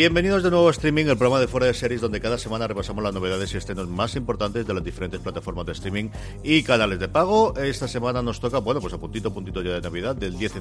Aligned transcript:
Bienvenidos 0.00 0.42
de 0.42 0.50
nuevo 0.50 0.66
a 0.66 0.70
Streaming, 0.70 1.04
el 1.08 1.18
programa 1.18 1.40
de 1.40 1.46
fuera 1.46 1.66
de 1.66 1.74
series 1.74 2.00
donde 2.00 2.22
cada 2.22 2.38
semana 2.38 2.66
repasamos 2.66 3.04
las 3.04 3.12
novedades 3.12 3.52
y 3.52 3.58
estrenos 3.58 3.86
más 3.86 4.16
importantes 4.16 4.66
de 4.66 4.72
las 4.72 4.82
diferentes 4.82 5.20
plataformas 5.20 5.66
de 5.66 5.72
streaming 5.72 6.08
y 6.42 6.62
canales 6.62 6.98
de 7.00 7.08
pago. 7.08 7.54
Esta 7.58 7.86
semana 7.86 8.22
nos 8.22 8.40
toca, 8.40 8.60
bueno, 8.60 8.80
pues 8.80 8.94
a 8.94 8.98
puntito 8.98 9.30
puntito 9.30 9.60
ya 9.60 9.72
de 9.72 9.82
Navidad, 9.82 10.16
del 10.16 10.38
10 10.38 10.54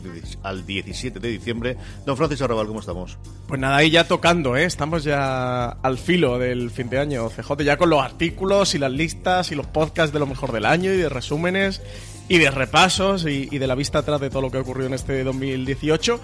al 0.44 0.66
17 0.66 1.22
de 1.22 1.30
diciembre. 1.30 1.78
Don 2.06 2.18
Francis 2.18 2.42
Arrabal, 2.42 2.68
¿cómo 2.68 2.82
estamos? 2.82 3.18
Pues 3.48 3.62
nada, 3.62 3.78
ahí 3.78 3.90
ya 3.90 4.06
tocando, 4.06 4.58
¿eh? 4.58 4.66
Estamos 4.66 5.06
ya 5.06 5.70
al 5.70 5.98
filo 5.98 6.38
del 6.38 6.70
fin 6.70 6.90
de 6.90 7.00
año, 7.00 7.30
CJ, 7.30 7.64
ya 7.64 7.78
con 7.78 7.90
los 7.90 8.04
artículos 8.04 8.76
y 8.76 8.78
las 8.78 8.92
listas 8.92 9.54
y 9.54 9.56
los 9.56 9.68
podcasts 9.68 10.12
de 10.12 10.20
lo 10.20 10.28
mejor 10.28 10.52
del 10.52 10.66
año 10.66 10.92
y 10.94 10.98
de 10.98 11.08
resúmenes 11.08 11.82
y 12.28 12.40
de 12.40 12.52
repasos 12.52 13.26
y, 13.26 13.48
y 13.50 13.58
de 13.58 13.68
la 13.68 13.76
vista 13.76 14.00
atrás 14.00 14.20
de 14.20 14.30
todo 14.30 14.42
lo 14.42 14.52
que 14.52 14.58
ocurrió 14.58 14.86
en 14.86 14.94
este 14.94 15.24
2018 15.24 16.20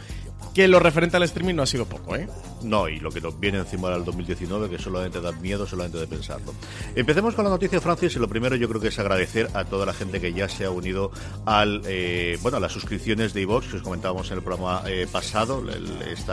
que 0.56 0.70
lo 0.70 0.80
referente 0.80 1.18
al 1.18 1.24
streaming 1.24 1.54
no 1.54 1.64
ha 1.64 1.66
sido 1.66 1.86
poco, 1.86 2.16
¿eh? 2.16 2.30
No, 2.64 2.88
y 2.88 3.00
lo 3.02 3.12
que 3.12 3.20
nos 3.20 3.38
viene 3.38 3.58
encima 3.58 3.90
del 3.90 4.06
2019, 4.06 4.70
que 4.70 4.82
solamente 4.82 5.20
da 5.20 5.34
miedo 5.34 5.68
solamente 5.68 5.98
de 5.98 6.08
pensarlo. 6.08 6.54
Empecemos 6.96 7.36
con 7.36 7.44
la 7.44 7.52
noticia, 7.52 7.82
Francis, 7.82 8.16
y 8.16 8.20
lo 8.20 8.30
primero 8.30 8.56
yo 8.56 8.70
creo 8.70 8.80
que 8.80 8.88
es 8.88 8.98
agradecer 8.98 9.50
a 9.54 9.66
toda 9.66 9.86
la 9.86 9.94
gente 9.94 10.22
que 10.22 10.32
ya 10.32 10.48
se 10.48 10.64
ha 10.64 10.70
unido 10.70 11.12
al, 11.46 11.82
eh, 11.86 12.40
bueno, 12.42 12.58
a 12.58 12.62
las 12.62 12.72
suscripciones 12.72 13.34
de 13.34 13.42
iVox, 13.42 13.68
que 13.68 13.78
os 13.78 13.84
comentábamos 13.84 14.32
en 14.32 14.38
el 14.38 14.44
programa 14.44 14.82
eh, 14.88 15.08
pasado, 15.12 15.62
este 16.10 16.32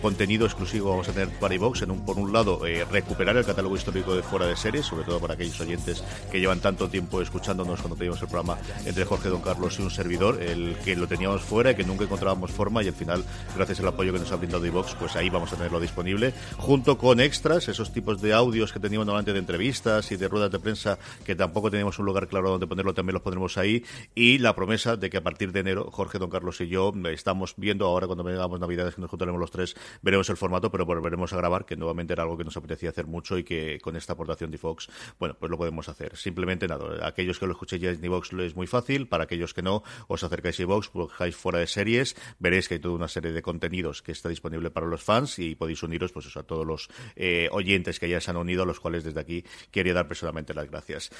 contenido 0.00 0.46
exclusivo 0.46 0.90
vamos 0.90 1.08
a 1.08 1.12
tener 1.12 1.28
para 1.40 1.54
iVox, 1.56 1.82
en 1.82 1.90
un, 1.90 2.04
por 2.04 2.18
un 2.18 2.32
lado, 2.32 2.64
eh, 2.64 2.86
recuperar 2.90 3.36
el 3.36 3.44
catálogo 3.44 3.74
histórico 3.74 4.14
de 4.14 4.22
fuera 4.22 4.46
de 4.46 4.56
series, 4.56 4.86
sobre 4.86 5.04
todo 5.04 5.18
para 5.18 5.34
aquellos 5.34 5.60
oyentes 5.60 6.04
que 6.30 6.38
llevan 6.38 6.60
tanto 6.60 6.88
tiempo 6.88 7.20
escuchándonos 7.20 7.80
cuando 7.80 7.96
teníamos 7.96 8.22
el 8.22 8.28
programa 8.28 8.56
entre 8.86 9.04
Jorge 9.04 9.28
Don 9.28 9.42
Carlos 9.42 9.80
y 9.80 9.82
un 9.82 9.90
servidor, 9.90 10.40
el 10.40 10.76
que 10.84 10.94
lo 10.94 11.08
teníamos 11.08 11.42
fuera 11.42 11.72
y 11.72 11.74
que 11.74 11.82
nunca 11.82 12.04
encontrábamos 12.04 12.52
forma 12.52 12.84
y 12.84 12.88
al 12.88 12.94
final 12.94 13.24
gracias 13.56 13.80
al 13.80 13.88
apoyo 13.88 14.12
que 14.12 14.18
nos 14.18 14.32
ha 14.32 14.36
brindado 14.36 14.64
iVox, 14.66 14.94
pues 14.94 15.16
ahí 15.16 15.30
vamos 15.30 15.52
a 15.52 15.56
tenerlo 15.56 15.80
disponible, 15.80 16.32
junto 16.56 16.98
con 16.98 17.20
extras, 17.20 17.68
esos 17.68 17.92
tipos 17.92 18.20
de 18.20 18.32
audios 18.32 18.72
que 18.72 18.80
teníamos 18.80 19.06
normalmente 19.06 19.32
de 19.32 19.38
entrevistas 19.38 20.10
y 20.12 20.16
de 20.16 20.28
ruedas 20.28 20.50
de 20.50 20.58
prensa, 20.58 20.98
que 21.24 21.34
tampoco 21.34 21.70
teníamos 21.70 21.98
un 21.98 22.06
lugar 22.06 22.28
claro 22.28 22.50
donde 22.50 22.66
ponerlo, 22.66 22.94
también 22.94 23.14
los 23.14 23.22
pondremos 23.22 23.58
ahí, 23.58 23.84
y 24.14 24.38
la 24.38 24.54
promesa 24.54 24.96
de 24.96 25.10
que 25.10 25.16
a 25.16 25.22
partir 25.22 25.52
de 25.52 25.60
enero, 25.60 25.90
Jorge, 25.90 26.18
Don 26.18 26.30
Carlos 26.30 26.60
y 26.60 26.68
yo 26.68 26.92
estamos 27.10 27.54
viendo 27.56 27.86
ahora 27.86 28.06
cuando 28.06 28.24
vengamos 28.24 28.58
Navidades, 28.60 28.94
que 28.94 29.00
nos 29.00 29.10
juntaremos 29.10 29.40
los 29.40 29.50
tres, 29.50 29.76
veremos 30.02 30.28
el 30.30 30.36
formato, 30.36 30.70
pero 30.70 30.84
volveremos 30.84 31.32
a 31.32 31.36
grabar, 31.36 31.64
que 31.64 31.76
nuevamente 31.76 32.12
era 32.12 32.22
algo 32.22 32.36
que 32.36 32.44
nos 32.44 32.56
apetecía 32.56 32.90
hacer 32.90 33.06
mucho 33.06 33.38
y 33.38 33.44
que 33.44 33.78
con 33.80 33.96
esta 33.96 34.14
aportación 34.14 34.50
de 34.50 34.56
iVox, 34.56 34.88
bueno, 35.18 35.36
pues 35.38 35.50
lo 35.50 35.58
podemos 35.58 35.88
hacer. 35.88 36.16
Simplemente 36.16 36.66
nada, 36.68 37.06
aquellos 37.06 37.38
que 37.38 37.46
lo 37.46 37.52
escuchéis 37.52 37.82
ya 37.82 37.90
en 37.90 38.04
iVox 38.04 38.32
es 38.32 38.56
muy 38.56 38.66
fácil, 38.66 39.08
para 39.08 39.24
aquellos 39.24 39.54
que 39.54 39.62
no, 39.62 39.82
os 40.08 40.24
acercáis 40.24 40.58
a 40.58 40.62
iVox, 40.62 40.92
buscáis 40.92 41.36
fuera 41.36 41.58
de 41.58 41.66
series, 41.66 42.16
veréis 42.38 42.68
que 42.68 42.74
hay 42.74 42.80
toda 42.80 42.94
una 42.94 43.08
serie 43.08 43.21
de 43.30 43.42
contenidos 43.42 44.02
que 44.02 44.10
está 44.10 44.28
disponible 44.28 44.70
para 44.70 44.86
los 44.86 45.04
fans 45.04 45.38
y 45.38 45.54
podéis 45.54 45.82
uniros 45.84 46.10
pues 46.10 46.36
a 46.36 46.42
todos 46.42 46.66
los 46.66 46.88
eh, 47.14 47.48
oyentes 47.52 48.00
que 48.00 48.08
ya 48.08 48.20
se 48.20 48.30
han 48.30 48.36
unido, 48.36 48.64
a 48.64 48.66
los 48.66 48.80
cuales 48.80 49.04
desde 49.04 49.20
aquí 49.20 49.44
quería 49.70 49.94
dar 49.94 50.08
personalmente 50.08 50.54
las 50.54 50.68
gracias. 50.68 51.10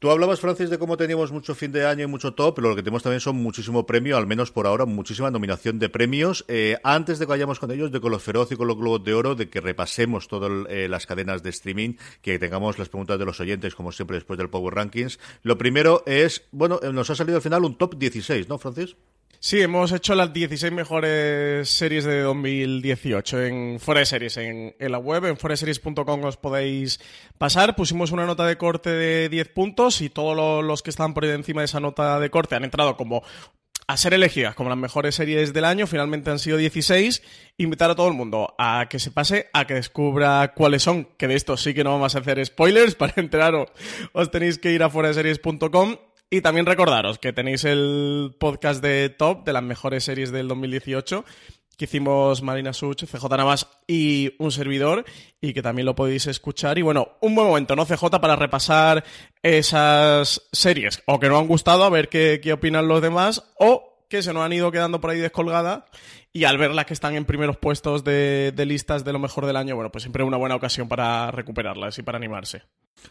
Tú 0.00 0.10
hablabas, 0.10 0.40
Francis, 0.40 0.70
de 0.70 0.78
cómo 0.78 0.96
teníamos 0.96 1.30
mucho 1.30 1.54
fin 1.54 1.72
de 1.72 1.84
año 1.84 2.04
y 2.04 2.06
mucho 2.06 2.32
top, 2.32 2.54
pero 2.54 2.70
lo 2.70 2.74
que 2.74 2.82
tenemos 2.82 3.02
también 3.02 3.20
son 3.20 3.36
muchísimo 3.36 3.84
premio, 3.84 4.16
al 4.16 4.26
menos 4.26 4.50
por 4.50 4.66
ahora, 4.66 4.86
muchísima 4.86 5.30
nominación 5.30 5.78
de 5.78 5.90
premios. 5.90 6.42
Eh, 6.48 6.78
antes 6.82 7.18
de 7.18 7.26
que 7.26 7.28
vayamos 7.28 7.60
con 7.60 7.70
ellos, 7.70 7.92
de 7.92 8.00
con 8.00 8.10
los 8.10 8.22
Feroz 8.22 8.50
y 8.50 8.56
con 8.56 8.66
los 8.66 8.78
Globos 8.78 9.04
de 9.04 9.12
Oro, 9.12 9.34
de 9.34 9.50
que 9.50 9.60
repasemos 9.60 10.26
todas 10.26 10.50
eh, 10.70 10.88
las 10.88 11.04
cadenas 11.04 11.42
de 11.42 11.50
streaming, 11.50 11.96
que 12.22 12.38
tengamos 12.38 12.78
las 12.78 12.88
preguntas 12.88 13.18
de 13.18 13.26
los 13.26 13.40
oyentes, 13.40 13.74
como 13.74 13.92
siempre, 13.92 14.16
después 14.16 14.38
del 14.38 14.48
Power 14.48 14.74
Rankings. 14.74 15.18
Lo 15.42 15.58
primero 15.58 16.02
es, 16.06 16.48
bueno, 16.50 16.80
nos 16.94 17.10
ha 17.10 17.14
salido 17.14 17.36
al 17.36 17.42
final 17.42 17.62
un 17.66 17.76
top 17.76 17.98
16, 17.98 18.48
¿no, 18.48 18.56
Francis? 18.56 18.96
Sí, 19.38 19.62
hemos 19.62 19.90
hecho 19.92 20.14
las 20.14 20.34
16 20.34 20.70
mejores 20.70 21.68
series 21.70 22.04
de 22.04 22.20
2018 22.20 23.42
en 23.42 23.80
fuera 23.80 24.00
de 24.00 24.06
series, 24.06 24.36
en, 24.36 24.74
la 24.78 24.98
web, 24.98 25.24
en 25.24 25.38
foreseries.com 25.38 26.24
os 26.24 26.36
podéis 26.36 27.00
pasar. 27.38 27.74
Pusimos 27.74 28.12
una 28.12 28.26
nota 28.26 28.44
de 28.44 28.58
corte 28.58 28.90
de 28.90 29.30
10 29.30 29.48
puntos 29.48 30.02
y 30.02 30.10
todos 30.10 30.62
los 30.62 30.82
que 30.82 30.90
están 30.90 31.14
por 31.14 31.24
encima 31.24 31.62
de 31.62 31.66
esa 31.66 31.80
nota 31.80 32.20
de 32.20 32.28
corte 32.28 32.54
han 32.54 32.64
entrado 32.64 32.98
como 32.98 33.22
a 33.90 33.96
ser 33.96 34.14
elegidas 34.14 34.54
como 34.54 34.68
las 34.68 34.78
mejores 34.78 35.14
series 35.14 35.52
del 35.52 35.64
año. 35.64 35.86
Finalmente 35.86 36.30
han 36.30 36.38
sido 36.38 36.58
16. 36.58 37.22
Invitar 37.56 37.90
a 37.90 37.94
todo 37.94 38.08
el 38.08 38.14
mundo 38.14 38.54
a 38.58 38.86
que 38.90 38.98
se 38.98 39.10
pase, 39.10 39.48
a 39.52 39.66
que 39.66 39.74
descubra 39.74 40.52
cuáles 40.54 40.82
son, 40.82 41.08
que 41.16 41.26
de 41.26 41.34
esto 41.34 41.56
sí 41.56 41.74
que 41.74 41.82
no 41.82 41.92
vamos 41.92 42.14
a 42.14 42.18
hacer 42.18 42.44
spoilers. 42.44 42.94
Para 43.00 43.14
enteraros, 43.16 43.68
os 44.12 44.30
tenéis 44.30 44.58
que 44.58 44.70
ir 44.70 44.82
a 44.82 44.90
foreseries.com 44.90 45.96
y 46.30 46.40
también 46.40 46.66
recordaros 46.66 47.18
que 47.18 47.32
tenéis 47.32 47.64
el 47.64 48.34
podcast 48.38 48.82
de 48.82 49.10
Top 49.10 49.44
de 49.44 49.52
las 49.52 49.62
mejores 49.62 50.04
series 50.04 50.30
del 50.30 50.48
2018 50.48 51.24
que 51.80 51.86
hicimos 51.86 52.42
Marina 52.42 52.74
Such, 52.74 53.04
CJ 53.06 53.38
Navas 53.38 53.66
y 53.86 54.34
un 54.38 54.52
servidor, 54.52 55.06
y 55.40 55.54
que 55.54 55.62
también 55.62 55.86
lo 55.86 55.94
podéis 55.94 56.26
escuchar. 56.26 56.76
Y 56.76 56.82
bueno, 56.82 57.16
un 57.22 57.34
buen 57.34 57.46
momento, 57.46 57.74
¿no, 57.74 57.86
CJ? 57.86 58.20
Para 58.20 58.36
repasar 58.36 59.02
esas 59.42 60.42
series, 60.52 61.02
o 61.06 61.18
que 61.18 61.30
no 61.30 61.38
han 61.38 61.46
gustado, 61.46 61.84
a 61.84 61.88
ver 61.88 62.10
qué, 62.10 62.38
qué 62.42 62.52
opinan 62.52 62.86
los 62.86 63.00
demás, 63.00 63.50
o 63.58 64.04
que 64.10 64.22
se 64.22 64.34
nos 64.34 64.42
han 64.42 64.52
ido 64.52 64.70
quedando 64.70 65.00
por 65.00 65.08
ahí 65.08 65.20
descolgadas, 65.20 65.84
y 66.34 66.44
al 66.44 66.58
ver 66.58 66.72
las 66.72 66.84
que 66.84 66.92
están 66.92 67.14
en 67.14 67.24
primeros 67.24 67.56
puestos 67.56 68.04
de, 68.04 68.52
de 68.54 68.66
listas 68.66 69.02
de 69.02 69.14
lo 69.14 69.18
mejor 69.18 69.46
del 69.46 69.56
año, 69.56 69.74
bueno, 69.74 69.90
pues 69.90 70.02
siempre 70.02 70.22
una 70.22 70.36
buena 70.36 70.56
ocasión 70.56 70.86
para 70.86 71.30
recuperarlas 71.30 71.98
y 71.98 72.02
para 72.02 72.18
animarse. 72.18 72.60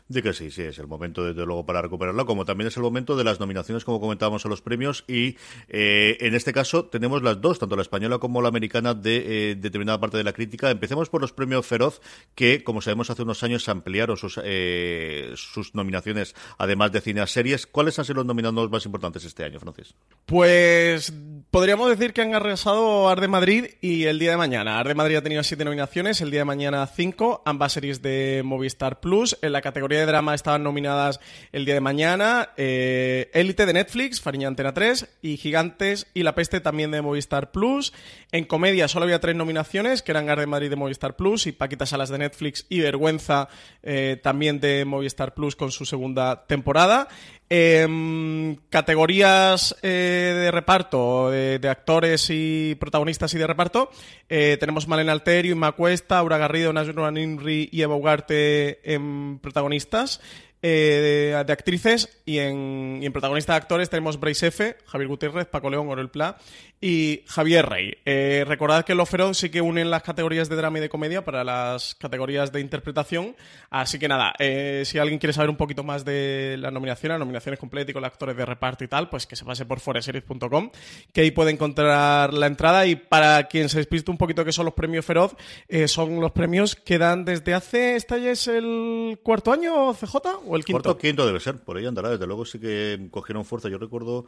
De 0.08 0.22
que 0.22 0.34
sí, 0.34 0.52
sí, 0.52 0.64
es 0.64 0.80
el 0.80 0.88
momento 0.88 1.24
desde 1.24 1.46
luego 1.46 1.66
para 1.66 1.82
recuperarla, 1.82 2.26
como 2.26 2.46
también 2.46 2.68
es 2.68 2.78
el 2.78 2.84
momento 2.84 3.16
de 3.16 3.24
las 3.24 3.40
nominaciones, 3.40 3.84
como 3.84 4.00
comentábamos, 4.00 4.46
a 4.46 4.50
los 4.50 4.62
premios 4.62 5.04
y 5.08 5.38
eh, 5.68 6.18
en 6.20 6.36
este 6.36 6.54
caso 6.54 6.86
tenemos 6.86 7.22
las 7.24 7.42
dos, 7.42 7.60
tanto 7.60 7.76
la 7.76 7.82
española 7.82 8.20
como 8.20 8.42
la 8.42 8.50
americana 8.50 8.94
de 8.94 9.52
eh, 9.52 9.56
determinada 9.56 10.00
parte 10.00 10.18
de 10.18 10.24
la 10.24 10.34
crítica. 10.34 10.70
Empecemos 10.70 11.10
por 11.10 11.22
los 11.22 11.34
premios 11.34 11.66
Feroz, 11.66 12.02
que 12.36 12.64
como 12.64 12.82
sabemos 12.82 13.10
hace 13.10 13.24
unos 13.24 13.44
años 13.44 13.68
ampliaron 13.70 14.18
sus, 14.18 14.40
eh, 14.44 15.32
sus 15.36 15.76
nominaciones, 15.76 16.36
además 16.58 16.92
de 16.92 17.02
cine 17.02 17.22
a 17.22 17.28
series. 17.28 17.68
¿Cuáles 17.68 17.98
han 18.00 18.06
sido 18.06 18.18
los 18.18 18.26
nominados 18.26 18.70
más 18.70 18.86
importantes 18.86 19.24
este 19.24 19.44
año, 19.44 19.60
Francis? 19.60 19.94
Pues 20.26 21.14
podríamos 21.52 21.90
decir 21.90 22.14
que 22.14 22.22
han 22.22 22.34
arrasado 22.34 23.10
Arde 23.10 23.28
Madrid 23.28 23.66
y 23.82 24.06
el 24.06 24.20
día 24.20 24.32
de 24.32 24.38
mañana. 24.38 24.80
Arde 24.80 24.96
Madrid 24.96 25.16
ha 25.16 25.22
tenido 25.22 25.44
siete 25.44 25.66
nominaciones, 25.66 26.22
el 26.22 26.32
día 26.32 26.42
de 26.42 26.46
mañana 26.46 26.86
cinco, 26.88 27.42
ambas 27.46 27.74
series 27.74 28.02
de 28.02 28.42
Movistar 28.44 29.00
Plus. 29.00 29.38
En 29.42 29.52
la 29.54 29.62
categoría 29.62 29.79
de 29.88 30.06
drama 30.06 30.36
estaban 30.36 30.64
nominadas 30.64 31.20
el 31.52 31.66
día 31.66 31.74
de 31.74 31.82
mañana 31.82 32.50
eh, 32.58 33.30
Élite 33.34 33.66
de 33.66 33.74
Netflix, 33.74 34.22
Fariña 34.22 34.48
Antena 34.48 34.74
3 34.74 35.20
y 35.22 35.38
Gigantes 35.38 36.08
y 36.14 36.24
La 36.24 36.36
Peste 36.36 36.60
también 36.60 36.92
de 36.92 37.02
Movistar 37.02 37.52
Plus. 37.52 37.94
En 38.32 38.46
comedia 38.46 38.88
solo 38.88 39.06
había 39.06 39.20
tres 39.20 39.36
nominaciones, 39.36 40.02
que 40.02 40.12
eran 40.12 40.30
Arde 40.30 40.46
Madrid 40.46 40.70
de 40.70 40.76
Movistar 40.76 41.16
Plus 41.16 41.48
y 41.48 41.52
Paquita 41.52 41.86
Salas 41.86 42.10
de 42.10 42.20
Netflix 42.20 42.66
y 42.70 42.82
Vergüenza 42.82 43.50
eh, 43.82 44.20
también 44.22 44.60
de 44.60 44.86
Movistar 44.86 45.34
Plus 45.34 45.56
con 45.56 45.72
su 45.72 45.86
segunda 45.86 46.46
temporada. 46.46 47.08
Em, 47.52 48.58
categorías 48.70 49.76
eh, 49.82 50.36
de 50.38 50.52
reparto, 50.52 51.32
de, 51.32 51.68
actores 51.68 52.28
y 52.30 52.76
protagonistas 52.76 53.34
y 53.34 53.40
de 53.40 53.48
reparto, 53.48 53.90
eh, 54.30 54.58
tenemos 54.60 54.88
Malena 54.88 55.14
Alterio, 55.14 55.54
Inma 55.54 55.72
Cuesta, 55.72 56.20
Aura 56.20 56.38
Garrido, 56.38 56.72
Najwa 56.74 57.10
Nimri 57.10 57.68
y 57.72 57.82
Eva 57.82 57.96
Ugarte 57.96 58.94
en 58.94 59.40
protagonistas. 59.40 60.22
Eh, 60.62 61.34
de, 61.46 61.52
actrices 61.54 62.22
y 62.26 62.40
en, 62.40 63.00
y 63.02 63.06
en 63.06 63.14
protagonista 63.14 63.54
de 63.54 63.58
actores 63.58 63.90
tenemos 63.90 64.20
Bryce 64.20 64.48
F., 64.48 64.76
Javier 64.86 65.08
Gutiérrez, 65.08 65.48
Paco 65.48 65.70
León, 65.70 65.88
Orel 65.88 66.10
Pla 66.10 66.38
y 66.82 67.24
Javier 67.28 67.68
Rey. 67.68 67.98
Eh, 68.06 68.46
recordad 68.48 68.86
que 68.86 68.96
los 68.96 69.10
Feroz 69.10 69.38
sí 69.38 69.50
que 69.50 69.62
unen 69.62 69.90
las 69.90 70.04
categorías 70.04 70.48
de 70.50 70.56
drama 70.56 70.78
y 70.78 70.82
de 70.82 70.90
comedia 70.90 71.24
para 71.26 71.44
las 71.44 71.96
categorías 71.96 72.52
de 72.52 72.62
interpretación. 72.62 73.36
Así 73.70 74.00
que 74.00 74.08
nada, 74.08 74.34
eh, 74.40 74.84
si 74.86 74.98
alguien 74.98 75.20
quiere 75.20 75.34
saber 75.34 75.50
un 75.50 75.58
poquito 75.58 75.84
más 75.84 76.06
de 76.06 76.56
la 76.60 76.72
nominación, 76.72 77.12
las 77.12 77.20
nominaciones 77.20 77.60
completas 77.60 77.90
y 77.90 77.94
con 77.94 78.02
los 78.02 78.12
actores 78.12 78.36
de 78.36 78.46
reparto 78.46 78.84
y 78.84 78.88
tal, 78.88 79.10
pues 79.10 79.28
que 79.28 79.36
se 79.36 79.46
pase 79.46 79.66
por 79.66 79.80
foreseries.com, 79.80 80.72
que 81.12 81.22
ahí 81.22 81.32
puede 81.32 81.52
encontrar 81.52 82.34
la 82.34 82.48
entrada. 82.48 82.86
Y 82.86 82.96
para 82.96 83.44
quien 83.48 83.68
se 83.70 83.78
despiste 83.78 84.10
un 84.12 84.18
poquito 84.18 84.46
que 84.46 84.52
son 84.52 84.66
los 84.66 84.74
premios 84.74 85.06
Feroz, 85.06 85.36
eh, 85.68 85.88
son 85.88 86.20
los 86.22 86.32
premios 86.32 86.76
que 86.76 86.98
dan 86.98 87.26
desde 87.26 87.54
hace, 87.54 87.96
¿esta 87.96 88.18
ya 88.18 88.32
es 88.32 88.48
el 88.48 89.20
cuarto 89.24 89.52
año, 89.52 89.94
CJ? 89.94 90.18
¿O 90.50 90.56
el 90.56 90.66
quinto? 90.66 90.82
Cuarto 90.82 90.98
quinto 90.98 91.28
debe 91.28 91.40
ser, 91.40 91.60
por 91.60 91.78
ahí 91.78 91.86
andará. 91.86 92.10
Desde 92.10 92.26
luego 92.26 92.44
sí 92.44 92.60
que 92.60 93.08
cogieron 93.12 93.46
fuerza. 93.46 93.70
Yo 93.70 93.78
recuerdo 93.78 94.26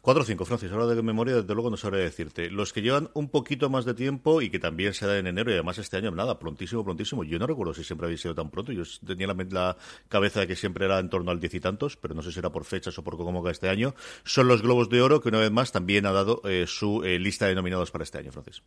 cuatro 0.00 0.22
o 0.22 0.26
cinco, 0.26 0.44
Francis. 0.44 0.70
Ahora 0.70 0.86
de 0.86 1.02
memoria, 1.02 1.34
desde 1.34 1.52
luego 1.52 1.68
no 1.68 1.76
sabré 1.76 1.98
decirte. 1.98 2.48
Los 2.48 2.72
que 2.72 2.80
llevan 2.80 3.10
un 3.14 3.28
poquito 3.28 3.68
más 3.70 3.84
de 3.84 3.94
tiempo 3.94 4.40
y 4.40 4.50
que 4.50 4.60
también 4.60 4.94
se 4.94 5.04
da 5.04 5.18
en 5.18 5.26
enero 5.26 5.50
y 5.50 5.54
además 5.54 5.78
este 5.78 5.96
año, 5.96 6.12
nada, 6.12 6.38
prontísimo, 6.38 6.84
prontísimo. 6.84 7.24
Yo 7.24 7.40
no 7.40 7.48
recuerdo 7.48 7.74
si 7.74 7.82
siempre 7.82 8.06
había 8.06 8.18
sido 8.18 8.36
tan 8.36 8.50
pronto. 8.50 8.70
Yo 8.70 8.84
tenía 9.04 9.26
la, 9.26 9.76
cabeza 10.08 10.40
de 10.40 10.46
que 10.46 10.54
siempre 10.54 10.84
era 10.84 11.00
en 11.00 11.10
torno 11.10 11.32
al 11.32 11.40
diez 11.40 11.54
y 11.54 11.60
tantos, 11.60 11.96
pero 11.96 12.14
no 12.14 12.22
sé 12.22 12.30
si 12.30 12.38
era 12.38 12.50
por 12.50 12.64
fechas 12.64 12.96
o 12.96 13.02
por 13.02 13.16
cómo 13.16 13.42
va 13.42 13.50
este 13.50 13.68
año. 13.68 13.96
Son 14.22 14.46
los 14.46 14.62
Globos 14.62 14.88
de 14.88 15.02
Oro 15.02 15.20
que 15.20 15.28
una 15.28 15.40
vez 15.40 15.50
más 15.50 15.72
también 15.72 16.06
ha 16.06 16.12
dado 16.12 16.40
eh, 16.44 16.66
su 16.68 17.02
eh, 17.02 17.18
lista 17.18 17.46
de 17.46 17.56
nominados 17.56 17.90
para 17.90 18.04
este 18.04 18.18
año, 18.18 18.30
Francis. 18.30 18.62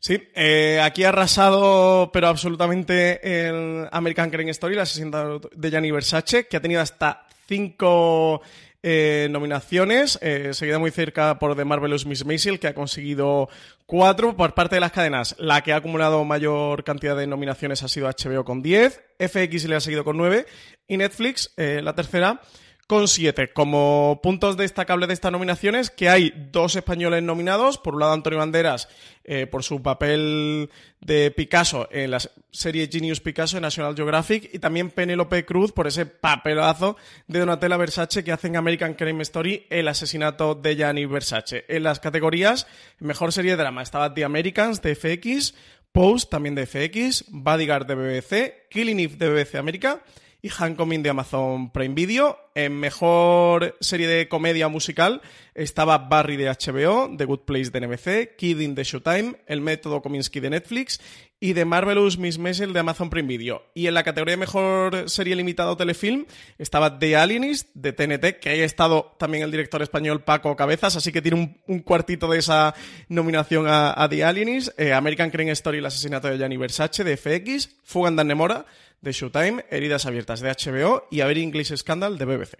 Sí, 0.00 0.28
eh, 0.34 0.80
aquí 0.80 1.02
ha 1.02 1.08
arrasado, 1.08 2.10
pero 2.12 2.28
absolutamente, 2.28 3.48
el 3.48 3.88
American 3.90 4.30
Crime 4.30 4.52
Story, 4.52 4.76
la 4.76 4.82
asesinato 4.82 5.50
de 5.52 5.70
Gianni 5.70 5.90
Versace, 5.90 6.46
que 6.48 6.56
ha 6.56 6.60
tenido 6.60 6.80
hasta 6.80 7.26
cinco 7.46 8.42
eh, 8.82 9.26
nominaciones, 9.30 10.18
eh, 10.22 10.54
seguida 10.54 10.78
muy 10.78 10.90
cerca 10.92 11.38
por 11.38 11.56
The 11.56 11.64
Marvelous 11.64 12.06
Miss 12.06 12.24
Maisel, 12.24 12.60
que 12.60 12.68
ha 12.68 12.74
conseguido 12.74 13.48
cuatro 13.86 14.36
por 14.36 14.54
parte 14.54 14.76
de 14.76 14.80
las 14.80 14.92
cadenas. 14.92 15.34
La 15.38 15.62
que 15.62 15.72
ha 15.72 15.76
acumulado 15.76 16.24
mayor 16.24 16.84
cantidad 16.84 17.16
de 17.16 17.26
nominaciones 17.26 17.82
ha 17.82 17.88
sido 17.88 18.08
HBO 18.08 18.44
con 18.44 18.62
10, 18.62 19.00
FX 19.18 19.68
le 19.68 19.76
ha 19.76 19.80
seguido 19.80 20.04
con 20.04 20.16
9 20.16 20.46
y 20.86 20.96
Netflix, 20.96 21.52
eh, 21.56 21.80
la 21.82 21.94
tercera, 21.94 22.40
con 22.88 23.06
siete. 23.06 23.52
Como 23.52 24.18
puntos 24.22 24.56
destacables 24.56 25.08
de 25.08 25.14
estas 25.14 25.30
nominaciones, 25.30 25.90
que 25.90 26.08
hay 26.08 26.32
dos 26.50 26.74
españoles 26.74 27.22
nominados. 27.22 27.76
Por 27.76 27.94
un 27.94 28.00
lado, 28.00 28.14
Antonio 28.14 28.38
Banderas, 28.38 28.88
eh, 29.24 29.46
por 29.46 29.62
su 29.62 29.82
papel 29.82 30.70
de 30.98 31.30
Picasso 31.30 31.86
en 31.92 32.12
la 32.12 32.18
serie 32.50 32.88
Genius 32.90 33.20
Picasso 33.20 33.58
en 33.58 33.62
National 33.62 33.94
Geographic. 33.94 34.48
Y 34.54 34.58
también 34.58 34.90
Penélope 34.90 35.44
Cruz 35.44 35.70
por 35.70 35.86
ese 35.86 36.06
papelazo 36.06 36.96
de 37.26 37.40
Donatella 37.40 37.76
Versace 37.76 38.24
que 38.24 38.32
hace 38.32 38.46
en 38.46 38.56
American 38.56 38.94
Crime 38.94 39.22
Story 39.22 39.66
el 39.68 39.86
asesinato 39.86 40.54
de 40.54 40.74
Gianni 40.74 41.04
Versace. 41.04 41.66
En 41.68 41.82
las 41.82 42.00
categorías, 42.00 42.66
mejor 43.00 43.34
serie 43.34 43.50
de 43.50 43.58
drama 43.58 43.82
estaba 43.82 44.14
The 44.14 44.24
Americans 44.24 44.80
de 44.80 44.94
FX, 44.94 45.54
Post 45.92 46.30
también 46.30 46.54
de 46.54 46.64
FX, 46.64 47.26
Bodyguard 47.28 47.86
de 47.86 47.94
BBC, 47.96 48.68
Killing 48.70 48.98
Eve 48.98 49.16
de 49.16 49.28
BBC 49.28 49.56
América 49.56 50.02
y 50.40 50.50
Hancoming 50.56 51.02
de 51.02 51.10
Amazon 51.10 51.70
Prime 51.72 51.94
Video. 51.94 52.38
En 52.54 52.78
mejor 52.78 53.76
serie 53.80 54.08
de 54.08 54.28
comedia 54.28 54.68
musical 54.68 55.20
estaba 55.54 55.98
Barry 55.98 56.36
de 56.36 56.48
HBO, 56.48 57.16
The 57.16 57.24
Good 57.24 57.40
Place 57.40 57.70
de 57.70 57.80
NBC, 57.80 58.36
Kidding 58.36 58.74
de 58.74 58.84
Showtime, 58.84 59.36
El 59.46 59.60
Método 59.60 60.02
Kominsky 60.02 60.40
de 60.40 60.50
Netflix 60.50 61.00
y 61.40 61.54
The 61.54 61.64
Marvelous 61.64 62.18
Miss 62.18 62.36
Maisel 62.36 62.72
de 62.72 62.80
Amazon 62.80 63.10
Prime 63.10 63.28
Video. 63.28 63.62
Y 63.74 63.86
en 63.86 63.94
la 63.94 64.02
categoría 64.02 64.32
de 64.32 64.38
mejor 64.38 65.08
serie 65.08 65.36
limitada 65.36 65.70
o 65.70 65.76
telefilm 65.76 66.26
estaba 66.58 66.98
The 66.98 67.16
Alienist 67.16 67.68
de 67.74 67.92
TNT, 67.92 68.40
que 68.40 68.50
ahí 68.50 68.60
ha 68.60 68.64
estado 68.64 69.14
también 69.18 69.44
el 69.44 69.52
director 69.52 69.80
español 69.82 70.24
Paco 70.24 70.56
Cabezas, 70.56 70.96
así 70.96 71.12
que 71.12 71.22
tiene 71.22 71.56
un, 71.66 71.78
cuartito 71.80 72.28
de 72.28 72.38
esa 72.38 72.74
nominación 73.08 73.66
a, 73.68 74.06
The 74.10 74.24
Alienist. 74.24 74.78
Eh, 74.80 74.92
American 74.92 75.30
Crime 75.30 75.52
Story, 75.52 75.78
el 75.78 75.86
asesinato 75.86 76.26
de 76.26 76.38
Gianni 76.38 76.56
Versace 76.56 77.04
de 77.04 77.16
FX, 77.16 77.76
Fugan 77.84 78.16
Dan 78.16 78.28
Nemora 78.28 78.66
de 79.00 79.12
Showtime, 79.12 79.64
Heridas 79.70 80.06
Abiertas 80.06 80.40
de 80.40 80.50
HBO 80.50 81.06
y 81.10 81.20
A 81.20 81.30
English 81.30 81.74
Scandal 81.76 82.18
de 82.18 82.24
BBC. 82.24 82.54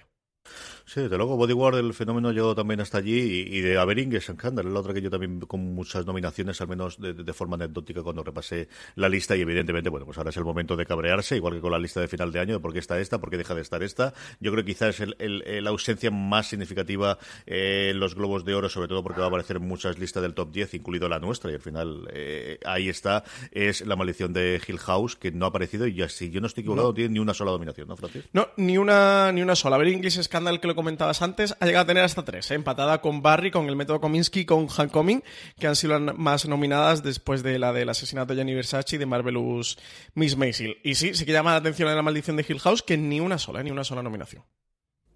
Sí, 0.89 1.03
desde 1.03 1.19
luego, 1.19 1.37
Bodyguard, 1.37 1.77
el 1.77 1.93
fenómeno 1.93 2.33
llegó 2.33 2.55
también 2.55 2.81
hasta 2.81 2.97
allí 2.97 3.45
y, 3.47 3.61
de 3.61 3.77
Avering 3.77 4.11
es 4.15 4.25
Scandal, 4.25 4.73
la 4.73 4.81
otra 4.81 4.95
que 4.95 5.03
yo 5.03 5.11
también 5.11 5.39
con 5.41 5.75
muchas 5.75 6.07
nominaciones, 6.07 6.63
al 6.63 6.69
menos 6.69 6.99
de, 6.99 7.33
forma 7.35 7.57
anecdótica 7.57 8.03
cuando 8.03 8.25
repasé 8.25 8.71
la 8.95 9.11
lista 9.11 9.37
y 9.37 9.43
evidentemente, 9.43 9.91
bueno, 9.91 10.07
pues 10.07 10.17
ahora 10.17 10.31
es 10.31 10.39
el 10.39 10.45
momento 10.45 10.77
de 10.77 10.87
cabrearse, 10.87 11.37
igual 11.37 11.57
que 11.57 11.61
con 11.61 11.73
la 11.73 11.79
lista 11.79 12.01
de 12.01 12.09
final 12.09 12.33
de 12.33 12.41
año, 12.41 12.55
de 12.55 12.61
por 12.61 12.73
qué 12.73 12.79
está 12.79 12.99
esta, 12.99 13.19
por 13.19 13.29
qué 13.29 13.37
deja 13.37 13.55
de 13.55 13.61
estar 13.61 13.83
esta. 13.83 14.15
Yo 14.41 14.51
creo 14.51 14.65
que 14.65 14.73
quizás 14.73 14.99
es 14.99 15.63
la 15.63 15.69
ausencia 15.69 16.11
más 16.11 16.49
significativa 16.49 17.19
eh, 17.45 17.89
en 17.91 18.01
los 18.01 18.15
Globos 18.15 18.47
de 18.47 18.55
Oro, 18.55 18.71
sobre 18.71 18.89
todo 18.89 19.03
porque 19.03 19.21
va 19.21 19.27
a 19.27 19.29
aparecer 19.29 19.57
en 19.59 19.69
muchas 19.69 19.99
listas 19.99 20.23
del 20.23 20.33
top 20.33 20.53
10, 20.53 20.73
incluido 20.73 21.07
la 21.11 21.19
nuestra, 21.19 21.51
y 21.51 21.55
al 21.55 21.61
final 21.61 22.09
eh, 22.15 22.61
ahí 22.65 22.89
está, 22.89 23.25
es 23.53 23.87
La 23.87 23.95
maldición 23.95 24.33
de 24.33 24.59
Hill 24.67 24.79
House, 24.79 25.17
que 25.17 25.33
no 25.33 25.45
ha 25.45 25.49
aparecido 25.51 25.87
y 25.87 25.97
ya 25.97 26.09
si 26.09 26.31
yo 26.31 26.41
no 26.41 26.47
estoy 26.47 26.63
equivocado, 26.63 26.89
no. 26.89 26.95
tiene 26.95 27.11
ni 27.11 27.19
una 27.19 27.35
sola 27.35 27.51
dominación, 27.51 27.89
¿no, 27.89 27.97
Francis? 27.99 28.25
No, 28.33 28.49
ni 28.57 28.79
una, 28.79 29.31
ni 29.33 29.43
una 29.43 29.55
sola. 29.55 29.77
A 29.77 29.79
ver, 29.79 29.89
English 29.89 30.23
Scandal 30.23 30.63
que 30.63 30.67
lo 30.67 30.78
comentabas 30.79 31.23
antes, 31.23 31.57
ha 31.59 31.67
llegado 31.67 31.83
a 31.83 31.87
tener 31.89 32.05
hasta 32.05 32.25
tres, 32.25 32.49
¿eh? 32.53 32.55
empatada 32.55 33.01
con 33.01 33.21
Barry, 33.21 33.51
con 33.51 33.69
el 33.69 33.75
método 33.75 34.01
Kominsky, 34.01 34.45
con 34.45 34.69
Hancoming, 34.69 35.25
que 35.59 35.67
han 35.67 35.75
sido 35.75 35.99
las 35.99 36.17
más 36.17 36.47
nominadas 36.47 37.03
después 37.03 37.43
de 37.43 37.59
la 37.59 37.73
del 37.73 37.89
asesinato 37.89 38.33
de 38.33 38.37
Gianni 38.37 38.55
Versace 38.55 38.95
y 38.95 38.99
de 39.01 39.07
Marvelous 39.07 39.77
Miss 40.15 40.37
Maisel. 40.37 40.79
Y 40.85 40.95
sí, 40.95 41.15
sí 41.15 41.27
que 41.27 41.33
llama 41.33 41.51
la 41.51 41.57
atención 41.57 41.89
en 41.89 41.97
la 41.97 42.03
maldición 42.03 42.37
de 42.37 42.47
Hill 42.49 42.61
House 42.61 42.85
que 42.85 42.97
ni 42.97 43.19
una 43.19 43.39
sola, 43.39 43.61
ni 43.65 43.73
una 43.73 43.83
sola 43.83 44.05
nominación. 44.05 44.45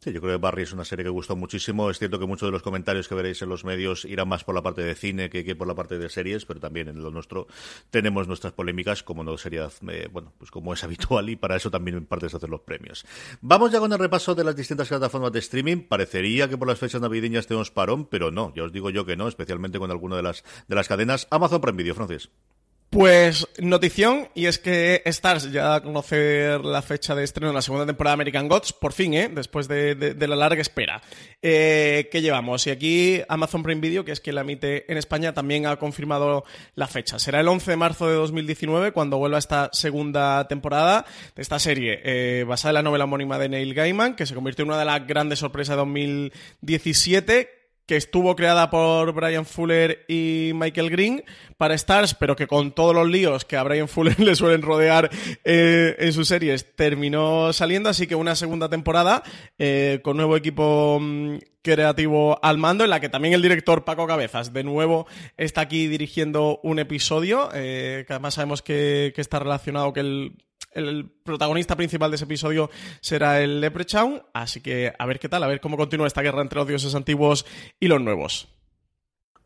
Sí, 0.02 0.12
yo 0.12 0.20
creo 0.20 0.36
que 0.36 0.42
Barry 0.42 0.64
es 0.64 0.72
una 0.72 0.84
serie 0.84 1.04
que 1.04 1.10
gustó 1.10 1.36
muchísimo. 1.36 1.88
Es 1.88 2.00
cierto 2.00 2.18
que 2.18 2.26
muchos 2.26 2.48
de 2.48 2.50
los 2.50 2.64
comentarios 2.64 3.06
que 3.06 3.14
veréis 3.14 3.40
en 3.40 3.48
los 3.48 3.64
medios 3.64 4.04
irán 4.04 4.26
más 4.26 4.42
por 4.42 4.52
la 4.52 4.60
parte 4.60 4.82
de 4.82 4.96
cine 4.96 5.30
que, 5.30 5.54
por 5.54 5.68
la 5.68 5.76
parte 5.76 5.96
de 5.96 6.08
series, 6.08 6.44
pero 6.44 6.58
también 6.58 6.88
en 6.88 7.00
lo 7.00 7.12
nuestro 7.12 7.46
tenemos 7.90 8.26
nuestras 8.26 8.52
polémicas, 8.52 9.04
como 9.04 9.22
no 9.22 9.38
sería, 9.38 9.68
eh, 9.88 10.08
bueno, 10.10 10.32
pues 10.38 10.50
como 10.50 10.72
es 10.74 10.82
habitual 10.84 11.30
y 11.30 11.36
para 11.36 11.54
eso 11.54 11.70
también 11.70 11.98
en 11.98 12.06
parte 12.06 12.28
se 12.28 12.36
hacen 12.36 12.50
los 12.50 12.62
premios. 12.62 13.06
Vamos 13.42 13.70
ya 13.70 13.78
con 13.78 13.92
el 13.92 13.98
repaso 14.00 14.34
de 14.34 14.42
las 14.42 14.56
distintas 14.56 14.88
plataformas 14.88 15.30
de 15.30 15.38
streaming. 15.38 15.86
Parecería 15.86 16.48
que 16.48 16.58
por 16.58 16.66
las 16.66 16.80
fechas 16.80 17.00
navideñas 17.00 17.46
tenemos 17.46 17.70
parón, 17.70 18.06
pero 18.06 18.32
no, 18.32 18.52
ya 18.56 18.64
os 18.64 18.72
digo 18.72 18.90
yo 18.90 19.06
que 19.06 19.16
no, 19.16 19.28
especialmente 19.28 19.78
con 19.78 19.92
alguna 19.92 20.16
de 20.16 20.24
las, 20.24 20.42
de 20.66 20.74
las 20.74 20.88
cadenas. 20.88 21.28
Amazon 21.30 21.60
Prime 21.60 21.76
Video, 21.76 21.94
Francis. 21.94 22.28
Pues 22.92 23.48
notición, 23.58 24.28
y 24.34 24.44
es 24.44 24.58
que 24.58 25.00
Stars 25.06 25.50
ya 25.50 25.62
da 25.62 25.74
a 25.76 25.82
conocer 25.82 26.62
la 26.62 26.82
fecha 26.82 27.14
de 27.14 27.24
estreno 27.24 27.48
de 27.48 27.54
la 27.54 27.62
segunda 27.62 27.86
temporada 27.86 28.12
de 28.12 28.20
American 28.20 28.48
Gods, 28.48 28.74
por 28.74 28.92
fin, 28.92 29.14
¿eh? 29.14 29.30
después 29.34 29.66
de, 29.66 30.14
la 30.18 30.36
larga 30.36 30.60
espera. 30.60 31.00
Eh, 31.40 32.10
¿Qué 32.12 32.20
llevamos? 32.20 32.66
Y 32.66 32.70
aquí 32.70 33.22
Amazon 33.30 33.62
Prime 33.62 33.80
Video, 33.80 34.04
que 34.04 34.12
es 34.12 34.20
quien 34.20 34.34
la 34.34 34.42
emite 34.42 34.92
en 34.92 34.98
España, 34.98 35.32
también 35.32 35.64
ha 35.64 35.78
confirmado 35.78 36.44
la 36.74 36.86
fecha. 36.86 37.18
Será 37.18 37.40
el 37.40 37.48
11 37.48 37.70
de 37.70 37.76
marzo 37.78 38.08
de 38.08 38.14
2019 38.14 38.92
cuando 38.92 39.16
vuelva 39.16 39.38
esta 39.38 39.70
segunda 39.72 40.46
temporada 40.46 41.06
de 41.34 41.40
esta 41.40 41.58
serie, 41.58 41.98
eh, 42.04 42.44
basada 42.46 42.72
en 42.72 42.74
la 42.74 42.82
novela 42.82 43.04
homónima 43.04 43.38
de 43.38 43.48
Neil 43.48 43.72
Gaiman, 43.72 44.16
que 44.16 44.26
se 44.26 44.34
convirtió 44.34 44.64
en 44.64 44.68
una 44.68 44.78
de 44.78 44.84
las 44.84 45.06
grandes 45.06 45.38
sorpresas 45.38 45.76
de 45.76 45.78
2017 45.78 47.61
que 47.92 47.98
estuvo 47.98 48.34
creada 48.34 48.70
por 48.70 49.12
Brian 49.12 49.44
Fuller 49.44 50.06
y 50.08 50.52
Michael 50.54 50.88
Green 50.88 51.24
para 51.58 51.74
Stars, 51.74 52.14
pero 52.14 52.36
que 52.36 52.46
con 52.46 52.72
todos 52.72 52.94
los 52.94 53.06
líos 53.06 53.44
que 53.44 53.58
a 53.58 53.62
Brian 53.64 53.86
Fuller 53.86 54.18
le 54.18 54.34
suelen 54.34 54.62
rodear 54.62 55.10
eh, 55.44 55.94
en 55.98 56.10
sus 56.14 56.28
series, 56.28 56.74
terminó 56.74 57.52
saliendo. 57.52 57.90
Así 57.90 58.06
que 58.06 58.14
una 58.14 58.34
segunda 58.34 58.70
temporada 58.70 59.22
eh, 59.58 60.00
con 60.02 60.16
nuevo 60.16 60.38
equipo 60.38 61.00
mm, 61.02 61.36
creativo 61.60 62.42
al 62.42 62.56
mando, 62.56 62.84
en 62.84 62.88
la 62.88 62.98
que 62.98 63.10
también 63.10 63.34
el 63.34 63.42
director 63.42 63.84
Paco 63.84 64.06
Cabezas 64.06 64.54
de 64.54 64.64
nuevo 64.64 65.06
está 65.36 65.60
aquí 65.60 65.86
dirigiendo 65.86 66.60
un 66.62 66.78
episodio, 66.78 67.50
eh, 67.52 68.04
que 68.06 68.12
además 68.14 68.32
sabemos 68.32 68.62
que, 68.62 69.12
que 69.14 69.20
está 69.20 69.38
relacionado 69.38 69.92
que 69.92 70.00
el 70.00 70.32
el 70.74 71.10
protagonista 71.22 71.76
principal 71.76 72.10
de 72.10 72.16
ese 72.16 72.24
episodio 72.24 72.70
será 73.00 73.40
el 73.40 73.60
Leprechaun, 73.60 74.22
así 74.32 74.60
que 74.60 74.92
a 74.98 75.06
ver 75.06 75.18
qué 75.18 75.28
tal, 75.28 75.42
a 75.42 75.46
ver 75.46 75.60
cómo 75.60 75.76
continúa 75.76 76.06
esta 76.06 76.22
guerra 76.22 76.42
entre 76.42 76.58
los 76.58 76.68
dioses 76.68 76.94
antiguos 76.94 77.46
y 77.80 77.88
los 77.88 78.00
nuevos. 78.00 78.48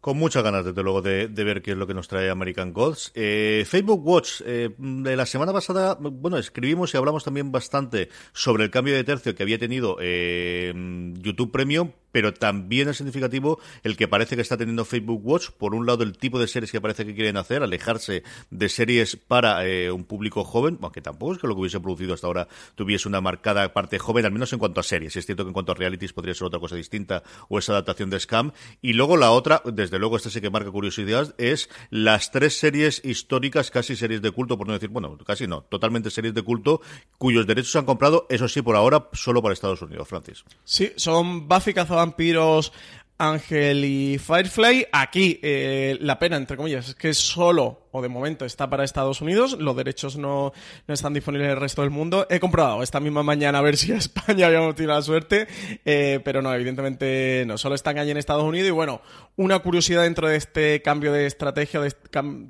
Con 0.06 0.18
muchas 0.18 0.44
ganas, 0.44 0.64
desde 0.64 0.84
luego, 0.84 1.02
de, 1.02 1.26
ver 1.26 1.62
qué 1.62 1.72
es 1.72 1.76
lo 1.76 1.84
que 1.84 1.92
nos 1.92 2.06
trae 2.06 2.30
American 2.30 2.72
Gods. 2.72 3.10
Eh, 3.16 3.64
Facebook 3.66 4.06
Watch, 4.06 4.40
eh, 4.46 4.70
de 4.78 5.16
la 5.16 5.26
semana 5.26 5.52
pasada, 5.52 5.98
bueno, 5.98 6.38
escribimos 6.38 6.94
y 6.94 6.96
hablamos 6.96 7.24
también 7.24 7.50
bastante 7.50 8.08
sobre 8.32 8.62
el 8.62 8.70
cambio 8.70 8.94
de 8.94 9.02
tercio 9.02 9.34
que 9.34 9.42
había 9.42 9.58
tenido 9.58 9.96
eh, 10.00 10.72
YouTube 11.14 11.50
Premium, 11.50 11.90
pero 12.16 12.32
también 12.32 12.88
es 12.88 12.96
significativo 12.96 13.60
el 13.82 13.94
que 13.94 14.08
parece 14.08 14.36
que 14.36 14.40
está 14.40 14.56
teniendo 14.56 14.86
Facebook 14.86 15.20
Watch. 15.22 15.50
Por 15.50 15.74
un 15.74 15.84
lado, 15.84 16.02
el 16.02 16.16
tipo 16.16 16.38
de 16.38 16.48
series 16.48 16.72
que 16.72 16.80
parece 16.80 17.04
que 17.04 17.14
quieren 17.14 17.36
hacer, 17.36 17.62
alejarse 17.62 18.22
de 18.48 18.68
series 18.70 19.16
para 19.16 19.66
eh, 19.66 19.92
un 19.92 20.04
público 20.04 20.42
joven, 20.42 20.78
aunque 20.80 21.02
tampoco 21.02 21.34
es 21.34 21.38
que 21.38 21.46
lo 21.46 21.54
que 21.54 21.60
hubiese 21.60 21.78
producido 21.78 22.14
hasta 22.14 22.26
ahora 22.26 22.48
tuviese 22.74 23.06
una 23.06 23.20
marcada 23.20 23.70
parte 23.74 23.98
joven, 23.98 24.24
al 24.24 24.32
menos 24.32 24.50
en 24.54 24.58
cuanto 24.58 24.80
a 24.80 24.82
series. 24.82 25.14
Es 25.14 25.26
cierto 25.26 25.44
que 25.44 25.48
en 25.48 25.52
cuanto 25.52 25.72
a 25.72 25.74
realities 25.74 26.14
podría 26.14 26.32
ser 26.32 26.46
otra 26.46 26.58
cosa 26.58 26.74
distinta 26.74 27.22
o 27.50 27.58
esa 27.58 27.72
adaptación 27.72 28.08
de 28.08 28.18
Scam. 28.18 28.52
Y 28.80 28.94
luego 28.94 29.18
la 29.18 29.30
otra, 29.32 29.60
desde 29.66 29.98
luego, 29.98 30.16
esta 30.16 30.30
sí 30.30 30.40
que 30.40 30.48
marca 30.48 30.70
curiosidad, 30.70 31.34
es 31.36 31.68
las 31.90 32.30
tres 32.30 32.58
series 32.58 33.04
históricas, 33.04 33.70
casi 33.70 33.94
series 33.94 34.22
de 34.22 34.30
culto, 34.30 34.56
por 34.56 34.66
no 34.66 34.72
decir, 34.72 34.88
bueno, 34.88 35.18
casi 35.18 35.46
no, 35.46 35.64
totalmente 35.64 36.08
series 36.08 36.32
de 36.32 36.40
culto, 36.40 36.80
cuyos 37.18 37.46
derechos 37.46 37.72
se 37.72 37.78
han 37.78 37.84
comprado, 37.84 38.26
eso 38.30 38.48
sí, 38.48 38.62
por 38.62 38.74
ahora, 38.74 39.10
solo 39.12 39.42
para 39.42 39.52
Estados 39.52 39.82
Unidos, 39.82 40.08
Francis. 40.08 40.46
Sí, 40.64 40.92
son 40.96 41.46
Buffy 41.46 41.74
vampiros 42.06 42.72
Ángel 43.18 43.84
y 43.84 44.18
Firefly. 44.18 44.86
Aquí 44.92 45.40
eh, 45.42 45.98
la 46.00 46.18
pena, 46.18 46.36
entre 46.36 46.56
comillas, 46.56 46.88
es 46.88 46.94
que 46.94 47.14
solo 47.14 47.85
o 47.96 48.02
de 48.02 48.08
momento 48.08 48.44
está 48.44 48.68
para 48.68 48.84
Estados 48.84 49.22
Unidos, 49.22 49.56
los 49.58 49.74
derechos 49.74 50.16
no, 50.18 50.52
no 50.86 50.94
están 50.94 51.14
disponibles 51.14 51.46
en 51.46 51.52
el 51.52 51.60
resto 51.60 51.80
del 51.80 51.90
mundo. 51.90 52.26
He 52.28 52.40
comprobado 52.40 52.82
esta 52.82 53.00
misma 53.00 53.22
mañana 53.22 53.58
a 53.58 53.62
ver 53.62 53.76
si 53.76 53.92
a 53.92 53.96
España 53.96 54.46
habíamos 54.48 54.74
tenido 54.74 54.94
la 54.94 55.02
suerte, 55.02 55.48
eh, 55.84 56.20
pero 56.22 56.42
no, 56.42 56.54
evidentemente 56.54 57.44
no, 57.46 57.56
solo 57.56 57.74
están 57.74 57.98
allí 57.98 58.10
en 58.10 58.18
Estados 58.18 58.44
Unidos 58.44 58.68
y 58.68 58.72
bueno, 58.72 59.00
una 59.36 59.58
curiosidad 59.60 60.02
dentro 60.02 60.28
de 60.28 60.36
este 60.36 60.82
cambio 60.82 61.12
de 61.12 61.26
estrategia, 61.26 61.80
de 61.80 61.88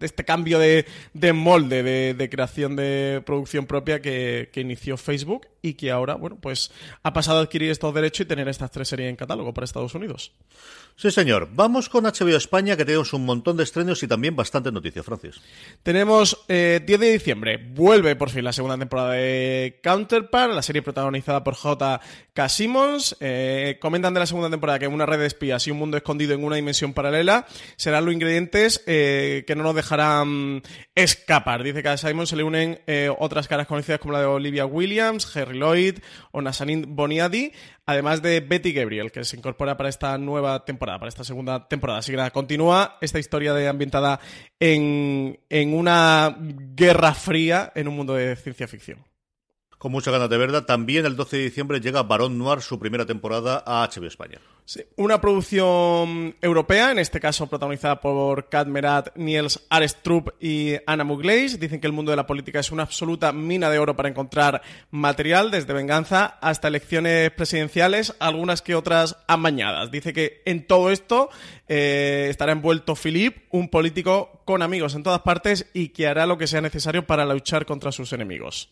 este, 0.01 0.25
cambio 0.25 0.59
de, 0.59 0.85
molde 1.33 1.83
de, 2.15 2.31
creación 2.31 2.75
de 2.75 3.23
producción 3.25 3.67
propia 3.67 4.03
que, 4.03 4.51
que 4.53 4.61
inició 4.61 4.97
Facebook 4.97 5.47
y 5.63 5.75
que 5.75 5.91
ahora, 5.91 6.15
bueno, 6.15 6.39
pues 6.41 6.71
ha 7.03 7.13
pasado 7.13 7.39
a 7.39 7.43
adquirir 7.43 7.71
estos 7.71 7.95
derechos 7.95 8.25
y 8.25 8.29
tener 8.29 8.49
estas 8.49 8.71
tres 8.71 8.89
series 8.89 9.11
en 9.11 9.17
catálogo 9.17 9.53
para 9.53 9.65
Estados 9.65 9.95
Unidos. 9.95 10.33
Sí, 10.97 11.11
señor. 11.11 11.49
Vamos 11.53 11.89
con 11.89 12.05
HBO 12.05 12.37
España, 12.37 12.77
que 12.77 12.85
tenemos 12.85 13.13
un 13.13 13.25
montón 13.27 13.57
de 13.57 13.65
estrenos 13.65 14.03
y 14.03 14.09
también 14.09 14.35
bastante 14.35 14.73
noticias, 14.73 15.05
Francis. 15.05 15.36
Tenemos 15.87 16.45
eh, 16.49 16.81
10 16.85 16.99
de 16.99 17.13
diciembre, 17.13 17.59
vuelve 17.59 18.17
por 18.17 18.31
fin 18.31 18.43
la 18.43 18.53
segunda 18.53 18.77
temporada 18.77 19.13
de 19.13 19.79
Counterpart, 19.85 20.53
la 20.53 20.63
serie 20.63 20.83
protagonizada 20.83 21.45
por 21.45 21.55
J. 21.55 22.01
K. 22.37 22.49
Simmons. 22.49 23.17
Eh, 23.21 23.79
comentan 23.81 24.13
de 24.13 24.19
la 24.19 24.27
segunda 24.27 24.51
temporada 24.51 24.81
que 24.81 24.89
una 24.89 25.07
red 25.07 25.21
de 25.21 25.27
espías 25.27 25.65
y 25.67 25.71
un 25.71 25.79
mundo 25.79 25.97
escondido 25.97 26.35
en 26.35 26.43
una 26.45 26.57
dimensión 26.57 26.93
paralela 26.93 27.47
serán 27.77 28.05
los 28.05 28.15
ingredientes 28.15 28.83
eh, 28.89 29.45
que 29.47 29.55
no 29.55 29.63
nos 29.63 29.77
dejarán 29.77 30.63
escapar. 30.97 31.63
Dice 31.63 31.85
que 31.85 31.89
a 31.89 31.97
Simon 31.97 32.27
se 32.27 32.35
le 32.35 32.43
unen 32.43 32.81
eh, 32.89 33.09
otras 33.17 33.47
caras 33.47 33.69
conocidas 33.69 34.01
como 34.01 34.13
la 34.13 34.21
de 34.21 34.27
Olivia 34.27 34.67
Williams, 34.67 35.37
Harry 35.37 35.57
Lloyd 35.57 35.99
o 36.33 36.43
Nazanin 36.43 36.97
Boniadi, 36.97 37.53
además 37.87 38.21
de 38.21 38.41
Betty 38.41 38.73
Gabriel, 38.73 39.13
que 39.13 39.25
se 39.25 39.37
incorpora 39.37 39.77
para 39.77 39.89
esta 39.89 40.19
nueva 40.19 40.65
temporada, 40.65 40.99
para 40.99 41.09
esta 41.09 41.25
segunda 41.25 41.69
temporada. 41.69 42.01
Así 42.01 42.11
que 42.11 42.17
nada, 42.17 42.31
continúa 42.31 42.99
esta 43.01 43.19
historia 43.19 43.55
de 43.55 43.69
ambientada 43.69 44.21
en, 44.59 45.39
en 45.49 45.75
una 45.75 46.37
guerra 46.39 47.15
fría 47.15 47.73
en 47.75 47.89
un 47.89 47.97
mundo 47.97 48.15
de 48.15 48.37
ciencia 48.37 48.69
ficción. 48.69 48.99
Con 49.87 49.93
mucha 49.93 50.11
ganas 50.11 50.29
de 50.29 50.37
verdad. 50.37 50.65
También 50.65 51.07
el 51.07 51.15
12 51.15 51.37
de 51.37 51.43
diciembre 51.45 51.81
llega 51.81 52.03
Barón 52.03 52.37
Noir, 52.37 52.61
su 52.61 52.77
primera 52.77 53.07
temporada 53.07 53.63
a 53.65 53.89
HBO 53.89 54.09
España. 54.09 54.41
Sí, 54.65 54.83
una 54.97 55.21
producción 55.21 56.35
europea, 56.43 56.91
en 56.91 56.99
este 56.99 57.21
caso 57.21 57.47
protagonizada 57.47 58.01
por 58.01 58.49
Kat 58.49 58.67
Merat, 58.67 59.17
Niels 59.17 59.65
Arestrup 59.71 60.31
y 60.43 60.73
Anna 60.89 61.05
Mugleis. 61.05 61.61
Dicen 61.61 61.81
que 61.81 61.87
el 61.87 61.93
mundo 61.93 62.11
de 62.11 62.17
la 62.17 62.27
política 62.27 62.59
es 62.59 62.73
una 62.73 62.83
absoluta 62.83 63.33
mina 63.33 63.71
de 63.71 63.79
oro 63.79 63.95
para 63.95 64.09
encontrar 64.09 64.61
material, 64.91 65.53
desde 65.53 65.73
venganza 65.73 66.37
hasta 66.41 66.67
elecciones 66.67 67.31
presidenciales, 67.31 68.13
algunas 68.19 68.63
que 68.63 68.75
otras 68.75 69.19
amañadas. 69.29 69.93
Dice 69.93 70.13
que 70.13 70.43
en 70.47 70.67
todo 70.67 70.91
esto 70.91 71.31
eh, 71.69 72.27
estará 72.29 72.51
envuelto 72.51 72.97
Philippe, 72.97 73.47
un 73.53 73.69
político 73.69 74.43
con 74.47 74.63
amigos 74.63 74.97
en 74.97 75.05
todas 75.05 75.21
partes 75.21 75.71
y 75.75 75.91
que 75.91 76.09
hará 76.09 76.27
lo 76.27 76.39
que 76.39 76.49
sea 76.49 76.61
necesario 76.61 77.07
para 77.07 77.25
luchar 77.25 77.67
contra 77.67 77.93
sus 77.93 78.13
enemigos. 78.13 78.69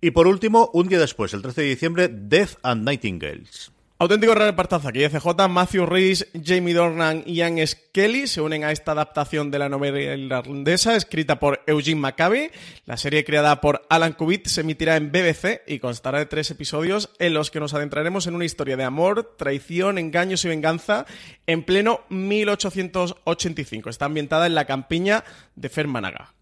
Y 0.00 0.10
por 0.10 0.26
último, 0.26 0.70
un 0.74 0.88
día 0.88 0.98
después, 0.98 1.32
el 1.32 1.42
13 1.42 1.62
de 1.62 1.68
diciembre, 1.68 2.08
Death 2.12 2.58
and 2.62 2.84
Nightingales. 2.84 3.72
Auténtico 3.98 4.34
repartazo 4.34 4.88
aquí. 4.88 5.08
CJ, 5.08 5.48
Matthew 5.48 5.86
Rhys, 5.86 6.26
Jamie 6.44 6.74
Dornan 6.74 7.22
y 7.24 7.36
Ian 7.36 7.66
Skelly 7.66 8.26
se 8.26 8.42
unen 8.42 8.62
a 8.62 8.70
esta 8.70 8.92
adaptación 8.92 9.50
de 9.50 9.58
la 9.58 9.70
novela 9.70 9.98
irlandesa 9.98 10.96
escrita 10.96 11.38
por 11.40 11.62
Eugene 11.66 12.02
Maccabi. 12.02 12.50
La 12.84 12.98
serie 12.98 13.24
creada 13.24 13.58
por 13.62 13.86
Alan 13.88 14.12
Kubit 14.12 14.48
se 14.48 14.60
emitirá 14.60 14.96
en 14.96 15.10
BBC 15.10 15.62
y 15.66 15.78
constará 15.78 16.18
de 16.18 16.26
tres 16.26 16.50
episodios 16.50 17.08
en 17.18 17.32
los 17.32 17.50
que 17.50 17.58
nos 17.58 17.72
adentraremos 17.72 18.26
en 18.26 18.34
una 18.34 18.44
historia 18.44 18.76
de 18.76 18.84
amor, 18.84 19.34
traición, 19.38 19.96
engaños 19.96 20.44
y 20.44 20.48
venganza 20.48 21.06
en 21.46 21.62
pleno 21.62 22.00
1885. 22.10 23.88
Está 23.88 24.04
ambientada 24.04 24.44
en 24.44 24.56
la 24.56 24.66
campiña 24.66 25.24
de 25.54 25.70
Fermanaga. 25.70 26.35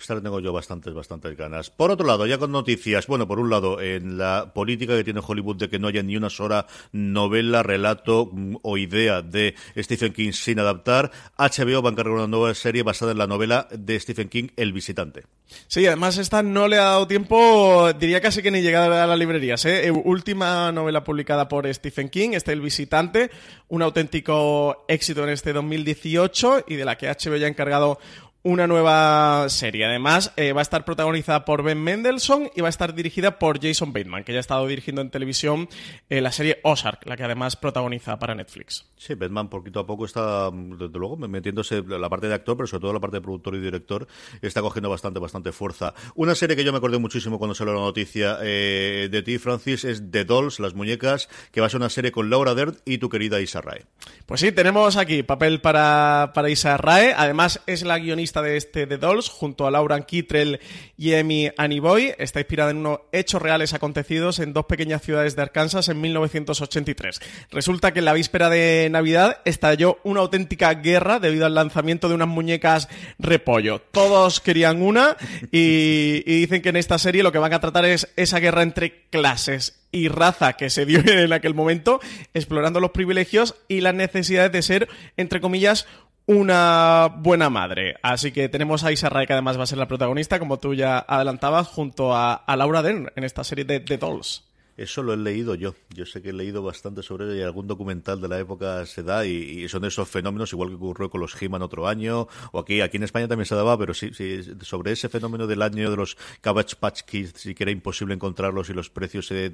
Esta 0.00 0.20
tengo 0.20 0.40
yo 0.40 0.52
bastantes, 0.52 0.92
bastantes 0.92 1.36
ganas. 1.36 1.70
Por 1.70 1.90
otro 1.90 2.06
lado, 2.06 2.26
ya 2.26 2.38
con 2.38 2.52
noticias, 2.52 3.06
bueno, 3.06 3.26
por 3.26 3.38
un 3.38 3.50
lado, 3.50 3.80
en 3.80 4.18
la 4.18 4.52
política 4.54 4.96
que 4.96 5.04
tiene 5.04 5.20
Hollywood 5.26 5.56
de 5.56 5.68
que 5.68 5.78
no 5.78 5.88
haya 5.88 6.02
ni 6.02 6.16
una 6.16 6.30
sola 6.30 6.66
novela, 6.92 7.62
relato 7.62 8.30
mm, 8.32 8.56
o 8.62 8.76
idea 8.76 9.22
de 9.22 9.54
Stephen 9.76 10.12
King 10.12 10.32
sin 10.32 10.58
adaptar, 10.58 11.10
HBO 11.38 11.82
va 11.82 11.90
a 11.90 11.92
encargar 11.92 12.14
una 12.14 12.26
nueva 12.26 12.54
serie 12.54 12.82
basada 12.82 13.12
en 13.12 13.18
la 13.18 13.26
novela 13.26 13.68
de 13.70 13.98
Stephen 13.98 14.28
King, 14.28 14.48
El 14.56 14.72
Visitante. 14.72 15.24
Sí, 15.68 15.86
además 15.86 16.18
esta 16.18 16.42
no 16.42 16.68
le 16.68 16.78
ha 16.78 16.84
dado 16.84 17.06
tiempo, 17.06 17.92
diría 17.92 18.20
casi 18.20 18.42
que 18.42 18.50
ni 18.50 18.62
llegar 18.62 18.90
a 18.90 19.06
las 19.06 19.18
librerías. 19.18 19.64
¿eh? 19.66 19.90
Última 19.90 20.72
novela 20.72 21.04
publicada 21.04 21.48
por 21.48 21.72
Stephen 21.72 22.08
King, 22.08 22.30
este 22.32 22.52
El 22.52 22.60
Visitante, 22.60 23.30
un 23.68 23.82
auténtico 23.82 24.84
éxito 24.88 25.22
en 25.24 25.30
este 25.30 25.52
2018 25.52 26.64
y 26.68 26.76
de 26.76 26.84
la 26.84 26.96
que 26.96 27.08
HBO 27.08 27.36
ya 27.36 27.46
ha 27.46 27.50
encargado 27.50 27.98
una 28.44 28.66
nueva 28.66 29.48
serie. 29.48 29.86
Además, 29.86 30.32
eh, 30.36 30.52
va 30.52 30.60
a 30.60 30.62
estar 30.62 30.84
protagonizada 30.84 31.46
por 31.46 31.62
Ben 31.62 31.82
Mendelssohn 31.82 32.50
y 32.54 32.60
va 32.60 32.68
a 32.68 32.70
estar 32.70 32.94
dirigida 32.94 33.38
por 33.38 33.58
Jason 33.60 33.94
Bateman, 33.94 34.22
que 34.22 34.32
ya 34.32 34.38
ha 34.38 34.40
estado 34.40 34.66
dirigiendo 34.66 35.00
en 35.00 35.08
televisión 35.08 35.66
eh, 36.10 36.20
la 36.20 36.30
serie 36.30 36.60
Ozark, 36.62 37.06
la 37.06 37.16
que 37.16 37.24
además 37.24 37.56
protagoniza 37.56 38.18
para 38.18 38.34
Netflix. 38.34 38.84
Sí, 38.98 39.14
Bateman 39.14 39.48
poquito 39.48 39.80
a 39.80 39.86
poco 39.86 40.04
está, 40.04 40.50
desde 40.52 40.98
luego, 40.98 41.16
metiéndose 41.16 41.82
la 41.88 42.10
parte 42.10 42.28
de 42.28 42.34
actor, 42.34 42.54
pero 42.54 42.66
sobre 42.66 42.82
todo 42.82 42.92
la 42.92 43.00
parte 43.00 43.16
de 43.16 43.22
productor 43.22 43.54
y 43.54 43.60
director, 43.60 44.06
está 44.42 44.60
cogiendo 44.60 44.90
bastante, 44.90 45.20
bastante 45.20 45.50
fuerza. 45.50 45.94
Una 46.14 46.34
serie 46.34 46.54
que 46.54 46.64
yo 46.64 46.72
me 46.72 46.78
acordé 46.78 46.98
muchísimo 46.98 47.38
cuando 47.38 47.54
salió 47.54 47.72
la 47.72 47.80
noticia 47.80 48.36
eh, 48.42 49.08
de 49.10 49.22
ti, 49.22 49.38
Francis, 49.38 49.84
es 49.84 50.10
The 50.10 50.26
Dolls, 50.26 50.60
Las 50.60 50.74
Muñecas, 50.74 51.30
que 51.50 51.62
va 51.62 51.68
a 51.68 51.70
ser 51.70 51.80
una 51.80 51.88
serie 51.88 52.12
con 52.12 52.28
Laura 52.28 52.54
Dern 52.54 52.76
y 52.84 52.98
tu 52.98 53.08
querida 53.08 53.40
Isa 53.40 53.62
Rae. 53.62 53.86
Pues 54.26 54.40
sí, 54.40 54.52
tenemos 54.52 54.98
aquí 54.98 55.22
papel 55.22 55.62
para, 55.62 56.32
para 56.34 56.50
Isa 56.50 56.76
Rae. 56.76 57.14
Además, 57.16 57.62
es 57.66 57.82
la 57.84 57.98
guionista 57.98 58.33
de 58.42 58.56
este 58.56 58.86
The 58.86 58.98
Dolls, 58.98 59.28
junto 59.28 59.66
a 59.66 59.70
Laura 59.70 60.00
Kittrell 60.00 60.60
y 60.96 61.14
Amy 61.14 61.50
Aniboy. 61.56 62.14
Está 62.18 62.40
inspirada 62.40 62.70
en 62.70 62.78
unos 62.78 63.00
hechos 63.12 63.42
reales 63.42 63.74
acontecidos 63.74 64.38
en 64.38 64.52
dos 64.52 64.66
pequeñas 64.66 65.02
ciudades 65.02 65.36
de 65.36 65.42
Arkansas 65.42 65.88
en 65.88 66.00
1983. 66.00 67.20
Resulta 67.50 67.92
que 67.92 68.00
en 68.00 68.04
la 68.04 68.12
víspera 68.12 68.48
de 68.48 68.88
Navidad 68.90 69.38
estalló 69.44 69.98
una 70.04 70.20
auténtica 70.20 70.74
guerra 70.74 71.18
debido 71.18 71.46
al 71.46 71.54
lanzamiento 71.54 72.08
de 72.08 72.14
unas 72.14 72.28
muñecas 72.28 72.88
repollo. 73.18 73.80
Todos 73.90 74.40
querían 74.40 74.82
una 74.82 75.16
y, 75.52 76.22
y 76.26 76.40
dicen 76.40 76.62
que 76.62 76.70
en 76.70 76.76
esta 76.76 76.98
serie 76.98 77.22
lo 77.22 77.32
que 77.32 77.38
van 77.38 77.52
a 77.52 77.60
tratar 77.60 77.84
es 77.84 78.12
esa 78.16 78.38
guerra 78.38 78.62
entre 78.62 79.06
clases 79.10 79.84
y 79.94 80.08
raza 80.08 80.54
que 80.54 80.70
se 80.70 80.84
dio 80.84 80.98
en 81.06 81.32
aquel 81.32 81.54
momento, 81.54 82.00
explorando 82.34 82.80
los 82.80 82.90
privilegios 82.90 83.54
y 83.68 83.80
las 83.80 83.94
necesidades 83.94 84.52
de 84.52 84.62
ser, 84.62 84.88
entre 85.16 85.40
comillas, 85.40 85.86
una 86.26 87.08
buena 87.18 87.50
madre. 87.50 87.96
Así 88.02 88.32
que 88.32 88.48
tenemos 88.48 88.84
a 88.84 88.92
Isa 88.92 89.08
Rae, 89.08 89.26
que 89.26 89.32
además 89.32 89.58
va 89.58 89.64
a 89.64 89.66
ser 89.66 89.78
la 89.78 89.88
protagonista, 89.88 90.38
como 90.38 90.58
tú 90.58 90.74
ya 90.74 90.98
adelantabas, 90.98 91.68
junto 91.68 92.14
a, 92.14 92.42
Laura 92.56 92.82
Den 92.82 93.10
en 93.16 93.24
esta 93.24 93.44
serie 93.44 93.64
de 93.64 93.80
The 93.80 93.98
Dolls. 93.98 94.44
Eso 94.76 95.02
lo 95.02 95.14
he 95.14 95.16
leído 95.16 95.54
yo. 95.54 95.74
Yo 95.90 96.04
sé 96.06 96.20
que 96.20 96.30
he 96.30 96.32
leído 96.32 96.62
bastante 96.62 97.02
sobre 97.02 97.26
ello 97.26 97.34
y 97.34 97.42
algún 97.42 97.66
documental 97.66 98.20
de 98.20 98.28
la 98.28 98.38
época 98.38 98.84
se 98.86 99.02
da 99.02 99.24
y, 99.24 99.68
son 99.68 99.84
esos 99.84 100.08
fenómenos, 100.08 100.52
igual 100.52 100.70
que 100.70 100.74
ocurrió 100.74 101.10
con 101.10 101.20
los 101.20 101.40
He-Man 101.40 101.62
otro 101.62 101.86
año, 101.86 102.28
o 102.52 102.58
aquí, 102.58 102.80
aquí 102.80 102.96
en 102.96 103.04
España 103.04 103.28
también 103.28 103.46
se 103.46 103.54
daba, 103.54 103.78
pero 103.78 103.94
sí, 103.94 104.10
sí, 104.12 104.40
sobre 104.62 104.92
ese 104.92 105.08
fenómeno 105.08 105.46
del 105.46 105.62
año 105.62 105.90
de 105.90 105.96
los 105.96 106.16
Cabbage 106.40 106.76
Patch 106.76 107.02
Kids 107.02 107.32
sí 107.36 107.54
que 107.54 107.64
era 107.64 107.70
imposible 107.70 108.14
encontrarlos 108.14 108.68
y 108.70 108.72
los 108.72 108.90
precios 108.90 109.26
se, 109.26 109.52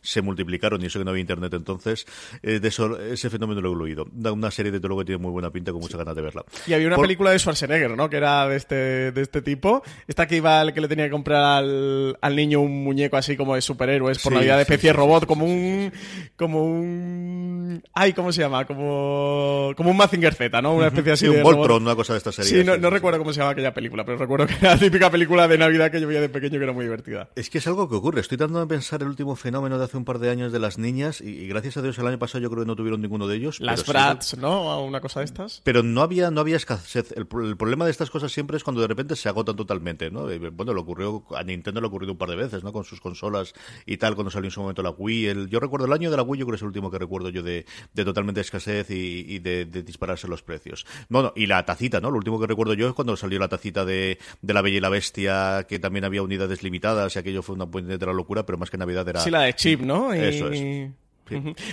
se 0.00 0.22
multiplicaron 0.22 0.82
y 0.82 0.86
eso 0.86 0.98
que 0.98 1.04
no 1.04 1.10
había 1.10 1.20
internet 1.20 1.54
entonces, 1.54 2.06
eh, 2.42 2.60
de 2.60 2.68
eso, 2.68 2.98
ese 3.00 3.30
fenómeno 3.30 3.60
lo 3.60 3.72
he 3.72 3.86
leído. 3.86 4.06
Una 4.32 4.50
serie 4.50 4.72
de 4.72 4.78
todo 4.78 4.90
lo 4.90 4.98
que 4.98 5.04
tiene 5.04 5.20
muy 5.20 5.30
buena 5.30 5.50
pinta 5.50 5.72
con 5.72 5.80
muchas 5.80 5.98
ganas 5.98 6.14
de 6.14 6.22
verla. 6.22 6.44
Y 6.66 6.72
había 6.72 6.86
una 6.86 6.96
película 6.96 7.30
de 7.30 7.38
Schwarzenegger, 7.38 7.96
¿no? 7.96 8.08
Que 8.08 8.16
era 8.16 8.48
de 8.48 8.56
este, 8.56 9.12
de 9.12 9.20
este 9.20 9.42
tipo. 9.42 9.82
Esta 10.06 10.26
que 10.26 10.36
iba 10.36 10.60
el 10.62 10.72
que 10.72 10.80
le 10.80 10.88
tenía 10.88 11.06
que 11.06 11.10
comprar 11.10 11.44
al, 11.44 12.16
al 12.20 12.36
niño 12.36 12.60
un 12.60 12.84
muñeco 12.84 13.16
así 13.16 13.36
como 13.36 13.54
de 13.54 13.62
superhéroes 13.62 14.18
por 14.18 14.32
Navidad 14.52 14.56
de 14.56 14.62
especie 14.62 14.92
robot, 14.92 15.26
como 15.26 15.44
un. 15.44 15.92
como 16.36 16.64
un. 16.64 17.82
Ay, 17.94 18.12
¿cómo 18.12 18.32
se 18.32 18.42
llama? 18.42 18.64
Como. 18.64 19.72
como 19.76 19.90
un 19.90 19.96
Mazinger 19.96 20.34
Z, 20.34 20.62
¿no? 20.62 20.74
Una 20.74 20.88
especie 20.88 21.12
así 21.12 21.26
sí, 21.26 21.32
de. 21.32 21.38
un 21.38 21.42
Voltron, 21.42 21.82
una 21.82 21.94
cosa 21.94 22.12
de 22.14 22.18
esta 22.18 22.32
serie. 22.32 22.50
Sí, 22.50 22.64
no, 22.64 22.76
no 22.76 22.90
recuerdo 22.90 23.18
cómo 23.18 23.32
se 23.32 23.40
llama 23.40 23.52
aquella 23.52 23.74
película, 23.74 24.04
pero 24.04 24.18
recuerdo 24.18 24.46
que 24.46 24.54
era 24.54 24.74
la 24.74 24.78
típica 24.78 25.10
película 25.10 25.48
de 25.48 25.58
Navidad 25.58 25.90
que 25.90 26.00
yo 26.00 26.06
veía 26.06 26.20
de 26.20 26.28
pequeño 26.28 26.58
que 26.58 26.64
era 26.64 26.72
muy 26.72 26.84
divertida. 26.84 27.30
Es 27.36 27.50
que 27.50 27.58
es 27.58 27.66
algo 27.66 27.88
que 27.88 27.96
ocurre. 27.96 28.20
Estoy 28.20 28.38
tratando 28.38 28.60
de 28.60 28.66
pensar 28.66 29.02
el 29.02 29.08
último 29.08 29.36
fenómeno 29.36 29.78
de 29.78 29.84
hace 29.84 29.96
un 29.96 30.04
par 30.04 30.18
de 30.18 30.30
años 30.30 30.52
de 30.52 30.58
las 30.58 30.78
niñas 30.78 31.20
y, 31.20 31.46
gracias 31.46 31.76
a 31.76 31.82
Dios 31.82 31.98
el 31.98 32.06
año 32.06 32.18
pasado 32.18 32.42
yo 32.42 32.50
creo 32.50 32.62
que 32.62 32.66
no 32.66 32.76
tuvieron 32.76 33.00
ninguno 33.00 33.26
de 33.26 33.36
ellos. 33.36 33.60
Las 33.60 33.86
Brats, 33.86 34.36
¿no? 34.38 34.82
Una 34.84 35.00
cosa 35.00 35.20
de 35.20 35.26
estas. 35.26 35.60
Pero 35.64 35.82
no 35.82 36.02
había, 36.02 36.30
no 36.30 36.40
había 36.40 36.56
escasez. 36.56 37.12
El, 37.12 37.26
problema 37.26 37.84
de 37.84 37.90
estas 37.90 38.10
cosas 38.10 38.32
siempre 38.32 38.56
es 38.56 38.64
cuando 38.64 38.80
de 38.80 38.88
repente 38.88 39.16
se 39.16 39.28
agotan 39.28 39.56
totalmente, 39.56 40.10
¿no? 40.10 40.26
Bueno, 40.52 40.72
lo 40.72 40.80
ocurrió 40.80 41.24
a 41.34 41.42
Nintendo 41.42 41.80
lo 41.80 41.86
ha 41.86 41.88
ocurrido 41.88 42.12
un 42.12 42.18
par 42.18 42.30
de 42.30 42.36
veces, 42.36 42.64
¿no? 42.64 42.72
Con 42.72 42.84
sus 42.84 43.00
consolas 43.00 43.52
y 43.86 43.96
tal, 43.96 44.14
cuando 44.14 44.30
salió 44.30 44.41
en 44.44 44.50
su 44.50 44.60
momento 44.60 44.82
la 44.82 44.90
Wii. 44.90 45.26
El, 45.26 45.48
yo 45.48 45.60
recuerdo 45.60 45.86
el 45.86 45.92
año 45.92 46.10
de 46.10 46.16
la 46.16 46.22
Wii, 46.22 46.40
yo 46.40 46.46
creo 46.46 46.52
que 46.52 46.56
es 46.56 46.62
el 46.62 46.68
último 46.68 46.90
que 46.90 46.98
recuerdo 46.98 47.28
yo 47.30 47.42
de, 47.42 47.66
de 47.92 48.04
totalmente 48.04 48.40
escasez 48.40 48.90
y, 48.90 49.38
de, 49.38 49.64
dispararse 49.64 50.28
los 50.28 50.42
precios. 50.42 50.86
Bueno, 51.08 51.32
y 51.36 51.46
la 51.46 51.64
tacita, 51.64 52.00
¿no? 52.00 52.10
Lo 52.10 52.18
último 52.18 52.40
que 52.40 52.46
recuerdo 52.46 52.74
yo 52.74 52.88
es 52.88 52.94
cuando 52.94 53.16
salió 53.16 53.38
la 53.38 53.48
tacita 53.48 53.84
de, 53.84 54.18
de 54.40 54.54
La 54.54 54.62
Bella 54.62 54.76
y 54.78 54.80
la 54.80 54.88
Bestia, 54.88 55.66
que 55.68 55.78
también 55.78 56.04
había 56.04 56.22
unidades 56.22 56.62
limitadas 56.62 57.14
y 57.16 57.18
aquello 57.18 57.42
fue 57.42 57.54
una 57.54 57.66
puente 57.66 57.98
de 57.98 58.06
la 58.06 58.12
locura, 58.12 58.44
pero 58.46 58.58
más 58.58 58.70
que 58.70 58.78
Navidad 58.78 59.08
era... 59.08 59.20
Sí, 59.20 59.30
la 59.30 59.42
de 59.42 59.54
Chip, 59.54 59.80
¿no? 59.80 60.12
Eso 60.12 60.50
es. 60.50 60.90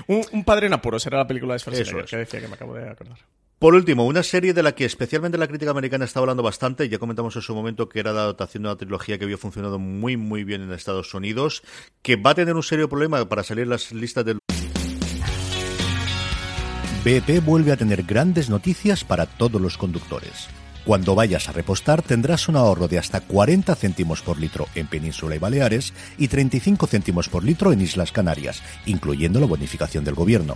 un, 0.07 0.43
padre 0.43 0.67
en 0.67 0.73
apuros 0.73 1.05
era 1.05 1.17
la 1.17 1.27
película 1.27 1.53
de 1.53 1.59
Schwarzenegger, 1.59 2.05
que 2.05 2.17
decía 2.17 2.39
que 2.39 2.47
me 2.47 2.53
acabo 2.53 2.73
de 2.73 2.89
acordar. 2.89 3.17
Por 3.59 3.75
último, 3.75 4.05
una 4.05 4.23
serie 4.23 4.53
de 4.53 4.63
la 4.63 4.73
que 4.73 4.85
especialmente 4.85 5.37
la 5.37 5.49
crítica 5.49 5.71
americana 5.71 6.05
está 6.05 6.21
hablando 6.21 6.41
bastante, 6.41 6.87
ya 6.87 6.97
comentamos 6.97 7.35
en 7.35 7.41
su 7.41 7.53
momento 7.53 7.89
que 7.89 7.99
era 7.99 8.13
la 8.13 8.21
adaptación 8.21 8.63
de 8.63 8.69
una 8.69 8.77
trilogía 8.77 9.17
que 9.17 9.25
había 9.25 9.37
funcionado 9.37 9.77
muy 9.77 10.15
muy 10.15 10.45
bien 10.45 10.61
en 10.61 10.71
Estados 10.71 11.13
Unidos, 11.13 11.61
que 12.01 12.15
va 12.15 12.29
a 12.29 12.35
tener 12.35 12.55
un 12.55 12.63
serio 12.63 12.87
problema 12.87 13.27
para 13.27 13.43
salir 13.43 13.67
las 13.67 13.91
listas 13.91 14.23
del... 14.23 14.39
BP 17.03 17.43
vuelve 17.43 17.73
a 17.73 17.77
tener 17.77 18.03
grandes 18.03 18.49
noticias 18.49 19.03
para 19.03 19.25
todos 19.25 19.59
los 19.59 19.77
conductores. 19.77 20.47
Cuando 20.85 21.13
vayas 21.13 21.49
a 21.49 21.51
repostar 21.51 22.01
tendrás 22.01 22.47
un 22.47 22.55
ahorro 22.55 22.87
de 22.87 22.97
hasta 22.97 23.19
40 23.19 23.75
céntimos 23.75 24.21
por 24.21 24.39
litro 24.39 24.67
en 24.73 24.87
Península 24.87 25.35
y 25.35 25.39
Baleares 25.39 25.93
y 26.17 26.29
35 26.29 26.87
céntimos 26.87 27.27
por 27.27 27.43
litro 27.43 27.73
en 27.73 27.81
Islas 27.81 28.13
Canarias, 28.13 28.63
incluyendo 28.85 29.41
la 29.41 29.47
bonificación 29.47 30.05
del 30.05 30.15
gobierno. 30.15 30.55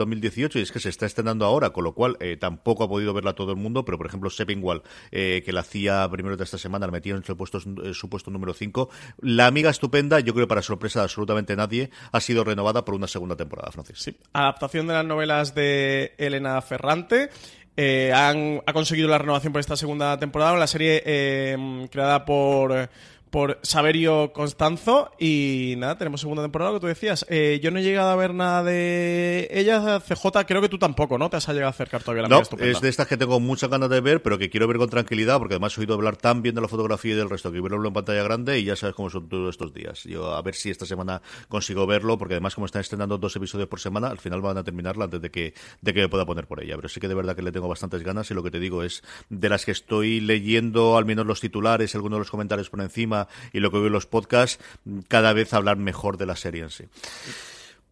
2018 0.00 0.58
y 0.58 0.62
es 0.62 0.72
que 0.72 0.80
se 0.80 0.88
está 0.88 1.06
estrenando 1.06 1.44
ahora, 1.44 1.70
con 1.70 1.84
lo 1.84 1.94
cual 1.94 2.16
eh, 2.20 2.36
tampoco 2.36 2.84
ha 2.84 2.88
podido 2.88 3.14
verla 3.14 3.34
todo 3.34 3.52
el 3.52 3.56
mundo, 3.56 3.84
pero 3.84 3.96
por 3.96 4.06
ejemplo 4.06 4.30
Seppingwall, 4.30 4.82
eh, 5.12 5.42
que 5.44 5.52
la 5.52 5.60
hacía 5.60 6.08
primero 6.10 6.36
de 6.36 6.44
esta 6.44 6.58
semana, 6.58 6.86
la 6.86 6.92
metía 6.92 7.14
en 7.14 7.24
su 7.24 7.36
puesto, 7.36 7.60
puesto 8.10 8.30
número 8.30 8.52
5. 8.52 8.90
La 9.20 9.46
amiga 9.46 9.70
estupenda, 9.70 10.20
yo 10.20 10.34
creo 10.34 10.48
para 10.48 10.62
sorpresa 10.62 11.00
de 11.00 11.04
absolutamente 11.04 11.54
nadie, 11.54 11.90
ha 12.10 12.20
sido 12.20 12.42
renovada 12.42 12.84
por 12.84 12.94
una 12.94 13.06
segunda 13.06 13.36
temporada, 13.36 13.70
Francis. 13.70 14.14
Adaptación 14.32 14.86
de 14.86 14.94
las 14.94 15.04
novelas 15.04 15.54
de 15.54 16.14
Elena 16.18 16.60
Ferrante. 16.62 17.30
Eh, 17.76 18.12
han, 18.12 18.60
ha 18.66 18.72
conseguido 18.72 19.08
la 19.08 19.18
renovación 19.18 19.52
por 19.52 19.60
esta 19.60 19.76
segunda 19.76 20.18
temporada, 20.18 20.56
la 20.56 20.66
serie 20.66 21.02
eh, 21.06 21.86
creada 21.90 22.24
por 22.24 22.90
por 23.30 23.58
Saberio 23.62 24.32
Constanzo 24.32 25.10
y 25.18 25.74
nada, 25.78 25.96
tenemos 25.96 26.20
segunda 26.20 26.42
temporada, 26.42 26.72
lo 26.72 26.76
que 26.78 26.80
tú 26.80 26.86
decías. 26.88 27.24
Eh, 27.28 27.60
yo 27.62 27.70
no 27.70 27.78
he 27.78 27.82
llegado 27.82 28.10
a 28.10 28.16
ver 28.16 28.34
nada 28.34 28.62
de 28.62 29.48
ella, 29.50 30.00
CJ, 30.00 30.44
creo 30.46 30.60
que 30.60 30.68
tú 30.68 30.78
tampoco, 30.78 31.18
¿no? 31.18 31.30
Te 31.30 31.36
has 31.36 31.48
llegado 31.48 31.66
a 31.66 31.70
acercar 31.70 32.02
todavía 32.02 32.22
la 32.22 32.28
No, 32.28 32.42
es 32.58 32.80
de 32.80 32.88
estas 32.88 33.06
que 33.06 33.16
tengo 33.16 33.40
muchas 33.40 33.70
ganas 33.70 33.88
de 33.88 34.00
ver, 34.00 34.22
pero 34.22 34.38
que 34.38 34.50
quiero 34.50 34.66
ver 34.66 34.78
con 34.78 34.90
tranquilidad, 34.90 35.38
porque 35.38 35.54
además 35.54 35.76
he 35.76 35.80
oído 35.80 35.94
hablar 35.94 36.16
tan 36.16 36.42
bien 36.42 36.54
de 36.54 36.60
la 36.60 36.68
fotografía 36.68 37.12
y 37.12 37.16
del 37.16 37.30
resto, 37.30 37.52
que 37.52 37.60
verlo 37.60 37.86
en 37.86 37.94
pantalla 37.94 38.22
grande 38.22 38.58
y 38.58 38.64
ya 38.64 38.76
sabes 38.76 38.94
cómo 38.94 39.10
son 39.10 39.28
todos 39.28 39.50
estos 39.50 39.72
días. 39.72 40.04
Yo 40.04 40.34
a 40.34 40.42
ver 40.42 40.54
si 40.54 40.70
esta 40.70 40.86
semana 40.86 41.22
consigo 41.48 41.86
verlo, 41.86 42.18
porque 42.18 42.34
además 42.34 42.54
como 42.54 42.66
están 42.66 42.80
estrenando 42.80 43.18
dos 43.18 43.34
episodios 43.36 43.68
por 43.68 43.80
semana, 43.80 44.08
al 44.08 44.18
final 44.18 44.40
van 44.40 44.58
a 44.58 44.64
terminarla 44.64 45.04
antes 45.04 45.20
de 45.20 45.30
que, 45.30 45.54
de 45.80 45.94
que 45.94 46.00
me 46.00 46.08
pueda 46.08 46.26
poner 46.26 46.46
por 46.46 46.62
ella. 46.62 46.76
Pero 46.76 46.88
sí 46.88 47.00
que 47.00 47.08
de 47.08 47.14
verdad 47.14 47.36
que 47.36 47.42
le 47.42 47.52
tengo 47.52 47.68
bastantes 47.68 48.02
ganas 48.02 48.30
y 48.30 48.34
lo 48.34 48.42
que 48.42 48.50
te 48.50 48.60
digo 48.60 48.82
es 48.82 49.02
de 49.28 49.48
las 49.48 49.64
que 49.64 49.72
estoy 49.72 50.20
leyendo, 50.20 50.96
al 50.96 51.04
menos 51.04 51.26
los 51.26 51.40
titulares, 51.40 51.94
algunos 51.94 52.16
de 52.16 52.20
los 52.20 52.30
comentarios 52.30 52.70
por 52.70 52.80
encima, 52.80 53.19
y 53.52 53.60
lo 53.60 53.70
que 53.70 53.78
veo 53.78 53.86
en 53.86 53.92
los 53.92 54.06
podcasts, 54.06 54.62
cada 55.08 55.32
vez 55.32 55.52
hablar 55.54 55.76
mejor 55.76 56.16
de 56.16 56.26
la 56.26 56.36
serie 56.36 56.62
en 56.62 56.70
sí. 56.70 56.84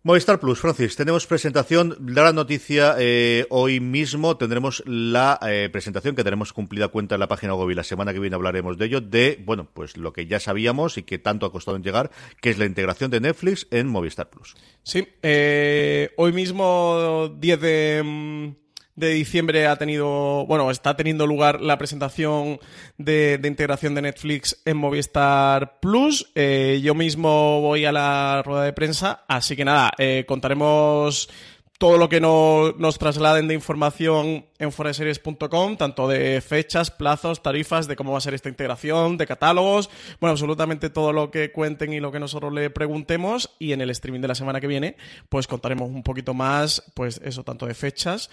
Movistar 0.05 0.38
Plus, 0.38 0.61
Francis, 0.61 0.95
tenemos 0.95 1.27
presentación. 1.27 1.97
La 2.07 2.33
noticia 2.33 2.95
eh, 2.99 3.47
hoy 3.51 3.81
mismo 3.81 4.37
tendremos 4.37 4.83
la 4.87 5.41
eh, 5.43 5.69
presentación 5.73 6.14
que 6.14 6.23
tenemos 6.23 6.53
cumplida 6.53 6.88
cuenta 6.88 7.17
en 7.17 7.21
la 7.21 7.27
página 7.27 7.55
web 7.55 7.71
y 7.71 7.75
la 7.75 7.83
semana 7.83 8.12
que 8.12 8.21
viene 8.21 8.37
hablaremos 8.37 8.79
de 8.79 8.87
ello, 8.87 9.01
de, 9.01 9.43
bueno, 9.45 9.69
pues 9.75 9.97
lo 9.97 10.12
que 10.12 10.27
ya 10.27 10.38
sabíamos 10.38 10.99
y 10.99 11.03
que 11.03 11.19
tanto 11.19 11.47
ha 11.47 11.53
costado 11.53 11.77
en 11.77 11.83
llegar, 11.83 12.12
que 12.41 12.51
es 12.51 12.59
la 12.59 12.64
integración 12.64 13.11
de 13.11 13.21
Netflix 13.21 13.67
en 13.73 13.88
Movistar 13.88 14.31
Plus. 14.31 14.55
Sí, 14.85 15.09
eh, 15.23 16.11
hoy 16.17 16.33
mismo 16.33 17.35
10 17.37 17.61
de 17.61 18.03
mm, 18.05 18.68
de 18.99 19.11
diciembre 19.11 19.67
ha 19.67 19.77
tenido, 19.77 20.45
bueno, 20.47 20.71
está 20.71 20.97
teniendo 20.97 21.27
lugar 21.27 21.61
la 21.61 21.79
presentación 21.79 22.59
de, 22.97 23.41
integración 23.45 23.95
de 23.95 24.03
Netflix 24.03 24.61
en 24.65 24.77
Movistar 24.77 25.79
Plus. 25.81 26.31
Eh, 26.35 26.81
yo 26.83 26.95
mismo 26.95 27.61
voy 27.61 27.85
a 27.85 27.93
la 27.93 28.43
rueda 28.45 28.65
de 28.65 28.73
prensa, 28.73 29.25
así 29.29 29.55
que 29.55 29.65
nada, 29.65 29.93
eh, 29.99 30.25
contaremos 30.27 31.29
todo 31.79 31.97
lo 31.97 32.09
que 32.09 32.21
nos 32.21 32.99
trasladen 32.99 33.47
de 33.47 33.55
información 33.55 34.47
en 34.59 34.73
foreseries.com, 34.73 35.77
tanto 35.77 36.09
de 36.09 36.41
fechas, 36.41 36.91
plazos, 36.91 37.41
tarifas, 37.41 37.87
de 37.87 37.95
cómo 37.95 38.11
va 38.11 38.19
a 38.19 38.21
ser 38.21 38.35
esta 38.35 38.49
integración, 38.49 39.17
de 39.17 39.29
catálogos, 39.29 39.89
bueno, 40.21 40.33
absolutamente 40.33 40.91
todo 40.91 41.13
lo 41.13 41.31
que 41.31 41.53
cuenten 41.53 41.93
y 41.93 42.01
lo 42.01 42.11
que 42.11 42.19
nosotros 42.19 42.53
le 42.53 42.69
preguntemos 42.71 43.55
y 43.61 43.73
en 43.73 43.81
el 43.81 43.91
streaming 43.91 44.21
de 44.21 44.27
la 44.27 44.35
semana 44.35 44.61
que 44.61 44.67
viene, 44.67 44.97
pues 45.29 45.47
contaremos 45.47 45.89
un 45.89 46.03
poquito 46.03 46.35
más, 46.35 46.83
pues 46.95 47.21
eso, 47.25 47.45
tanto 47.45 47.67
de 47.67 47.75
fechas 47.75 48.29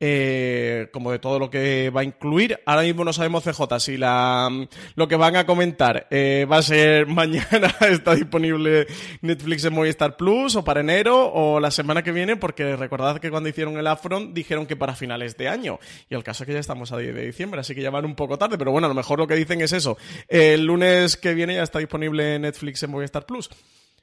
eh, 0.00 0.88
como 0.92 1.12
de 1.12 1.18
todo 1.18 1.38
lo 1.38 1.50
que 1.50 1.90
va 1.90 2.00
a 2.00 2.04
incluir. 2.04 2.58
Ahora 2.64 2.82
mismo 2.82 3.04
no 3.04 3.12
sabemos 3.12 3.44
CJ 3.44 3.78
si 3.78 3.96
la, 3.98 4.48
lo 4.94 5.08
que 5.08 5.16
van 5.16 5.36
a 5.36 5.44
comentar 5.44 6.06
eh, 6.10 6.46
va 6.50 6.56
a 6.56 6.62
ser 6.62 7.06
mañana, 7.06 7.74
está 7.80 8.14
disponible 8.14 8.86
Netflix 9.20 9.64
en 9.66 9.74
Movistar 9.74 10.16
Plus 10.16 10.56
o 10.56 10.64
para 10.64 10.80
enero 10.80 11.30
o 11.32 11.60
la 11.60 11.70
semana 11.70 12.02
que 12.02 12.12
viene, 12.12 12.36
porque 12.36 12.76
recordad 12.76 13.18
que 13.18 13.30
cuando 13.30 13.50
hicieron 13.50 13.76
el 13.76 13.86
Afron 13.86 14.32
dijeron 14.32 14.66
que 14.66 14.76
para 14.76 14.94
finales 14.94 15.36
de 15.36 15.48
año. 15.48 15.78
Y 16.08 16.14
el 16.14 16.24
caso 16.24 16.44
es 16.44 16.46
que 16.46 16.54
ya 16.54 16.60
estamos 16.60 16.92
a 16.92 16.96
10 16.96 17.14
de 17.14 17.26
diciembre, 17.26 17.60
así 17.60 17.74
que 17.74 17.82
ya 17.82 17.90
van 17.90 18.06
un 18.06 18.14
poco 18.14 18.38
tarde, 18.38 18.56
pero 18.56 18.72
bueno, 18.72 18.86
a 18.86 18.88
lo 18.88 18.94
mejor 18.94 19.18
lo 19.18 19.26
que 19.26 19.34
dicen 19.34 19.60
es 19.60 19.72
eso. 19.72 19.98
El 20.28 20.64
lunes 20.64 21.18
que 21.18 21.34
viene 21.34 21.54
ya 21.54 21.62
está 21.62 21.78
disponible 21.78 22.38
Netflix 22.38 22.82
en 22.82 22.90
Movistar 22.90 23.26
Plus. 23.26 23.50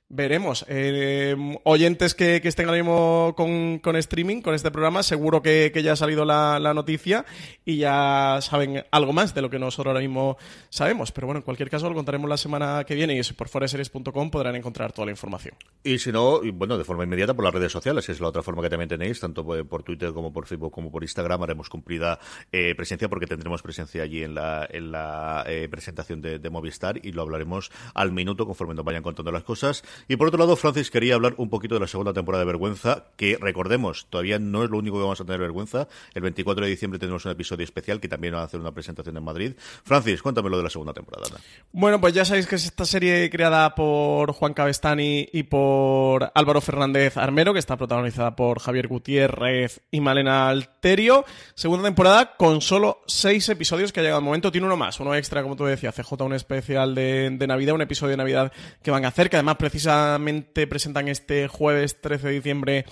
Veremos. 0.10 0.66
Eh, 0.70 1.36
oyentes 1.64 2.16
que, 2.16 2.38
estén 2.42 2.68
ahora 2.68 2.78
mismo 2.82 3.34
con, 3.36 3.96
streaming, 3.98 4.42
con 4.42 4.56
este 4.56 4.72
programa, 4.72 5.04
seguro 5.04 5.42
que, 5.42 5.70
ya 5.84 5.92
ha 5.92 5.96
salido 5.98 6.24
la, 6.24 6.74
noticia 6.74 7.26
y 7.66 7.78
ya 7.78 8.40
saben 8.42 8.86
algo 8.92 9.12
más 9.12 9.36
de 9.36 9.42
lo 9.42 9.50
que 9.50 9.60
nosotros 9.60 9.88
ahora 9.88 10.00
mismo 10.00 10.38
sabemos. 10.70 11.12
Pero 11.12 11.28
bueno, 11.28 11.40
en 11.40 11.44
cualquier 11.44 11.70
caso 11.70 11.90
lo 11.90 11.96
contaremos 11.96 12.30
la 12.30 12.38
semana 12.38 12.86
que 12.86 12.96
viene 12.96 13.20
y 13.20 13.34
por 13.34 13.50
foreseries.com 13.50 14.32
podrán 14.32 14.56
encontrar 14.56 14.94
toda 14.94 15.08
la 15.08 15.12
información. 15.12 15.56
Y 15.84 16.00
si 16.00 16.14
no, 16.14 16.40
bueno, 16.54 16.78
de 16.78 16.86
forma 16.86 17.04
inmediata 17.04 17.34
por 17.34 17.44
las 17.44 17.54
redes 17.54 17.74
sociales, 17.74 18.06
que 18.06 18.14
es 18.14 18.22
la 18.22 18.30
otra 18.30 18.44
forma 18.44 18.62
que 18.62 18.70
también 18.70 18.88
tenéis, 18.88 19.20
tanto 19.20 19.46
por 19.66 19.84
Twitter 19.84 20.14
como 20.14 20.32
por 20.32 20.46
Facebook 20.46 20.72
como 20.72 20.90
por 20.90 21.04
Instagram, 21.04 21.44
haremos 21.44 21.68
cumplida 21.68 22.18
eh, 22.54 22.76
presencia 22.76 23.10
porque 23.10 23.28
tendremos 23.28 23.62
presencia 23.62 24.04
allí 24.04 24.24
en 24.24 24.36
la, 24.36 24.66
en 24.70 24.90
la 24.94 25.44
eh, 25.48 25.68
presentación 25.70 26.22
de, 26.22 26.40
de 26.40 26.50
Movistar 26.50 27.06
y 27.06 27.12
lo 27.12 27.24
hablaremos 27.24 27.72
al 27.94 28.14
minuto 28.14 28.46
conforme 28.46 28.74
nos 28.74 28.86
vayan 28.86 29.04
contando 29.04 29.34
las 29.34 29.44
cosas. 29.44 29.84
Y 30.08 30.16
por 30.16 30.28
otro 30.28 30.40
lado, 30.40 30.56
Francis 30.56 30.92
quería 30.92 31.16
hablar 31.16 31.36
un 31.38 31.50
poquito 31.50 31.76
de 31.76 31.82
la 31.82 31.88
segunda 31.88 32.14
temporada 32.14 32.44
de 32.44 32.48
Vergüenza, 32.48 33.06
que 33.16 33.38
recordemos, 33.40 34.08
todavía 34.10 34.40
no 34.40 34.64
es 34.64 34.70
lo 34.70 34.78
único 34.78 34.98
que 34.98 35.04
vamos 35.04 35.22
a 35.22 35.26
tener 35.26 35.40
Vergüenza. 35.40 35.88
El 36.14 36.22
24 36.22 36.66
de 36.66 36.72
diciembre 36.72 37.00
tendremos 37.00 37.26
un 37.26 37.32
episodio 37.32 37.64
especial 37.64 38.00
que 38.00 38.08
también 38.08 38.34
va 38.34 38.42
a 38.42 38.44
hacer 38.44 38.60
una 38.60 38.72
presentación 38.72 39.18
en 39.18 39.24
Madrid. 39.24 39.54
Francis, 39.84 40.22
cuéntame 40.22 40.50
lo 40.50 40.58
de 40.58 40.64
la 40.64 40.70
segunda 40.70 40.94
temporada. 40.94 41.28
Bueno, 41.72 42.00
pues 42.00 42.14
ya 42.14 42.26
sabéis 42.26 42.48
que 42.48 42.56
es 42.56 42.66
esta 42.66 42.86
serie 42.86 43.30
creada 43.30 43.76
por 43.76 44.32
Juan 44.34 44.54
Cabestani 44.54 45.30
y 45.32 45.44
por 45.44 46.32
Álvaro 46.34 46.62
Fernández 46.62 47.18
Armero, 47.18 47.54
que 47.54 47.60
está 47.60 47.78
protagonizada 47.78 48.36
por 48.36 48.60
Javier 48.60 48.88
Gutiérrez 48.88 49.82
y 49.92 50.00
Malena 50.00 50.50
Alterio. 50.50 51.26
Segunda 51.56 51.86
temporada 51.86 52.36
con 52.36 52.62
solo 52.62 53.02
seis 53.08 53.48
episodios 53.50 53.92
que 53.92 54.00
ha 54.00 54.04
llegado 54.04 54.20
al 54.20 54.26
momento. 54.26 54.52
Tiene 54.52 54.68
uno 54.68 54.78
más, 54.78 55.00
uno 55.00 55.16
extra, 55.16 55.44
como 55.44 55.56
tú 55.56 55.66
decías, 55.66 55.96
CJ, 55.96 56.14
un 56.24 56.34
especial 56.34 56.96
de, 56.96 57.30
de 57.32 57.48
Navidad, 57.48 57.76
un 57.76 57.82
episodio 57.82 58.12
de 58.12 58.18
Navidad 58.18 58.52
que 58.82 58.92
van 58.92 59.06
a 59.06 59.10
hacer, 59.10 59.30
que 59.30 59.38
además 59.38 59.58
precisa 59.58 59.87
presentan 60.70 61.08
este 61.08 61.48
jueves 61.48 62.02
13 62.02 62.28
de 62.28 62.34
diciembre 62.34 62.86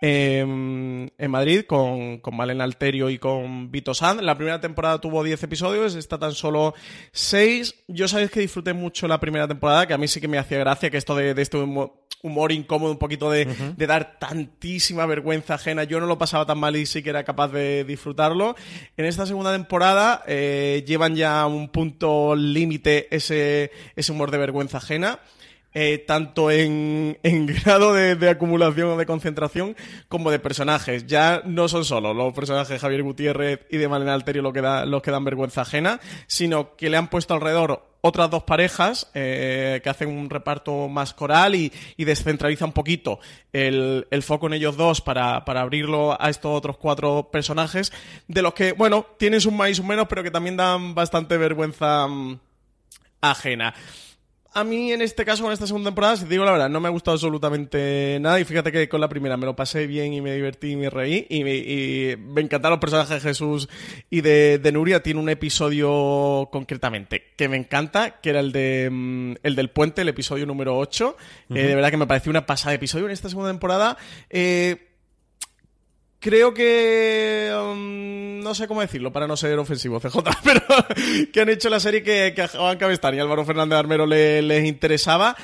en 0.00 1.30
Madrid 1.30 1.62
con, 1.66 2.18
con 2.18 2.36
Malena 2.36 2.64
Alterio 2.64 3.08
y 3.08 3.18
con 3.18 3.70
Vito 3.70 3.94
Sand. 3.94 4.20
La 4.20 4.36
primera 4.36 4.60
temporada 4.60 5.00
tuvo 5.00 5.24
10 5.24 5.42
episodios, 5.44 5.94
está 5.94 6.18
tan 6.18 6.32
solo 6.32 6.74
6. 7.12 7.84
Yo 7.88 8.08
sabéis 8.08 8.30
que 8.30 8.40
disfruté 8.40 8.72
mucho 8.74 9.08
la 9.08 9.20
primera 9.20 9.48
temporada, 9.48 9.86
que 9.86 9.94
a 9.94 9.98
mí 9.98 10.08
sí 10.08 10.20
que 10.20 10.28
me 10.28 10.38
hacía 10.38 10.58
gracia 10.58 10.90
que 10.90 10.98
esto 10.98 11.14
de, 11.14 11.40
este 11.40 11.56
humor, 11.56 12.52
incómodo, 12.52 12.92
un 12.92 12.98
poquito 12.98 13.30
de, 13.30 13.46
dar 13.78 14.18
tantísima 14.18 15.06
vergüenza 15.06 15.54
ajena. 15.54 15.84
Yo 15.84 15.98
no 15.98 16.06
lo 16.06 16.18
pasaba 16.18 16.44
tan 16.44 16.58
mal 16.58 16.76
y 16.76 16.84
sí 16.84 17.02
que 17.02 17.10
era 17.10 17.24
capaz 17.24 17.48
de 17.48 17.84
disfrutarlo. 17.84 18.54
En 18.98 19.06
esta 19.06 19.24
segunda 19.24 19.52
temporada 19.52 20.22
eh, 20.26 20.84
llevan 20.86 21.16
ya 21.16 21.46
un 21.46 21.68
punto 21.68 22.36
límite 22.36 23.14
ese, 23.14 23.70
ese 23.94 24.12
humor 24.12 24.30
de 24.30 24.38
vergüenza 24.38 24.76
ajena. 24.78 25.20
Eh, 25.78 25.98
tanto 25.98 26.50
en, 26.50 27.18
grado 27.22 27.92
de, 27.92 28.30
acumulación 28.30 28.88
o 28.88 28.96
de 28.96 29.04
concentración 29.04 29.76
como 30.08 30.30
de 30.30 30.38
personajes. 30.38 31.06
Ya 31.06 31.42
no 31.44 31.68
son 31.68 31.84
solo 31.84 32.14
los 32.14 32.32
personajes 32.32 32.70
de 32.70 32.78
Javier 32.78 33.02
Gutiérrez 33.02 33.60
y 33.68 33.76
de 33.76 33.86
Malena 33.86 34.14
Alterio 34.14 34.40
los 34.40 34.54
que, 35.02 35.10
dan 35.10 35.24
vergüenza 35.24 35.60
ajena, 35.60 36.00
sino 36.26 36.76
que 36.76 36.88
le 36.88 36.96
han 36.96 37.10
puesto 37.10 37.34
alrededor 37.34 37.84
otras 38.00 38.30
dos 38.30 38.44
parejas 38.44 39.10
eh, 39.12 39.82
que 39.84 39.90
hacen 39.90 40.08
un 40.08 40.30
reparto 40.30 40.88
más 40.88 41.12
coral 41.12 41.54
y, 41.54 41.70
descentraliza 41.98 42.64
un 42.64 42.72
poquito 42.72 43.20
el, 43.52 44.06
foco 44.22 44.46
en 44.46 44.54
ellos 44.54 44.78
dos 44.78 45.02
para, 45.02 45.44
abrirlo 45.44 46.16
a 46.18 46.30
estos 46.30 46.56
otros 46.56 46.78
cuatro 46.78 47.28
personajes, 47.30 47.92
de 48.28 48.40
los 48.40 48.54
que, 48.54 48.72
bueno, 48.72 49.04
tienen 49.18 49.42
sus 49.42 49.52
más 49.52 49.68
y 49.68 49.74
sus 49.74 49.84
menos, 49.84 50.06
pero 50.08 50.22
que 50.22 50.30
también 50.30 50.56
dan 50.56 50.94
bastante 50.94 51.36
vergüenza 51.36 52.06
mm, 52.06 52.38
ajena. 53.20 53.74
A 54.56 54.64
mí, 54.64 54.90
en 54.90 55.02
este 55.02 55.26
caso, 55.26 55.42
con 55.42 55.52
esta 55.52 55.66
segunda 55.66 55.90
temporada, 55.90 56.16
si 56.16 56.24
te 56.24 56.30
digo 56.30 56.42
la 56.46 56.50
verdad, 56.50 56.70
no 56.70 56.80
me 56.80 56.88
ha 56.88 56.90
gustado 56.90 57.16
absolutamente 57.16 58.16
nada. 58.22 58.40
Y 58.40 58.44
fíjate 58.46 58.72
que 58.72 58.88
con 58.88 59.02
la 59.02 59.08
primera 59.10 59.36
me 59.36 59.44
lo 59.44 59.54
pasé 59.54 59.86
bien 59.86 60.14
y 60.14 60.22
me 60.22 60.34
divertí 60.34 60.70
y 60.70 60.76
me 60.76 60.88
reí. 60.88 61.26
Y 61.28 61.44
me, 61.44 62.40
encantaron 62.40 62.76
los 62.76 62.80
personajes 62.80 63.22
de 63.22 63.28
Jesús 63.28 63.68
y 64.08 64.22
de, 64.22 64.70
Nuria. 64.72 65.02
Tiene 65.02 65.20
un 65.20 65.28
episodio 65.28 66.48
concretamente 66.50 67.34
que 67.36 67.50
me 67.50 67.58
encanta, 67.58 68.18
que 68.22 68.30
era 68.30 68.40
el 68.40 68.50
de 68.50 68.88
mm, 68.90 69.34
el 69.42 69.56
del 69.56 69.68
puente, 69.68 70.00
el 70.00 70.08
episodio 70.08 70.46
número 70.46 70.78
8. 70.78 71.18
Eh, 71.50 71.62
de 71.62 71.74
verdad 71.74 71.90
que 71.90 71.98
me 71.98 72.06
pareció 72.06 72.30
una 72.30 72.46
pasada 72.46 72.70
de 72.70 72.76
episodio 72.76 73.04
en 73.04 73.12
esta 73.12 73.28
segunda 73.28 73.50
temporada. 73.50 73.98
Eh, 74.30 74.85
creo 76.26 76.52
que 76.52 77.52
um, 77.56 78.40
no 78.40 78.52
sé 78.52 78.66
cómo 78.66 78.80
decirlo 78.80 79.12
para 79.12 79.28
no 79.28 79.36
ser 79.36 79.56
ofensivo 79.60 80.00
CJ 80.00 80.18
pero 80.42 80.60
que 81.32 81.40
han 81.40 81.48
hecho 81.48 81.70
la 81.70 81.78
serie 81.78 82.02
que, 82.02 82.34
a 82.42 82.48
Juan 82.48 82.78
Cabestán 82.78 83.14
y 83.14 83.20
Álvaro 83.20 83.44
Fernández 83.44 83.78
Armero 83.78 84.06
les 84.06 84.64
interesaba 84.64 85.36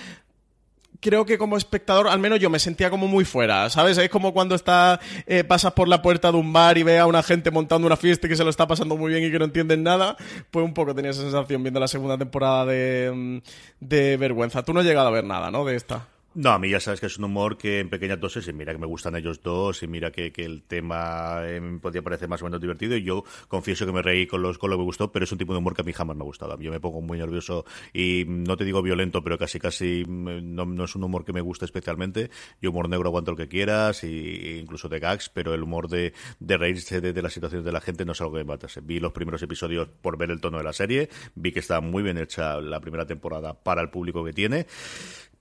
creo 0.98 1.24
que 1.24 1.38
como 1.38 1.56
espectador, 1.56 2.08
al 2.08 2.18
menos 2.18 2.40
yo 2.40 2.50
me 2.50 2.58
sentía 2.58 2.90
como 2.90 3.06
muy 3.06 3.24
fuera, 3.24 3.70
¿sabes? 3.70 3.96
Es 3.98 4.08
como 4.08 4.32
cuando 4.32 4.56
está, 4.56 4.98
eh, 5.26 5.44
pasas 5.44 5.72
por 5.72 5.86
la 5.86 6.02
puerta 6.02 6.32
de 6.32 6.38
un 6.38 6.52
bar 6.52 6.78
y 6.78 6.82
ve 6.82 6.98
a 6.98 7.06
una 7.06 7.22
gente 7.22 7.52
montando 7.52 7.86
una 7.86 7.96
fiesta 7.96 8.26
y 8.26 8.30
que 8.30 8.36
se 8.36 8.44
lo 8.44 8.50
está 8.50 8.66
pasando 8.66 8.96
muy 8.96 9.12
bien 9.12 9.24
y 9.24 9.30
que 9.30 9.38
no 9.38 9.44
entienden 9.44 9.82
nada, 9.82 10.16
pues 10.50 10.64
un 10.64 10.74
poco 10.74 10.94
tenía 10.94 11.10
esa 11.12 11.22
sensación 11.22 11.62
viendo 11.62 11.80
la 11.80 11.88
segunda 11.88 12.18
temporada 12.18 12.66
de, 12.66 13.10
mm, 13.12 13.38
de 13.80 14.16
Vergüenza. 14.16 14.62
Tú 14.64 14.72
no 14.72 14.80
has 14.80 14.86
llegado 14.86 15.08
a 15.08 15.12
ver 15.12 15.24
nada, 15.24 15.50
¿no? 15.50 15.64
De 15.64 15.74
esta. 15.74 16.08
No, 16.34 16.50
a 16.50 16.58
mí 16.58 16.70
ya 16.70 16.80
sabes 16.80 16.98
que 16.98 17.06
es 17.06 17.18
un 17.18 17.24
humor 17.24 17.58
que 17.58 17.80
en 17.80 17.90
pequeñas 17.90 18.18
dosis, 18.18 18.48
y 18.48 18.54
mira 18.54 18.72
que 18.72 18.78
me 18.78 18.86
gustan 18.86 19.14
ellos 19.16 19.42
dos, 19.42 19.82
y 19.82 19.86
mira 19.86 20.10
que, 20.10 20.32
que 20.32 20.46
el 20.46 20.62
tema 20.62 21.42
eh, 21.44 21.60
me 21.60 21.78
podía 21.78 22.00
parecer 22.00 22.26
más 22.26 22.40
o 22.40 22.46
menos 22.46 22.58
divertido, 22.58 22.96
y 22.96 23.02
yo 23.02 23.22
confieso 23.48 23.84
que 23.84 23.92
me 23.92 24.00
reí 24.00 24.26
con, 24.26 24.40
los, 24.40 24.56
con 24.56 24.70
lo 24.70 24.76
que 24.76 24.78
me 24.78 24.84
gustó, 24.84 25.12
pero 25.12 25.26
es 25.26 25.32
un 25.32 25.36
tipo 25.36 25.52
de 25.52 25.58
humor 25.58 25.74
que 25.74 25.82
a 25.82 25.84
mí 25.84 25.92
jamás 25.92 26.16
me 26.16 26.22
ha 26.22 26.24
gustado. 26.24 26.58
Yo 26.58 26.70
me 26.70 26.80
pongo 26.80 27.02
muy 27.02 27.18
nervioso 27.18 27.66
y 27.92 28.24
no 28.26 28.56
te 28.56 28.64
digo 28.64 28.80
violento, 28.80 29.22
pero 29.22 29.36
casi 29.36 29.58
casi 29.58 30.04
mm, 30.06 30.54
no, 30.54 30.84
es 30.84 30.96
un 30.96 31.04
humor 31.04 31.26
que 31.26 31.34
me 31.34 31.42
gusta 31.42 31.66
especialmente. 31.66 32.30
Yo 32.62 32.70
humor 32.70 32.88
negro 32.88 33.08
aguanto 33.08 33.32
lo 33.32 33.36
que 33.36 33.48
quieras, 33.48 34.02
y, 34.02 34.58
incluso 34.58 34.88
de 34.88 35.00
gags, 35.00 35.28
pero 35.28 35.52
el 35.52 35.62
humor 35.62 35.88
de, 35.88 36.14
de 36.40 36.56
reírse 36.56 37.02
de, 37.02 37.22
las 37.22 37.34
situaciones 37.34 37.66
de 37.66 37.72
la 37.72 37.82
gente 37.82 38.06
no 38.06 38.12
es 38.12 38.20
algo 38.22 38.32
que 38.32 38.38
me 38.38 38.44
matase. 38.44 38.80
Vi 38.80 39.00
los 39.00 39.12
primeros 39.12 39.42
episodios 39.42 39.88
por 40.00 40.16
ver 40.16 40.30
el 40.30 40.40
tono 40.40 40.56
de 40.56 40.64
la 40.64 40.72
serie, 40.72 41.10
vi 41.34 41.52
que 41.52 41.60
está 41.60 41.82
muy 41.82 42.02
bien 42.02 42.16
hecha 42.16 42.58
la 42.58 42.80
primera 42.80 43.04
temporada 43.04 43.52
para 43.52 43.82
el 43.82 43.90
público 43.90 44.24
que 44.24 44.32
tiene 44.32 44.66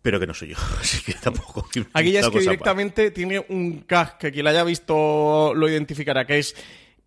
pero 0.02 0.20
que 0.20 0.28
no 0.28 0.34
soy 0.34 0.50
yo, 0.50 0.58
así 0.82 1.02
que 1.04 1.14
tampoco. 1.14 1.68
Aquí 1.94 2.12
ya 2.12 2.22
es 2.22 2.30
que 2.30 2.40
directamente 2.40 3.12
tiene 3.12 3.46
un 3.50 3.82
cast 3.82 4.18
que 4.18 4.32
quien 4.32 4.44
lo 4.44 4.50
haya 4.50 4.64
visto 4.64 5.54
lo 5.54 5.70
identificará, 5.70 6.26
que 6.26 6.40
es 6.40 6.56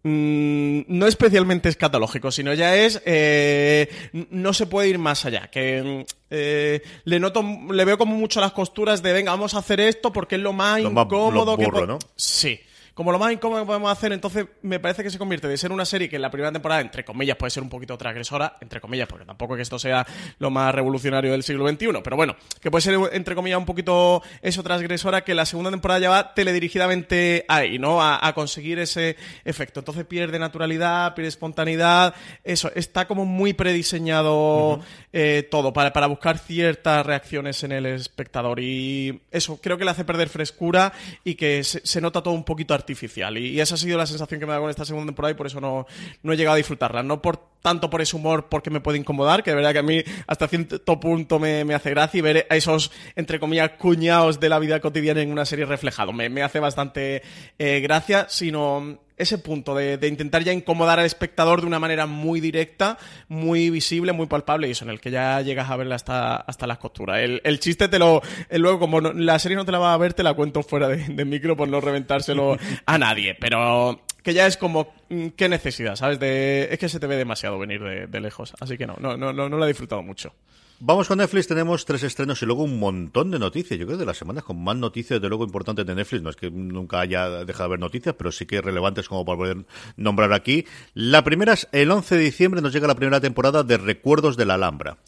mm, 0.03 0.83
no 0.89 1.07
especialmente 1.07 1.69
escatológico, 1.69 2.31
sino 2.31 2.55
ya 2.55 2.77
es 2.77 3.03
eh, 3.05 3.89
no 4.31 4.53
se 4.53 4.67
puede 4.67 4.89
ir 4.89 4.99
más 4.99 5.25
allá, 5.25 5.49
que 5.49 6.07
eh, 6.31 6.83
le 7.05 7.21
noto, 7.21 7.45
le 7.71 7.85
veo 7.85 7.99
como 7.99 8.17
mucho 8.17 8.41
las 8.41 8.53
costuras 8.53 9.03
de 9.03 9.13
venga, 9.13 9.33
vamos 9.33 9.55
a 9.55 9.59
hacer 9.59 9.81
esto 9.81 10.13
porque 10.13 10.37
es 10.37 10.41
lo 10.41 10.53
más 10.53 10.81
incómodo 10.81 11.57
que 11.57 11.69
¿no? 11.87 11.99
sí 12.17 12.61
como 12.95 13.13
lo 13.13 13.19
más 13.19 13.33
incómodo 13.33 13.63
que 13.63 13.67
podemos 13.67 13.91
hacer, 13.91 14.13
entonces 14.13 14.47
me 14.63 14.81
parece 14.81 15.03
que 15.03 15.11
se 15.11 15.19
convierte 15.19 15.49
de 15.49 15.57
ser 15.57 15.73
una 15.73 15.85
serie 15.85 16.09
que 16.09 16.17
en 16.17 16.23
la 16.23 16.31
primera 16.31 16.53
temporada, 16.53 16.81
entre 16.81 17.05
comillas, 17.05 17.37
puede 17.37 17.51
ser 17.51 17.63
un 17.63 17.69
poquito 17.69 17.99
transgresora, 17.99 18.57
entre 18.61 18.81
comillas, 18.81 19.09
porque 19.09 19.25
tampoco 19.25 19.57
que 19.57 19.63
esto 19.63 19.79
sea 19.79 20.07
lo 20.39 20.51
más 20.51 20.75
revolucionario 20.75 21.33
del 21.33 21.43
siglo 21.43 21.69
XXI, 21.69 21.89
pero 22.03 22.17
bueno, 22.17 22.37
que 22.61 22.71
puede 22.71 22.83
ser, 22.83 22.99
entre 23.13 23.35
comillas, 23.35 23.59
un 23.59 23.67
poquito 23.67 24.23
eso 24.43 24.63
transgresora, 24.63 25.25
que 25.25 25.35
la 25.35 25.47
segunda 25.47 25.71
temporada 25.71 26.01
ya 26.01 26.11
va 26.11 26.35
teledirigidamente 26.35 27.45
ahí, 27.49 27.79
¿no? 27.79 28.03
A, 28.03 28.33
conseguir 28.35 28.81
ese 28.81 29.17
efecto. 29.45 29.81
Entonces 29.81 30.05
pierde 30.05 30.41
naturalidad, 30.41 31.15
pierde 31.15 31.29
espontaneidad, 31.29 32.15
eso, 32.43 32.71
está 32.75 33.07
como 33.07 33.25
muy 33.25 33.53
prediseñado 33.53 34.81
eh, 35.13 35.47
todo 35.49 35.73
para, 35.73 35.93
para 35.93 36.09
buscar 36.09 36.39
ciertas 36.39 37.07
reacciones 37.07 37.63
en 37.63 37.73
el 37.73 37.87
espectador 37.87 38.61
y 38.61 39.23
eso 39.31 39.59
creo 39.61 39.79
que 39.79 39.85
le 39.85 39.91
hace 39.91 40.05
perder 40.05 40.29
frescura 40.29 40.93
y 41.23 41.35
que 41.35 41.65
se, 41.65 42.01
nota 42.01 42.23
todo 42.23 42.35
un 42.35 42.45
poquito 42.45 42.75
artificial. 42.75 42.84
Y, 43.37 43.61
esa 43.61 43.75
ha 43.75 43.79
sido 43.79 43.99
la 43.99 44.07
sensación 44.07 44.41
que 44.41 44.47
me 44.47 44.53
da 44.53 44.61
con 44.61 44.71
esta 44.71 44.85
segunda 44.85 45.07
temporada 45.07 45.33
y 45.33 45.37
por 45.37 45.47
eso 45.47 45.61
no, 45.61 45.87
no 46.23 46.33
he 46.33 46.37
llegado 46.37 46.55
a 46.55 46.59
disfrutarla. 46.59 47.03
No 47.03 47.23
por 47.23 47.54
tanto 47.65 47.89
por 47.89 48.03
ese 48.03 48.15
humor 48.15 48.51
porque 48.51 48.69
me 48.69 48.81
puede 48.81 48.99
incomodar, 48.99 49.43
que 49.43 49.51
de 49.51 49.57
verdad 49.57 49.73
que 49.73 49.79
a 49.79 49.83
mí 49.83 50.03
hasta 50.27 50.49
cierto 50.49 51.01
punto 51.01 51.39
me, 51.39 51.63
hace 51.75 51.89
gracia 51.89 52.19
y 52.19 52.21
ver 52.21 52.47
a 52.51 52.57
esos, 52.57 52.93
entre 53.17 53.41
comillas, 53.41 53.71
cuñados 53.79 54.39
de 54.39 54.51
la 54.51 54.59
vida 54.59 54.81
cotidiana 54.81 55.23
en 55.23 55.33
una 55.33 55.47
serie 55.47 55.65
reflejado. 55.65 56.13
Me, 56.13 56.29
me 56.29 56.43
hace 56.43 56.61
bastante 56.61 57.23
eh, 57.59 57.81
gracia, 57.81 58.27
sino 58.29 58.99
ese 59.17 59.39
punto 59.39 59.75
de, 59.75 59.99
intentar 60.07 60.45
ya 60.45 60.53
incomodar 60.53 60.99
al 60.99 61.07
espectador 61.07 61.63
de 61.63 61.67
una 61.67 61.79
manera 61.79 62.05
muy 62.05 62.41
directa, 62.41 62.99
muy 63.29 63.71
visible, 63.71 64.13
muy 64.13 64.27
palpable, 64.27 64.69
y 64.69 64.73
eso 64.73 64.85
en 64.85 64.91
el 64.91 65.01
que 65.01 65.11
ya 65.11 65.41
llegas 65.41 65.71
a 65.71 65.77
verla 65.77 65.95
hasta, 65.95 66.37
hasta 66.37 66.67
las 66.67 66.77
costuras. 66.77 67.21
El, 67.21 67.61
chiste 67.61 67.89
te 67.89 67.99
lo. 67.99 68.21
luego, 68.51 68.79
como 68.79 69.01
la 69.01 69.39
serie 69.39 69.57
no 69.57 69.65
te 69.65 69.73
la 69.73 69.79
va 69.79 69.95
a 69.95 69.99
ver, 69.99 70.13
te 70.13 70.23
la 70.23 70.35
cuento 70.35 70.63
fuera 70.63 70.89
de, 70.89 70.97
de 71.09 71.25
micro 71.25 71.57
por 71.57 71.69
no 71.69 71.81
reventárselo 71.81 72.59
a 72.85 72.99
nadie. 72.99 73.35
Pero 73.41 74.05
que 74.25 74.35
ya 74.35 74.49
es 74.49 74.57
como, 74.57 74.93
mm, 75.11 75.29
qué 75.37 75.49
necesidad, 75.49 75.95
¿sabes? 75.95 76.19
De, 76.19 76.69
es 76.73 76.79
que 76.79 76.89
se 76.89 76.99
te 76.99 77.07
ve 77.07 77.17
demasiado 77.17 77.59
venir 77.59 78.09
de, 78.09 78.21
lejos, 78.21 78.55
así 78.59 78.77
que 78.77 78.87
no, 78.87 78.97
no, 78.99 79.17
no, 79.17 79.33
no, 79.33 79.49
no 79.49 79.57
lo 79.57 79.65
he 79.65 79.69
disfrutado 79.69 80.03
mucho. 80.03 80.33
Vamos 80.81 81.07
con 81.07 81.19
Netflix, 81.19 81.47
tenemos 81.47 81.85
tres 81.85 82.03
estrenos 82.03 82.43
y 82.43 82.47
luego 82.47 82.65
un 82.65 82.81
montón 82.81 83.31
de 83.31 83.39
noticias. 83.39 83.79
Yo 83.79 83.87
creo 83.87 83.97
que 83.97 84.03
de 84.03 84.07
las 84.07 84.19
semanas 84.19 84.43
con 84.43 84.63
más 84.63 84.77
noticias, 84.77 85.21
de 85.21 85.29
luego 85.29 85.45
importantes 85.45 85.87
de 85.87 85.95
Netflix. 85.95 86.23
No 86.23 86.31
es 86.31 86.37
que 86.37 86.51
nunca 86.51 87.01
haya 87.01 87.45
dejado 87.45 87.69
de 87.69 87.71
ver 87.71 87.81
noticias, 87.81 88.15
pero 88.19 88.33
sí 88.33 88.45
que 88.45 88.61
relevantes 88.61 89.09
como 89.09 89.25
para 89.25 89.39
poder 89.39 89.57
nombrar 89.97 90.33
aquí. 90.33 90.67
La 90.93 91.23
primera 91.23 91.53
es 91.53 91.69
el 91.71 91.91
11 91.91 92.17
de 92.17 92.25
diciembre, 92.25 92.61
nos 92.61 92.73
llega 92.73 92.89
la 92.89 92.97
primera 92.97 93.21
temporada 93.21 93.63
de 93.63 93.79
Recuerdos 93.79 94.37
de 94.37 94.47
la 94.47 94.55
Alhambra. 94.55 94.99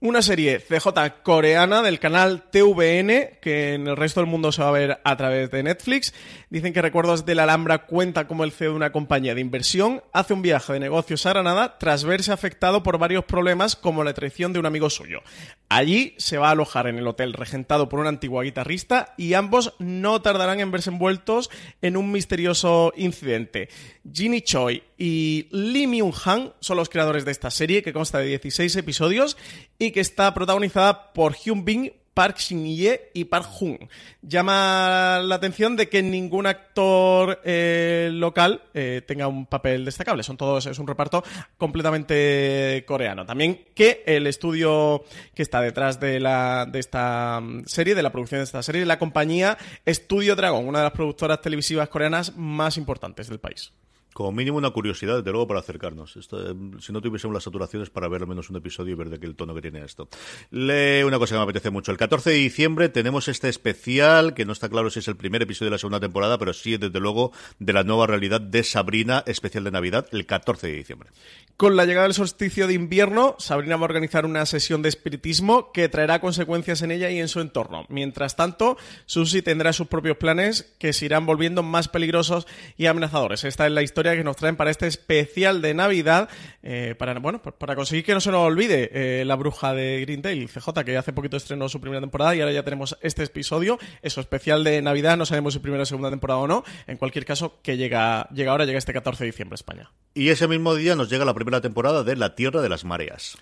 Una 0.00 0.22
serie 0.22 0.60
CJ 0.60 1.22
coreana 1.24 1.82
del 1.82 1.98
canal 1.98 2.44
TVN, 2.52 3.38
que 3.40 3.74
en 3.74 3.88
el 3.88 3.96
resto 3.96 4.20
del 4.20 4.30
mundo 4.30 4.52
se 4.52 4.62
va 4.62 4.68
a 4.68 4.70
ver 4.72 5.00
a 5.02 5.16
través 5.16 5.50
de 5.50 5.64
Netflix. 5.64 6.14
Dicen 6.50 6.72
que 6.72 6.80
Recuerdos 6.80 7.26
de 7.26 7.34
la 7.34 7.42
Alhambra 7.42 7.84
cuenta 7.84 8.28
como 8.28 8.44
el 8.44 8.52
CEO 8.52 8.70
de 8.70 8.76
una 8.76 8.92
compañía 8.92 9.34
de 9.34 9.40
inversión 9.40 10.04
hace 10.12 10.34
un 10.34 10.42
viaje 10.42 10.74
de 10.74 10.78
negocios 10.78 11.26
a 11.26 11.30
Granada 11.30 11.78
tras 11.78 12.04
verse 12.04 12.30
afectado 12.30 12.84
por 12.84 12.98
varios 12.98 13.24
problemas 13.24 13.74
como 13.74 14.04
la 14.04 14.14
traición 14.14 14.52
de 14.52 14.60
un 14.60 14.66
amigo 14.66 14.88
suyo. 14.88 15.20
Allí 15.70 16.14
se 16.16 16.38
va 16.38 16.48
a 16.48 16.52
alojar 16.52 16.86
en 16.86 16.96
el 16.96 17.06
hotel 17.06 17.34
regentado 17.34 17.90
por 17.90 18.00
un 18.00 18.06
antiguo 18.06 18.40
guitarrista 18.40 19.14
y 19.18 19.34
ambos 19.34 19.74
no 19.78 20.22
tardarán 20.22 20.60
en 20.60 20.70
verse 20.70 20.88
envueltos 20.88 21.50
en 21.82 21.98
un 21.98 22.10
misterioso 22.10 22.92
incidente. 22.96 23.68
Ginny 24.10 24.40
Choi 24.40 24.82
y 24.96 25.46
Lee 25.50 25.86
Myung-han 25.86 26.54
son 26.60 26.78
los 26.78 26.88
creadores 26.88 27.26
de 27.26 27.32
esta 27.32 27.50
serie 27.50 27.82
que 27.82 27.92
consta 27.92 28.18
de 28.18 28.26
16 28.26 28.76
episodios 28.76 29.36
y 29.78 29.90
que 29.90 30.00
está 30.00 30.32
protagonizada 30.32 31.12
por 31.12 31.34
Hyun 31.34 31.66
Bin, 31.66 31.92
Park 32.18 32.38
Shin-ye 32.38 33.12
y 33.14 33.26
Park 33.26 33.44
Jun. 33.44 33.78
Llama 34.22 35.20
la 35.22 35.36
atención 35.36 35.76
de 35.76 35.88
que 35.88 36.02
ningún 36.02 36.48
actor 36.48 37.40
eh, 37.44 38.10
local 38.12 38.60
eh, 38.74 39.02
tenga 39.06 39.28
un 39.28 39.46
papel 39.46 39.84
destacable. 39.84 40.24
Son 40.24 40.36
todos, 40.36 40.66
es 40.66 40.80
un 40.80 40.88
reparto 40.88 41.22
completamente 41.56 42.82
coreano. 42.88 43.24
También 43.24 43.66
que 43.72 44.02
el 44.04 44.26
estudio 44.26 45.04
que 45.32 45.42
está 45.42 45.60
detrás 45.60 46.00
de, 46.00 46.18
la, 46.18 46.66
de 46.68 46.80
esta 46.80 47.40
mm, 47.40 47.66
serie, 47.66 47.94
de 47.94 48.02
la 48.02 48.10
producción 48.10 48.40
de 48.40 48.46
esta 48.46 48.64
serie, 48.64 48.84
la 48.84 48.98
compañía 48.98 49.56
Studio 49.86 50.34
Dragon, 50.34 50.66
una 50.66 50.78
de 50.78 50.84
las 50.86 50.92
productoras 50.94 51.40
televisivas 51.40 51.88
coreanas 51.88 52.36
más 52.36 52.78
importantes 52.78 53.28
del 53.28 53.38
país 53.38 53.72
como 54.18 54.32
mínimo 54.32 54.58
una 54.58 54.70
curiosidad, 54.70 55.18
desde 55.18 55.30
luego, 55.30 55.46
para 55.46 55.60
acercarnos. 55.60 56.16
Eh, 56.16 56.54
si 56.80 56.92
no 56.92 57.00
tuviésemos 57.00 57.32
las 57.32 57.44
saturaciones 57.44 57.88
para 57.88 58.08
ver 58.08 58.22
al 58.22 58.26
menos 58.26 58.50
un 58.50 58.56
episodio 58.56 58.94
y 58.94 58.96
ver 58.96 59.10
de 59.10 59.20
qué 59.20 59.32
tono 59.32 59.54
que 59.54 59.62
tiene 59.62 59.84
esto. 59.84 60.08
Le, 60.50 61.04
una 61.04 61.20
cosa 61.20 61.36
que 61.36 61.38
me 61.38 61.44
apetece 61.44 61.70
mucho. 61.70 61.92
El 61.92 61.98
14 61.98 62.30
de 62.30 62.36
diciembre 62.36 62.88
tenemos 62.88 63.28
este 63.28 63.48
especial, 63.48 64.34
que 64.34 64.44
no 64.44 64.52
está 64.52 64.68
claro 64.68 64.90
si 64.90 64.98
es 64.98 65.06
el 65.06 65.14
primer 65.16 65.42
episodio 65.42 65.70
de 65.70 65.76
la 65.76 65.78
segunda 65.78 66.00
temporada, 66.00 66.36
pero 66.36 66.52
sí, 66.52 66.76
desde 66.76 66.98
luego, 66.98 67.30
de 67.60 67.72
la 67.72 67.84
nueva 67.84 68.08
realidad 68.08 68.40
de 68.40 68.64
Sabrina, 68.64 69.22
especial 69.24 69.62
de 69.62 69.70
Navidad, 69.70 70.08
el 70.10 70.26
14 70.26 70.66
de 70.66 70.72
diciembre. 70.72 71.10
Con 71.56 71.76
la 71.76 71.86
llegada 71.86 72.08
del 72.08 72.14
solsticio 72.14 72.66
de 72.66 72.74
invierno, 72.74 73.36
Sabrina 73.38 73.76
va 73.76 73.82
a 73.82 73.84
organizar 73.84 74.26
una 74.26 74.46
sesión 74.46 74.82
de 74.82 74.88
espiritismo 74.88 75.70
que 75.70 75.88
traerá 75.88 76.20
consecuencias 76.20 76.82
en 76.82 76.90
ella 76.90 77.10
y 77.10 77.20
en 77.20 77.28
su 77.28 77.40
entorno. 77.40 77.84
Mientras 77.88 78.34
tanto, 78.34 78.78
Susie 79.06 79.42
tendrá 79.42 79.72
sus 79.72 79.86
propios 79.86 80.16
planes 80.16 80.74
que 80.80 80.92
se 80.92 81.04
irán 81.04 81.24
volviendo 81.24 81.62
más 81.62 81.86
peligrosos 81.86 82.48
y 82.76 82.86
amenazadores. 82.86 83.44
Esta 83.44 83.66
es 83.66 83.72
la 83.72 83.82
historia 83.82 84.07
que 84.16 84.24
nos 84.24 84.36
traen 84.36 84.56
para 84.56 84.70
este 84.70 84.86
especial 84.86 85.62
de 85.62 85.74
Navidad, 85.74 86.28
eh, 86.62 86.94
para, 86.98 87.18
bueno, 87.18 87.42
pues 87.42 87.54
para 87.56 87.76
conseguir 87.76 88.04
que 88.04 88.14
no 88.14 88.20
se 88.20 88.30
nos 88.30 88.40
olvide 88.40 88.90
eh, 88.92 89.24
la 89.24 89.36
bruja 89.36 89.74
de 89.74 90.00
Greendale, 90.00 90.46
CJ, 90.46 90.84
que 90.84 90.96
hace 90.96 91.12
poquito 91.12 91.36
estrenó 91.36 91.68
su 91.68 91.80
primera 91.80 92.00
temporada 92.00 92.34
y 92.34 92.40
ahora 92.40 92.52
ya 92.52 92.62
tenemos 92.62 92.96
este 93.00 93.24
episodio, 93.24 93.78
eso 94.02 94.20
especial 94.20 94.64
de 94.64 94.82
Navidad, 94.82 95.16
no 95.16 95.26
sabemos 95.26 95.54
si 95.54 95.58
primera 95.60 95.82
o 95.82 95.86
segunda 95.86 96.10
temporada 96.10 96.40
o 96.40 96.46
no, 96.46 96.64
en 96.86 96.96
cualquier 96.96 97.24
caso, 97.24 97.60
que 97.62 97.76
llega, 97.76 98.28
llega 98.30 98.52
ahora, 98.52 98.64
llega 98.64 98.78
este 98.78 98.92
14 98.92 99.24
de 99.24 99.30
diciembre 99.30 99.54
a 99.54 99.56
España. 99.56 99.92
Y 100.14 100.30
ese 100.30 100.48
mismo 100.48 100.74
día 100.74 100.96
nos 100.96 101.10
llega 101.10 101.24
la 101.24 101.34
primera 101.34 101.60
temporada 101.60 102.02
de 102.02 102.16
La 102.16 102.34
Tierra 102.34 102.60
de 102.60 102.68
las 102.68 102.84
Mareas. 102.84 103.38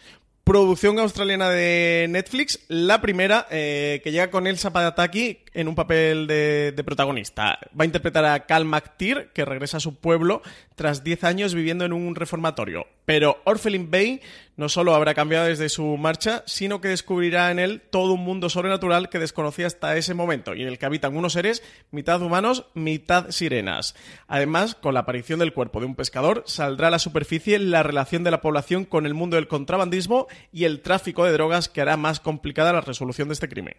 Producción 0.47 1.01
australiana 1.01 1.51
de 1.51 2.07
Netflix, 2.09 2.61
la 2.69 3.01
primera 3.01 3.49
eh, 3.51 4.01
que 4.05 4.13
llega 4.13 4.31
con 4.31 4.47
Elsa 4.47 4.73
Padataki 4.73 5.41
en 5.53 5.67
un 5.67 5.75
papel 5.75 6.29
de, 6.29 6.71
de, 6.71 6.85
protagonista. 6.85 7.59
Va 7.79 7.83
a 7.83 7.85
interpretar 7.85 8.25
a 8.25 8.47
Cal 8.47 8.65
McTeer, 8.65 9.33
que 9.33 9.45
regresa 9.45 9.79
a 9.79 9.81
su 9.81 9.97
pueblo 9.97 10.43
tras 10.77 11.03
10 11.03 11.25
años 11.25 11.53
viviendo 11.53 11.85
en 11.85 11.93
un 11.93 12.15
reformatorio. 12.15 12.87
Pero 13.05 13.41
Orphelin 13.43 13.91
Bay 13.91 14.21
no 14.57 14.69
solo 14.69 14.95
habrá 14.95 15.15
cambiado 15.15 15.47
desde 15.47 15.69
su 15.69 15.97
marcha, 15.97 16.43
sino 16.47 16.81
que 16.81 16.89
descubrirá 16.89 17.51
en 17.51 17.59
él 17.59 17.83
todo 17.91 18.15
un 18.15 18.25
mundo 18.25 18.49
sobrenatural 18.49 19.09
que 19.09 19.19
desconocía 19.19 19.67
hasta 19.67 19.97
ese 19.97 20.15
momento 20.15 20.55
y 20.55 20.63
en 20.63 20.69
el 20.69 20.79
que 20.79 20.87
habitan 20.87 21.17
unos 21.17 21.35
seres 21.35 21.63
mitad 21.91 22.21
humanos, 22.23 22.67
mitad 22.75 23.31
sirenas. 23.31 23.95
Además, 24.27 24.75
con 24.75 24.95
la 24.95 25.01
aparición 25.01 25.39
del 25.39 25.53
cuerpo 25.53 25.81
de 25.81 25.87
un 25.87 25.95
pescador, 25.95 26.43
saldrá 26.47 26.89
a 26.89 26.93
la 26.93 26.99
superficie 26.99 27.59
la 27.59 27.83
relación 27.83 28.25
de 28.25 28.31
la 28.31 28.41
población 28.41 28.85
con 28.85 29.07
el 29.07 29.15
mundo 29.15 29.37
del 29.37 29.49
contrabandismo 29.49 30.27
y 30.53 30.65
el 30.65 30.81
tráfico 30.81 31.25
de 31.25 31.33
drogas 31.33 31.69
que 31.69 31.81
hará 31.81 31.97
más 31.97 32.21
complicada 32.21 32.73
la 32.73 32.81
resolución 32.81 33.29
de 33.29 33.35
este 33.35 33.49
crimen. 33.49 33.77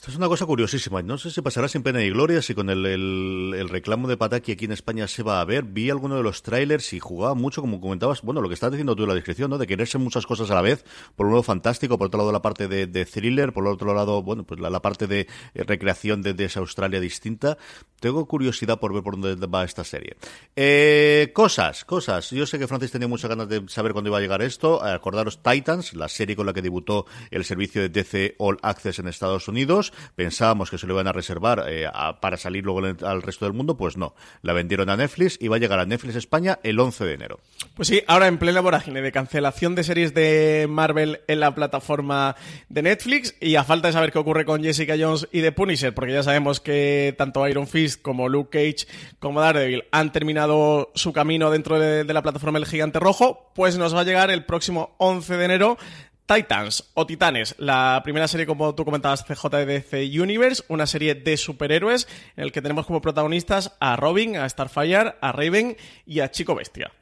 Esta 0.00 0.12
es 0.12 0.16
una 0.16 0.28
cosa 0.28 0.46
curiosísima. 0.46 1.02
No 1.02 1.18
sé 1.18 1.30
si 1.30 1.42
pasará 1.42 1.68
sin 1.68 1.82
pena 1.82 2.02
y 2.02 2.08
gloria, 2.08 2.40
si 2.40 2.54
con 2.54 2.70
el, 2.70 2.86
el, 2.86 3.52
el, 3.54 3.68
reclamo 3.68 4.08
de 4.08 4.16
Pataki 4.16 4.52
aquí 4.52 4.64
en 4.64 4.72
España 4.72 5.06
se 5.06 5.22
va 5.22 5.42
a 5.42 5.44
ver. 5.44 5.64
Vi 5.64 5.90
alguno 5.90 6.16
de 6.16 6.22
los 6.22 6.42
trailers 6.42 6.94
y 6.94 7.00
jugaba 7.00 7.34
mucho, 7.34 7.60
como 7.60 7.82
comentabas, 7.82 8.22
bueno, 8.22 8.40
lo 8.40 8.48
que 8.48 8.54
estás 8.54 8.70
diciendo 8.70 8.96
tú 8.96 9.02
en 9.02 9.10
la 9.10 9.14
descripción, 9.14 9.50
¿no? 9.50 9.58
De 9.58 9.66
querer 9.66 9.86
ser 9.86 10.00
muchas 10.00 10.24
cosas 10.24 10.50
a 10.50 10.54
la 10.54 10.62
vez. 10.62 10.86
Por 11.16 11.26
un 11.26 11.32
lado, 11.32 11.42
fantástico, 11.42 11.98
por 11.98 12.06
otro 12.06 12.16
lado, 12.16 12.32
la 12.32 12.40
parte 12.40 12.66
de, 12.66 12.86
de 12.86 13.04
thriller, 13.04 13.52
por 13.52 13.68
otro 13.68 13.92
lado, 13.92 14.22
bueno, 14.22 14.44
pues 14.44 14.58
la, 14.58 14.70
la 14.70 14.80
parte 14.80 15.06
de 15.06 15.28
eh, 15.52 15.64
recreación 15.64 16.22
de, 16.22 16.32
de, 16.32 16.46
esa 16.46 16.60
Australia 16.60 16.98
distinta. 16.98 17.58
Tengo 18.00 18.24
curiosidad 18.24 18.80
por 18.80 18.94
ver 18.94 19.02
por 19.02 19.20
dónde 19.20 19.46
va 19.48 19.64
esta 19.64 19.84
serie. 19.84 20.16
Eh, 20.56 21.30
cosas, 21.34 21.84
cosas. 21.84 22.30
Yo 22.30 22.46
sé 22.46 22.58
que 22.58 22.66
Francis 22.66 22.90
tenía 22.90 23.06
muchas 23.06 23.28
ganas 23.28 23.50
de 23.50 23.64
saber 23.68 23.92
cuándo 23.92 24.08
iba 24.08 24.16
a 24.16 24.22
llegar 24.22 24.40
esto. 24.40 24.82
Acordaros 24.82 25.42
Titans, 25.42 25.92
la 25.92 26.08
serie 26.08 26.36
con 26.36 26.46
la 26.46 26.54
que 26.54 26.62
debutó 26.62 27.04
el 27.30 27.44
servicio 27.44 27.82
de 27.82 27.90
DC 27.90 28.36
All 28.38 28.56
Access 28.62 28.98
en 28.98 29.06
Estados 29.06 29.46
Unidos 29.46 29.89
pensábamos 30.14 30.70
que 30.70 30.78
se 30.78 30.86
lo 30.86 30.94
iban 30.94 31.06
a 31.06 31.12
reservar 31.12 31.64
eh, 31.68 31.88
para 32.20 32.36
salir 32.36 32.64
luego 32.64 32.80
al 32.80 33.22
resto 33.22 33.44
del 33.44 33.54
mundo, 33.54 33.76
pues 33.76 33.96
no. 33.96 34.14
La 34.42 34.52
vendieron 34.52 34.90
a 34.90 34.96
Netflix 34.96 35.38
y 35.40 35.48
va 35.48 35.56
a 35.56 35.58
llegar 35.58 35.78
a 35.78 35.86
Netflix 35.86 36.16
España 36.16 36.58
el 36.62 36.78
11 36.78 37.04
de 37.04 37.14
enero. 37.14 37.40
Pues 37.74 37.88
sí, 37.88 38.02
ahora 38.06 38.26
en 38.26 38.38
plena 38.38 38.60
vorágine 38.60 39.02
de 39.02 39.12
cancelación 39.12 39.74
de 39.74 39.84
series 39.84 40.14
de 40.14 40.66
Marvel 40.68 41.20
en 41.26 41.40
la 41.40 41.54
plataforma 41.54 42.36
de 42.68 42.82
Netflix 42.82 43.34
y 43.40 43.56
a 43.56 43.64
falta 43.64 43.88
de 43.88 43.92
saber 43.92 44.12
qué 44.12 44.18
ocurre 44.18 44.44
con 44.44 44.62
Jessica 44.62 44.94
Jones 44.98 45.28
y 45.32 45.40
The 45.40 45.52
Punisher, 45.52 45.94
porque 45.94 46.12
ya 46.12 46.22
sabemos 46.22 46.60
que 46.60 47.14
tanto 47.16 47.46
Iron 47.48 47.66
Fist 47.66 48.02
como 48.02 48.28
Luke 48.28 48.50
Cage 48.50 48.86
como 49.18 49.40
Daredevil 49.40 49.84
han 49.92 50.12
terminado 50.12 50.90
su 50.94 51.12
camino 51.12 51.50
dentro 51.50 51.78
de, 51.78 52.04
de 52.04 52.14
la 52.14 52.22
plataforma 52.22 52.58
El 52.58 52.66
Gigante 52.66 52.98
Rojo, 52.98 53.50
pues 53.54 53.78
nos 53.78 53.94
va 53.94 54.00
a 54.00 54.04
llegar 54.04 54.30
el 54.30 54.44
próximo 54.44 54.94
11 54.98 55.36
de 55.36 55.44
enero 55.44 55.78
Titans 56.32 56.84
o 56.94 57.06
Titanes, 57.06 57.56
la 57.58 58.00
primera 58.04 58.28
serie, 58.28 58.46
como 58.46 58.72
tú 58.76 58.84
comentabas, 58.84 59.24
CJDC 59.24 59.94
Universe, 60.20 60.62
una 60.68 60.86
serie 60.86 61.16
de 61.16 61.36
superhéroes 61.36 62.06
en 62.36 62.44
el 62.44 62.52
que 62.52 62.62
tenemos 62.62 62.86
como 62.86 63.00
protagonistas 63.00 63.76
a 63.80 63.96
Robin, 63.96 64.36
a 64.36 64.48
Starfire, 64.48 65.16
a 65.20 65.32
Raven 65.32 65.76
y 66.06 66.20
a 66.20 66.30
Chico 66.30 66.54
Bestia. 66.54 66.92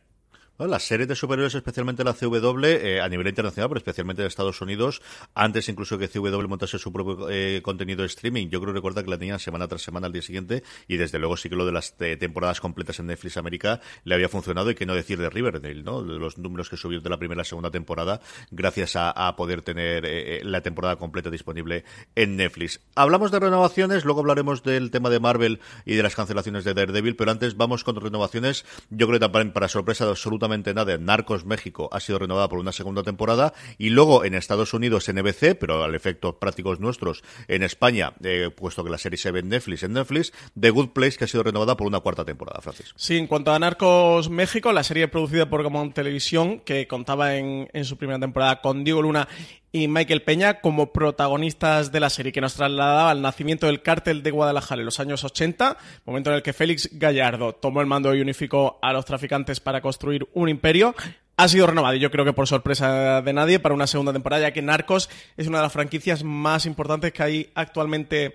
Las 0.66 0.88
series 0.88 1.06
de 1.06 1.14
superhéroes, 1.14 1.54
especialmente 1.54 2.02
la 2.02 2.14
CW, 2.14 2.64
eh, 2.64 3.00
a 3.00 3.08
nivel 3.08 3.28
internacional, 3.28 3.68
pero 3.68 3.78
especialmente 3.78 4.22
de 4.22 4.28
Estados 4.28 4.60
Unidos, 4.60 5.00
antes 5.32 5.68
incluso 5.68 5.98
que 5.98 6.08
CW 6.08 6.48
montase 6.48 6.80
su 6.80 6.92
propio 6.92 7.30
eh, 7.30 7.62
contenido 7.62 8.00
de 8.00 8.08
streaming, 8.08 8.48
yo 8.48 8.60
creo 8.60 8.74
recordar 8.74 9.04
que 9.04 9.10
la 9.10 9.18
tenían 9.18 9.38
semana 9.38 9.68
tras 9.68 9.82
semana 9.82 10.08
al 10.08 10.12
día 10.12 10.20
siguiente, 10.20 10.64
y 10.88 10.96
desde 10.96 11.20
luego 11.20 11.36
sí 11.36 11.48
que 11.48 11.54
lo 11.54 11.64
de 11.64 11.70
las 11.70 11.94
eh, 12.00 12.16
temporadas 12.16 12.60
completas 12.60 12.98
en 12.98 13.06
Netflix 13.06 13.36
América 13.36 13.80
le 14.02 14.16
había 14.16 14.28
funcionado, 14.28 14.68
y 14.72 14.74
que 14.74 14.84
no 14.84 14.94
decir 14.94 15.20
de 15.20 15.30
Riverdale, 15.30 15.84
¿no? 15.84 16.02
Los 16.02 16.38
números 16.38 16.68
que 16.68 16.76
subió 16.76 17.00
de 17.00 17.08
la 17.08 17.18
primera 17.18 17.42
a 17.42 17.44
segunda 17.44 17.70
temporada, 17.70 18.20
gracias 18.50 18.96
a, 18.96 19.36
poder 19.36 19.62
tener 19.62 20.04
eh, 20.04 20.40
la 20.42 20.60
temporada 20.60 20.96
completa 20.96 21.30
disponible 21.30 21.84
en 22.16 22.36
Netflix. 22.36 22.80
Hablamos 22.96 23.30
de 23.30 23.38
renovaciones, 23.38 24.04
luego 24.04 24.20
hablaremos 24.20 24.64
del 24.64 24.90
tema 24.90 25.08
de 25.08 25.20
Marvel 25.20 25.60
y 25.84 25.94
de 25.94 26.02
las 26.02 26.16
cancelaciones 26.16 26.64
de 26.64 26.74
Daredevil, 26.74 27.14
pero 27.14 27.30
antes 27.30 27.56
vamos 27.56 27.84
con 27.84 27.94
renovaciones, 27.94 28.64
yo 28.90 29.06
creo 29.06 29.20
que 29.20 29.28
también 29.28 29.52
para 29.52 29.68
sorpresa 29.68 30.04
de 30.04 30.16
nada, 30.48 30.98
Narcos 30.98 31.44
México 31.44 31.88
ha 31.92 32.00
sido 32.00 32.18
renovada 32.18 32.48
por 32.48 32.58
una 32.58 32.72
segunda 32.72 33.02
temporada 33.02 33.52
y 33.78 33.90
luego 33.90 34.24
en 34.24 34.34
Estados 34.34 34.74
Unidos 34.74 35.08
NBC, 35.08 35.56
pero 35.58 35.84
al 35.84 35.94
efecto 35.94 36.38
prácticos 36.38 36.80
nuestros 36.80 37.22
en 37.48 37.62
España, 37.62 38.14
eh, 38.24 38.50
puesto 38.54 38.84
que 38.84 38.90
la 38.90 38.98
serie 38.98 39.18
se 39.18 39.30
ve 39.30 39.40
en 39.40 39.48
Netflix, 39.48 39.82
en 39.82 39.92
Netflix, 39.92 40.32
The 40.58 40.70
Good 40.70 40.90
Place 40.90 41.18
que 41.18 41.24
ha 41.24 41.28
sido 41.28 41.42
renovada 41.42 41.76
por 41.76 41.86
una 41.86 42.00
cuarta 42.00 42.24
temporada, 42.24 42.60
Francis. 42.60 42.92
Sí, 42.96 43.16
en 43.16 43.26
cuanto 43.26 43.52
a 43.52 43.58
Narcos 43.58 44.30
México, 44.30 44.72
la 44.72 44.82
serie 44.82 45.08
producida 45.08 45.48
por 45.48 45.62
Gamón 45.62 45.92
Televisión, 45.92 46.60
que 46.60 46.86
contaba 46.86 47.36
en, 47.36 47.68
en 47.72 47.84
su 47.84 47.96
primera 47.96 48.18
temporada 48.18 48.60
con 48.60 48.84
Diego 48.84 49.02
Luna 49.02 49.28
y 49.72 49.88
Michael 49.88 50.22
Peña 50.22 50.60
como 50.60 50.92
protagonistas 50.92 51.92
de 51.92 52.00
la 52.00 52.10
serie, 52.10 52.32
que 52.32 52.40
nos 52.40 52.54
trasladaba 52.54 53.10
al 53.10 53.22
nacimiento 53.22 53.66
del 53.66 53.82
cártel 53.82 54.22
de 54.22 54.30
Guadalajara 54.30 54.80
en 54.80 54.86
los 54.86 55.00
años 55.00 55.24
80, 55.24 55.76
momento 56.06 56.30
en 56.30 56.36
el 56.36 56.42
que 56.42 56.52
Félix 56.52 56.88
Gallardo 56.92 57.54
tomó 57.54 57.80
el 57.80 57.86
mando 57.86 58.14
y 58.14 58.20
unificó 58.20 58.78
a 58.82 58.92
los 58.92 59.04
traficantes 59.04 59.60
para 59.60 59.80
construir 59.80 60.26
un 60.32 60.48
imperio. 60.48 60.94
Ha 61.36 61.46
sido 61.46 61.68
renovado 61.68 61.94
y 61.94 62.00
yo 62.00 62.10
creo 62.10 62.24
que 62.24 62.32
por 62.32 62.48
sorpresa 62.48 63.22
de 63.22 63.32
nadie 63.32 63.60
para 63.60 63.74
una 63.74 63.86
segunda 63.86 64.12
temporada, 64.12 64.42
ya 64.42 64.52
que 64.52 64.62
Narcos 64.62 65.08
es 65.36 65.46
una 65.46 65.58
de 65.58 65.62
las 65.62 65.72
franquicias 65.72 66.24
más 66.24 66.66
importantes 66.66 67.12
que 67.12 67.22
hay 67.22 67.50
actualmente 67.54 68.34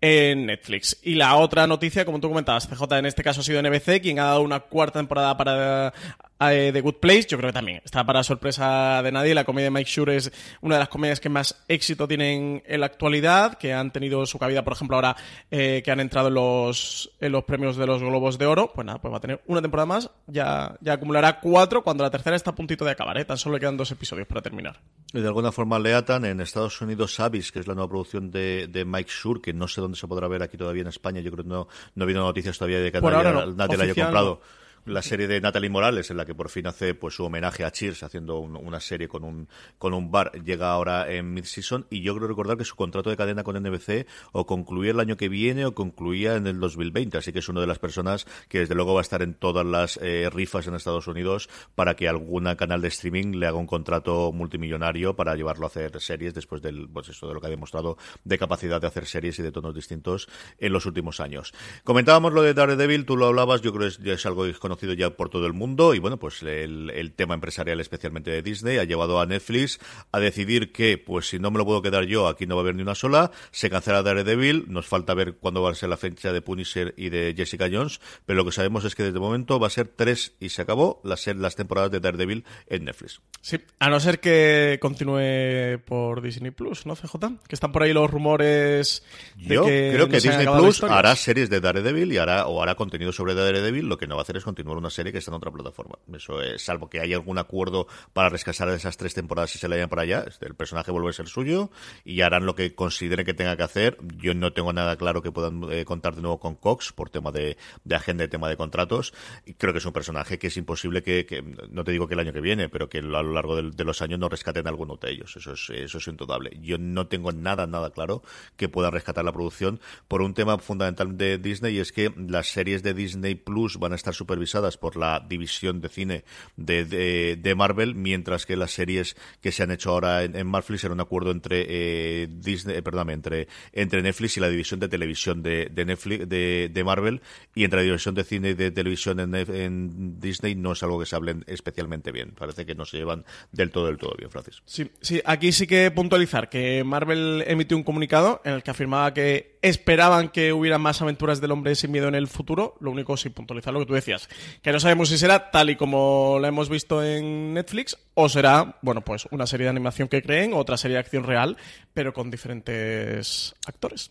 en 0.00 0.46
Netflix. 0.46 0.98
Y 1.02 1.14
la 1.14 1.34
otra 1.36 1.66
noticia, 1.66 2.04
como 2.04 2.20
tú 2.20 2.28
comentabas, 2.28 2.68
CJ 2.68 2.98
en 2.98 3.06
este 3.06 3.24
caso 3.24 3.40
ha 3.40 3.44
sido 3.44 3.62
NBC, 3.62 4.02
quien 4.02 4.18
ha 4.18 4.24
dado 4.24 4.42
una 4.42 4.60
cuarta 4.60 4.98
temporada 4.98 5.36
para 5.36 5.94
eh, 6.40 6.70
The 6.72 6.80
Good 6.80 6.96
Place, 6.96 7.26
yo 7.28 7.38
creo 7.38 7.48
que 7.48 7.54
también 7.54 7.80
está 7.84 8.04
para 8.04 8.22
sorpresa 8.22 9.02
de 9.02 9.12
nadie. 9.12 9.34
La 9.34 9.44
comedia 9.44 9.66
de 9.66 9.70
Mike 9.70 9.90
Shure 9.90 10.16
es 10.16 10.32
una 10.60 10.76
de 10.76 10.80
las 10.80 10.88
comedias 10.88 11.20
que 11.20 11.28
más 11.28 11.64
éxito 11.68 12.06
tienen 12.08 12.62
en 12.66 12.80
la 12.80 12.86
actualidad, 12.86 13.54
que 13.54 13.72
han 13.72 13.92
tenido 13.92 14.26
su 14.26 14.38
cabida, 14.38 14.64
por 14.64 14.74
ejemplo, 14.74 14.96
ahora 14.96 15.16
eh, 15.50 15.82
que 15.84 15.90
han 15.90 16.00
entrado 16.00 16.28
en 16.28 16.34
los, 16.34 17.10
en 17.20 17.32
los 17.32 17.44
premios 17.44 17.76
de 17.76 17.86
los 17.86 18.02
Globos 18.02 18.38
de 18.38 18.46
Oro. 18.46 18.72
Pues 18.74 18.84
nada, 18.86 19.00
pues 19.00 19.12
va 19.12 19.18
a 19.18 19.20
tener 19.20 19.40
una 19.46 19.62
temporada 19.62 19.86
más, 19.86 20.10
ya, 20.26 20.76
ya 20.80 20.94
acumulará 20.94 21.40
cuatro 21.40 21.82
cuando 21.82 22.04
la 22.04 22.10
tercera 22.10 22.36
está 22.36 22.50
a 22.50 22.54
puntito 22.54 22.84
de 22.84 22.90
acabar, 22.90 23.18
¿eh? 23.18 23.24
tan 23.24 23.38
solo 23.38 23.54
le 23.54 23.60
quedan 23.60 23.76
dos 23.76 23.90
episodios 23.90 24.26
para 24.26 24.42
terminar. 24.42 24.80
Y 25.12 25.20
de 25.20 25.26
alguna 25.26 25.52
forma 25.52 25.78
le 25.78 25.94
atan 25.94 26.24
en 26.24 26.40
Estados 26.40 26.80
Unidos 26.80 27.20
Abyss, 27.20 27.52
que 27.52 27.60
es 27.60 27.66
la 27.66 27.74
nueva 27.74 27.88
producción 27.88 28.30
de, 28.30 28.66
de 28.68 28.84
Mike 28.84 29.10
Shure, 29.10 29.40
que 29.40 29.52
no 29.52 29.68
sé 29.68 29.80
dónde 29.80 29.96
se 29.96 30.08
podrá 30.08 30.28
ver 30.28 30.42
aquí 30.42 30.56
todavía 30.56 30.82
en 30.82 30.88
España. 30.88 31.20
Yo 31.20 31.30
creo 31.30 31.44
que 31.44 31.50
no, 31.50 31.68
no 31.94 32.02
ha 32.02 32.04
habido 32.04 32.22
noticias 32.22 32.58
todavía 32.58 32.80
de 32.80 32.90
que 32.90 33.00
nadie, 33.00 33.76
la 33.76 33.84
haya 33.84 33.94
comprado 33.94 34.40
la 34.86 35.02
serie 35.02 35.26
de 35.26 35.40
Natalie 35.40 35.70
Morales, 35.70 36.10
en 36.10 36.16
la 36.16 36.26
que 36.26 36.34
por 36.34 36.50
fin 36.50 36.66
hace 36.66 36.94
pues 36.94 37.14
su 37.14 37.24
homenaje 37.24 37.64
a 37.64 37.70
Cheers, 37.70 38.02
haciendo 38.02 38.38
una 38.38 38.80
serie 38.80 39.08
con 39.08 39.24
un, 39.24 39.48
con 39.78 39.94
un 39.94 40.10
bar, 40.10 40.32
llega 40.44 40.70
ahora 40.70 41.10
en 41.10 41.32
mid-season, 41.32 41.86
y 41.88 42.02
yo 42.02 42.14
creo 42.14 42.28
recordar 42.28 42.58
que 42.58 42.64
su 42.64 42.76
contrato 42.76 43.08
de 43.08 43.16
cadena 43.16 43.44
con 43.44 43.56
NBC 43.56 44.06
o 44.32 44.46
concluía 44.46 44.90
el 44.90 45.00
año 45.00 45.16
que 45.16 45.28
viene 45.28 45.64
o 45.64 45.74
concluía 45.74 46.36
en 46.36 46.46
el 46.46 46.60
2020, 46.60 47.16
así 47.16 47.32
que 47.32 47.38
es 47.38 47.48
una 47.48 47.62
de 47.62 47.66
las 47.66 47.78
personas 47.78 48.26
que 48.48 48.60
desde 48.60 48.74
luego 48.74 48.94
va 48.94 49.00
a 49.00 49.02
estar 49.02 49.22
en 49.22 49.34
todas 49.34 49.64
las 49.64 49.98
eh, 50.02 50.28
rifas 50.30 50.66
en 50.66 50.74
Estados 50.74 51.06
Unidos 51.06 51.48
para 51.74 51.96
que 51.96 52.08
alguna 52.08 52.56
canal 52.56 52.82
de 52.82 52.88
streaming 52.88 53.36
le 53.36 53.46
haga 53.46 53.56
un 53.56 53.66
contrato 53.66 54.32
multimillonario 54.32 55.16
para 55.16 55.34
llevarlo 55.34 55.64
a 55.64 55.68
hacer 55.68 55.98
series 56.00 56.34
después 56.34 56.60
del, 56.60 56.88
pues 56.90 57.08
eso, 57.08 57.26
de 57.26 57.34
lo 57.34 57.40
que 57.40 57.46
ha 57.46 57.50
demostrado 57.50 57.96
de 58.24 58.38
capacidad 58.38 58.80
de 58.80 58.86
hacer 58.86 59.06
series 59.06 59.38
y 59.38 59.42
de 59.42 59.52
tonos 59.52 59.74
distintos 59.74 60.28
en 60.58 60.72
los 60.72 60.84
últimos 60.84 61.20
años. 61.20 61.54
Comentábamos 61.84 62.34
lo 62.34 62.42
de 62.42 62.52
Daredevil, 62.52 63.06
tú 63.06 63.16
lo 63.16 63.26
hablabas, 63.26 63.62
yo 63.62 63.72
creo 63.72 63.88
que 63.90 64.12
es 64.12 64.26
algo 64.26 64.44
desconocido 64.44 64.73
conocido 64.74 64.94
ya 64.94 65.10
por 65.10 65.28
todo 65.28 65.46
el 65.46 65.52
mundo 65.52 65.94
y 65.94 66.00
bueno, 66.00 66.18
pues 66.18 66.42
el, 66.42 67.12
tema 67.14 67.34
empresarial 67.34 67.80
especialmente 67.80 68.32
de 68.32 68.42
Disney 68.42 68.78
ha 68.78 68.84
llevado 68.84 69.20
a 69.20 69.26
Netflix 69.26 69.78
a 70.10 70.18
decidir 70.18 70.72
que 70.72 70.98
pues 70.98 71.28
si 71.28 71.38
no 71.38 71.52
me 71.52 71.58
lo 71.58 71.64
puedo 71.64 71.80
quedar 71.80 72.04
yo, 72.04 72.26
aquí 72.26 72.46
no 72.46 72.56
va 72.56 72.62
a 72.62 72.64
haber 72.64 72.74
ni 72.74 72.82
una 72.82 72.96
sola, 72.96 73.30
se 73.52 73.70
cancela 73.70 74.02
Daredevil, 74.02 74.64
nos 74.66 74.86
falta 74.86 75.14
ver 75.14 75.36
cuándo 75.36 75.62
va 75.62 75.70
a 75.70 75.74
ser 75.74 75.90
la 75.90 75.96
fecha 75.96 76.32
de 76.32 76.42
Punisher 76.42 76.92
y 76.96 77.08
de 77.08 77.34
Jessica 77.36 77.68
Jones, 77.70 78.00
pero 78.26 78.36
lo 78.38 78.44
que 78.44 78.50
sabemos 78.50 78.84
es 78.84 78.96
que 78.96 79.04
desde 79.04 79.16
el 79.16 79.22
momento 79.22 79.60
va 79.60 79.68
a 79.68 79.70
ser 79.70 79.86
tres 79.86 80.34
y 80.40 80.48
se 80.48 80.62
acabó 80.62 81.00
las, 81.04 81.24
las 81.26 81.54
temporadas 81.54 81.92
de 81.92 82.00
Daredevil 82.00 82.44
en 82.66 82.84
Netflix. 82.84 83.20
Sí, 83.40 83.58
a 83.78 83.90
no 83.90 84.00
ser 84.00 84.18
que 84.18 84.78
continúe 84.80 85.78
por 85.84 86.20
Disney 86.20 86.50
Plus, 86.50 86.84
¿no, 86.84 86.96
CJ? 86.96 87.14
Que 87.46 87.54
están 87.54 87.70
por 87.70 87.84
ahí 87.84 87.92
los 87.92 88.10
rumores. 88.10 89.04
De 89.36 89.54
yo 89.54 89.64
creo 89.64 90.08
que 90.08 90.20
Disney 90.20 90.46
Plus 90.46 90.82
hará 90.82 91.14
series 91.14 91.48
de 91.48 91.60
Daredevil 91.60 92.12
y 92.12 92.18
hará 92.18 92.46
o 92.48 92.60
hará 92.60 92.74
contenido 92.74 93.12
sobre 93.12 93.34
Daredevil, 93.34 93.86
lo 93.86 93.98
que 93.98 94.08
no 94.08 94.16
va 94.16 94.22
a 94.22 94.24
hacer 94.24 94.36
es 94.36 94.44
continuar 94.44 94.63
una 94.72 94.90
serie 94.90 95.12
que 95.12 95.18
está 95.18 95.30
en 95.30 95.36
otra 95.36 95.50
plataforma. 95.50 95.98
Eso 96.12 96.40
es, 96.40 96.62
salvo 96.62 96.88
que 96.88 97.00
haya 97.00 97.16
algún 97.16 97.38
acuerdo 97.38 97.86
para 98.12 98.28
rescatar 98.28 98.68
esas 98.70 98.96
tres 98.96 99.14
temporadas 99.14 99.54
y 99.54 99.58
se 99.58 99.68
le 99.68 99.76
vayan 99.76 99.88
para 99.88 100.02
allá, 100.02 100.24
este, 100.26 100.46
el 100.46 100.54
personaje 100.54 100.90
vuelve 100.90 101.10
a 101.10 101.12
ser 101.12 101.28
suyo 101.28 101.70
y 102.04 102.20
harán 102.20 102.46
lo 102.46 102.54
que 102.54 102.74
consideren 102.74 103.26
que 103.26 103.34
tenga 103.34 103.56
que 103.56 103.62
hacer. 103.62 103.98
Yo 104.16 104.34
no 104.34 104.52
tengo 104.52 104.72
nada 104.72 104.96
claro 104.96 105.22
que 105.22 105.32
puedan 105.32 105.62
eh, 105.70 105.84
contar 105.84 106.14
de 106.14 106.22
nuevo 106.22 106.38
con 106.38 106.54
Cox 106.54 106.92
por 106.92 107.10
tema 107.10 107.32
de, 107.32 107.56
agenda 107.90 108.24
y 108.24 108.28
tema 108.28 108.48
de 108.48 108.56
contratos. 108.56 109.12
Y 109.44 109.54
creo 109.54 109.72
que 109.72 109.78
es 109.78 109.86
un 109.86 109.92
personaje 109.92 110.38
que 110.38 110.48
es 110.48 110.56
imposible 110.56 111.02
que, 111.02 111.44
no 111.70 111.84
te 111.84 111.92
digo 111.92 112.06
que 112.06 112.14
el 112.14 112.20
año 112.20 112.32
que 112.32 112.40
viene, 112.40 112.68
pero 112.68 112.88
que 112.88 112.98
a 112.98 113.02
lo 113.02 113.32
largo 113.32 113.60
de, 113.62 113.84
los 113.84 114.02
años 114.02 114.18
no 114.18 114.28
rescaten 114.28 114.66
alguno 114.66 114.96
de 114.96 115.10
ellos. 115.10 115.36
Eso 115.36 115.52
es, 115.52 115.70
eso 115.70 115.98
es 115.98 116.08
indudable. 116.08 116.56
Yo 116.60 116.78
no 116.78 117.06
tengo 117.06 117.32
nada, 117.32 117.66
nada 117.66 117.90
claro 117.90 118.22
que 118.56 118.68
pueda 118.68 118.90
rescatar 118.90 119.24
la 119.24 119.32
producción 119.32 119.80
por 120.08 120.22
un 120.22 120.34
tema 120.34 120.58
fundamental 120.58 121.16
de 121.16 121.38
Disney 121.38 121.76
y 121.76 121.80
es 121.80 121.92
que 121.92 122.12
las 122.16 122.48
series 122.48 122.82
de 122.82 122.94
Disney 122.94 123.34
Plus 123.34 123.78
van 123.78 123.92
a 123.92 123.96
estar 123.96 124.14
supervisadas 124.14 124.53
por 124.54 124.96
la 124.96 125.20
división 125.20 125.80
de 125.80 125.88
cine 125.88 126.24
de, 126.56 127.36
de, 127.36 127.54
Marvel, 127.54 127.94
mientras 127.94 128.46
que 128.46 128.56
las 128.56 128.70
series 128.70 129.16
que 129.40 129.52
se 129.52 129.62
han 129.62 129.70
hecho 129.70 129.90
ahora 129.90 130.22
en, 130.22 130.36
en 130.36 130.46
Marvel 130.46 130.78
serán 130.78 130.94
un 130.94 131.00
acuerdo 131.00 131.30
entre 131.30 131.66
eh, 131.68 132.28
Disney, 132.30 132.76
eh, 132.76 132.82
perdón, 132.82 133.10
entre, 133.10 133.48
entre 133.72 134.02
Netflix 134.02 134.36
y 134.36 134.40
la 134.40 134.48
división 134.48 134.80
de 134.80 134.88
televisión 134.88 135.42
de, 135.42 135.68
de 135.72 135.84
Netflix, 135.84 136.28
de, 136.28 136.70
de, 136.72 136.84
Marvel, 136.84 137.20
y 137.54 137.64
entre 137.64 137.80
la 137.80 137.84
división 137.84 138.14
de 138.14 138.24
cine 138.24 138.50
y 138.50 138.54
de 138.54 138.70
televisión 138.70 139.20
en, 139.20 139.34
en, 139.34 140.20
Disney 140.20 140.54
no 140.54 140.72
es 140.72 140.82
algo 140.82 141.00
que 141.00 141.06
se 141.06 141.16
hablen 141.16 141.44
especialmente 141.46 142.12
bien. 142.12 142.32
Parece 142.38 142.64
que 142.64 142.74
no 142.74 142.84
se 142.84 142.98
llevan 142.98 143.24
del 143.52 143.70
todo, 143.70 143.86
del 143.86 143.98
todo 143.98 144.14
bien, 144.16 144.30
Francis. 144.30 144.62
Sí, 144.64 144.90
sí, 145.00 145.20
aquí 145.24 145.52
sí 145.52 145.66
que 145.66 145.90
puntualizar 145.90 146.48
que 146.48 146.84
Marvel 146.84 147.44
emitió 147.46 147.76
un 147.76 147.82
comunicado 147.82 148.40
en 148.44 148.54
el 148.54 148.62
que 148.62 148.70
afirmaba 148.70 149.12
que 149.12 149.53
esperaban 149.64 150.28
que 150.28 150.52
hubiera 150.52 150.76
más 150.76 151.00
aventuras 151.00 151.40
del 151.40 151.50
hombre 151.50 151.74
sin 151.74 151.90
miedo 151.90 152.06
en 152.06 152.14
el 152.14 152.28
futuro. 152.28 152.76
Lo 152.80 152.90
único, 152.90 153.16
sí, 153.16 153.30
puntualizar 153.30 153.72
lo 153.72 153.80
que 153.80 153.86
tú 153.86 153.94
decías, 153.94 154.28
que 154.60 154.72
no 154.72 154.78
sabemos 154.78 155.08
si 155.08 155.16
será 155.16 155.50
tal 155.50 155.70
y 155.70 155.76
como 155.76 156.38
la 156.38 156.48
hemos 156.48 156.68
visto 156.68 157.02
en 157.02 157.54
Netflix 157.54 157.96
o 158.12 158.28
será, 158.28 158.76
bueno, 158.82 159.00
pues 159.00 159.26
una 159.30 159.46
serie 159.46 159.64
de 159.64 159.70
animación 159.70 160.08
que 160.08 160.22
creen, 160.22 160.52
otra 160.52 160.76
serie 160.76 160.96
de 160.96 161.00
acción 161.00 161.24
real, 161.24 161.56
pero 161.94 162.12
con 162.12 162.30
diferentes 162.30 163.54
actores. 163.66 164.10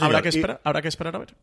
habrá, 0.00 0.20
que 0.20 0.28
esperar, 0.28 0.60
habrá 0.62 0.82
que 0.82 0.88
esperar 0.88 1.16
a 1.16 1.18
ver. 1.20 1.34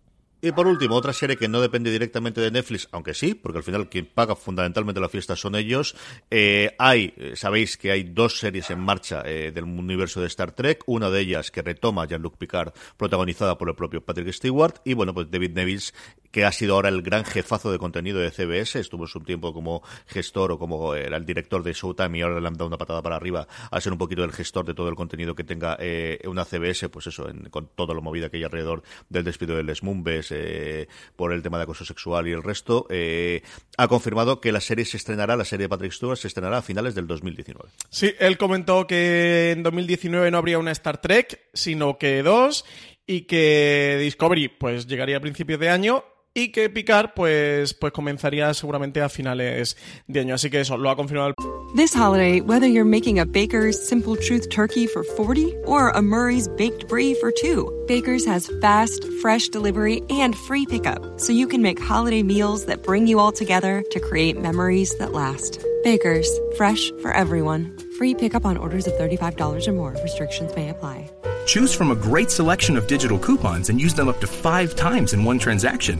Y 0.43 0.51
por 0.53 0.65
último, 0.65 0.95
otra 0.95 1.13
serie 1.13 1.37
que 1.37 1.47
no 1.47 1.61
depende 1.61 1.91
directamente 1.91 2.41
de 2.41 2.49
Netflix, 2.49 2.87
aunque 2.91 3.13
sí, 3.13 3.35
porque 3.35 3.59
al 3.59 3.63
final 3.63 3.89
quien 3.89 4.07
paga 4.07 4.35
fundamentalmente 4.35 4.99
la 4.99 5.07
fiesta 5.07 5.35
son 5.35 5.55
ellos. 5.55 5.95
Eh, 6.31 6.75
hay, 6.79 7.13
eh, 7.17 7.33
sabéis 7.35 7.77
que 7.77 7.91
hay 7.91 8.03
dos 8.03 8.39
series 8.39 8.71
en 8.71 8.79
marcha 8.79 9.21
eh, 9.23 9.51
del 9.53 9.65
universo 9.65 10.19
de 10.19 10.25
Star 10.27 10.51
Trek, 10.53 10.81
una 10.87 11.11
de 11.11 11.21
ellas 11.21 11.51
que 11.51 11.61
retoma 11.61 12.07
Jean-Luc 12.07 12.37
Picard, 12.37 12.73
protagonizada 12.97 13.55
por 13.59 13.69
el 13.69 13.75
propio 13.75 14.03
Patrick 14.03 14.31
Stewart, 14.31 14.81
y 14.83 14.95
bueno, 14.95 15.13
pues 15.13 15.29
David 15.29 15.51
Nevis, 15.51 15.93
que 16.31 16.45
ha 16.45 16.51
sido 16.51 16.75
ahora 16.75 16.89
el 16.89 17.01
gran 17.01 17.25
jefazo 17.25 17.71
de 17.71 17.77
contenido 17.77 18.19
de 18.19 18.31
CBS, 18.31 18.79
estuvo 18.79 19.07
su 19.07 19.19
tiempo 19.21 19.53
como 19.53 19.83
gestor 20.07 20.51
o 20.51 20.59
como 20.59 20.95
era 20.95 21.17
el 21.17 21.25
director 21.25 21.63
de 21.63 21.73
Showtime 21.73 22.17
y 22.17 22.21
ahora 22.21 22.39
le 22.39 22.47
han 22.47 22.53
dado 22.53 22.67
una 22.67 22.77
patada 22.77 23.01
para 23.01 23.15
arriba 23.15 23.47
a 23.69 23.81
ser 23.81 23.91
un 23.91 23.97
poquito 23.97 24.23
el 24.23 24.31
gestor 24.31 24.65
de 24.65 24.73
todo 24.73 24.89
el 24.89 24.95
contenido 24.95 25.35
que 25.35 25.43
tenga 25.43 25.77
una 26.25 26.45
CBS, 26.45 26.89
pues 26.89 27.07
eso, 27.07 27.27
con 27.49 27.67
todo 27.75 27.93
lo 27.93 28.01
movida 28.01 28.29
que 28.29 28.37
hay 28.37 28.43
alrededor 28.43 28.83
del 29.09 29.23
despido 29.23 29.55
de 29.55 29.63
Les 29.63 29.83
Mumbes, 29.83 30.31
eh, 30.31 30.87
por 31.15 31.33
el 31.33 31.41
tema 31.41 31.57
de 31.57 31.63
acoso 31.63 31.85
sexual 31.85 32.27
y 32.27 32.31
el 32.31 32.43
resto, 32.43 32.87
eh, 32.89 33.41
ha 33.77 33.87
confirmado 33.87 34.41
que 34.41 34.51
la 34.51 34.61
serie 34.61 34.85
se 34.85 34.97
estrenará, 34.97 35.35
la 35.35 35.45
serie 35.45 35.65
de 35.65 35.69
Patrick 35.69 35.91
Stewart 35.91 36.17
se 36.17 36.27
estrenará 36.27 36.57
a 36.57 36.61
finales 36.61 36.95
del 36.95 37.07
2019. 37.07 37.69
Sí, 37.89 38.13
él 38.19 38.37
comentó 38.37 38.87
que 38.87 39.51
en 39.51 39.63
2019 39.63 40.31
no 40.31 40.37
habría 40.37 40.59
una 40.59 40.71
Star 40.71 41.01
Trek, 41.01 41.41
sino 41.53 41.97
que 41.97 42.23
dos, 42.23 42.65
y 43.05 43.21
que 43.21 43.97
Discovery 43.99 44.47
pues 44.49 44.87
llegaría 44.87 45.17
a 45.17 45.21
principios 45.21 45.59
de 45.59 45.69
año 45.69 46.03
y 46.33 46.49
que 46.51 46.69
Picard 46.69 47.11
pues, 47.15 47.73
pues 47.73 47.91
comenzaría 47.91 48.53
seguramente 48.53 49.01
a 49.01 49.09
finales 49.09 49.75
de 50.07 50.21
año. 50.21 50.35
Así 50.35 50.49
que 50.49 50.61
eso, 50.61 50.77
lo 50.77 50.89
ha 50.89 50.95
confirmado 50.95 51.29
el... 51.29 51.35
This 51.75 51.93
holiday, 51.93 52.41
whether 52.41 52.67
you're 52.67 52.83
making 52.83 53.17
a 53.17 53.25
Baker's 53.25 53.81
Simple 53.87 54.17
Truth 54.17 54.49
turkey 54.49 54.87
for 54.87 55.03
40 55.03 55.55
or 55.65 55.89
a 55.89 56.01
Murray's 56.01 56.49
Baked 56.49 56.89
Brie 56.89 57.13
for 57.15 57.31
2, 57.31 57.85
Baker's 57.87 58.25
has 58.25 58.51
fast, 58.59 59.05
fresh 59.21 59.47
delivery 59.47 60.01
and 60.09 60.35
free 60.35 60.65
pickup, 60.65 61.19
so 61.19 61.31
you 61.31 61.47
can 61.47 61.61
make 61.61 61.79
holiday 61.79 62.23
meals 62.23 62.65
that 62.65 62.83
bring 62.83 63.07
you 63.07 63.19
all 63.19 63.31
together 63.31 63.83
to 63.91 63.99
create 64.01 64.37
memories 64.37 64.97
that 64.97 65.13
last. 65.13 65.63
Baker's, 65.83 66.29
fresh 66.57 66.91
for 67.01 67.11
everyone. 67.13 67.77
Free 67.97 68.13
pickup 68.13 68.45
on 68.45 68.57
orders 68.57 68.85
of 68.85 68.93
$35 68.93 69.67
or 69.67 69.71
more. 69.71 69.95
Restrictions 70.03 70.53
may 70.55 70.69
apply. 70.69 71.09
Choose 71.45 71.73
from 71.73 71.91
a 71.91 71.95
great 71.95 72.29
selection 72.29 72.75
of 72.77 72.87
digital 72.87 73.17
coupons 73.17 73.69
and 73.69 73.79
use 73.79 73.93
them 73.93 74.09
up 74.09 74.19
to 74.19 74.27
five 74.27 74.75
times 74.75 75.13
in 75.13 75.23
one 75.23 75.39
transaction. 75.39 75.99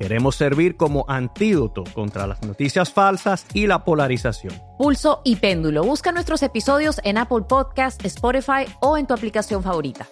Queremos 0.00 0.34
servir 0.34 0.78
como 0.78 1.04
antídoto 1.08 1.84
contra 1.92 2.26
las 2.26 2.42
noticias 2.42 2.90
falsas 2.90 3.44
y 3.52 3.66
la 3.66 3.84
polarización. 3.84 4.54
Pulso 4.78 5.20
y 5.26 5.36
Péndulo. 5.36 5.84
Busca 5.84 6.10
nuestros 6.10 6.42
episodios 6.42 7.02
en 7.04 7.18
Apple 7.18 7.42
Podcast, 7.46 8.02
Spotify 8.06 8.64
o 8.80 8.96
en 8.96 9.06
tu 9.06 9.12
aplicación 9.12 9.62
favorita 9.62 10.08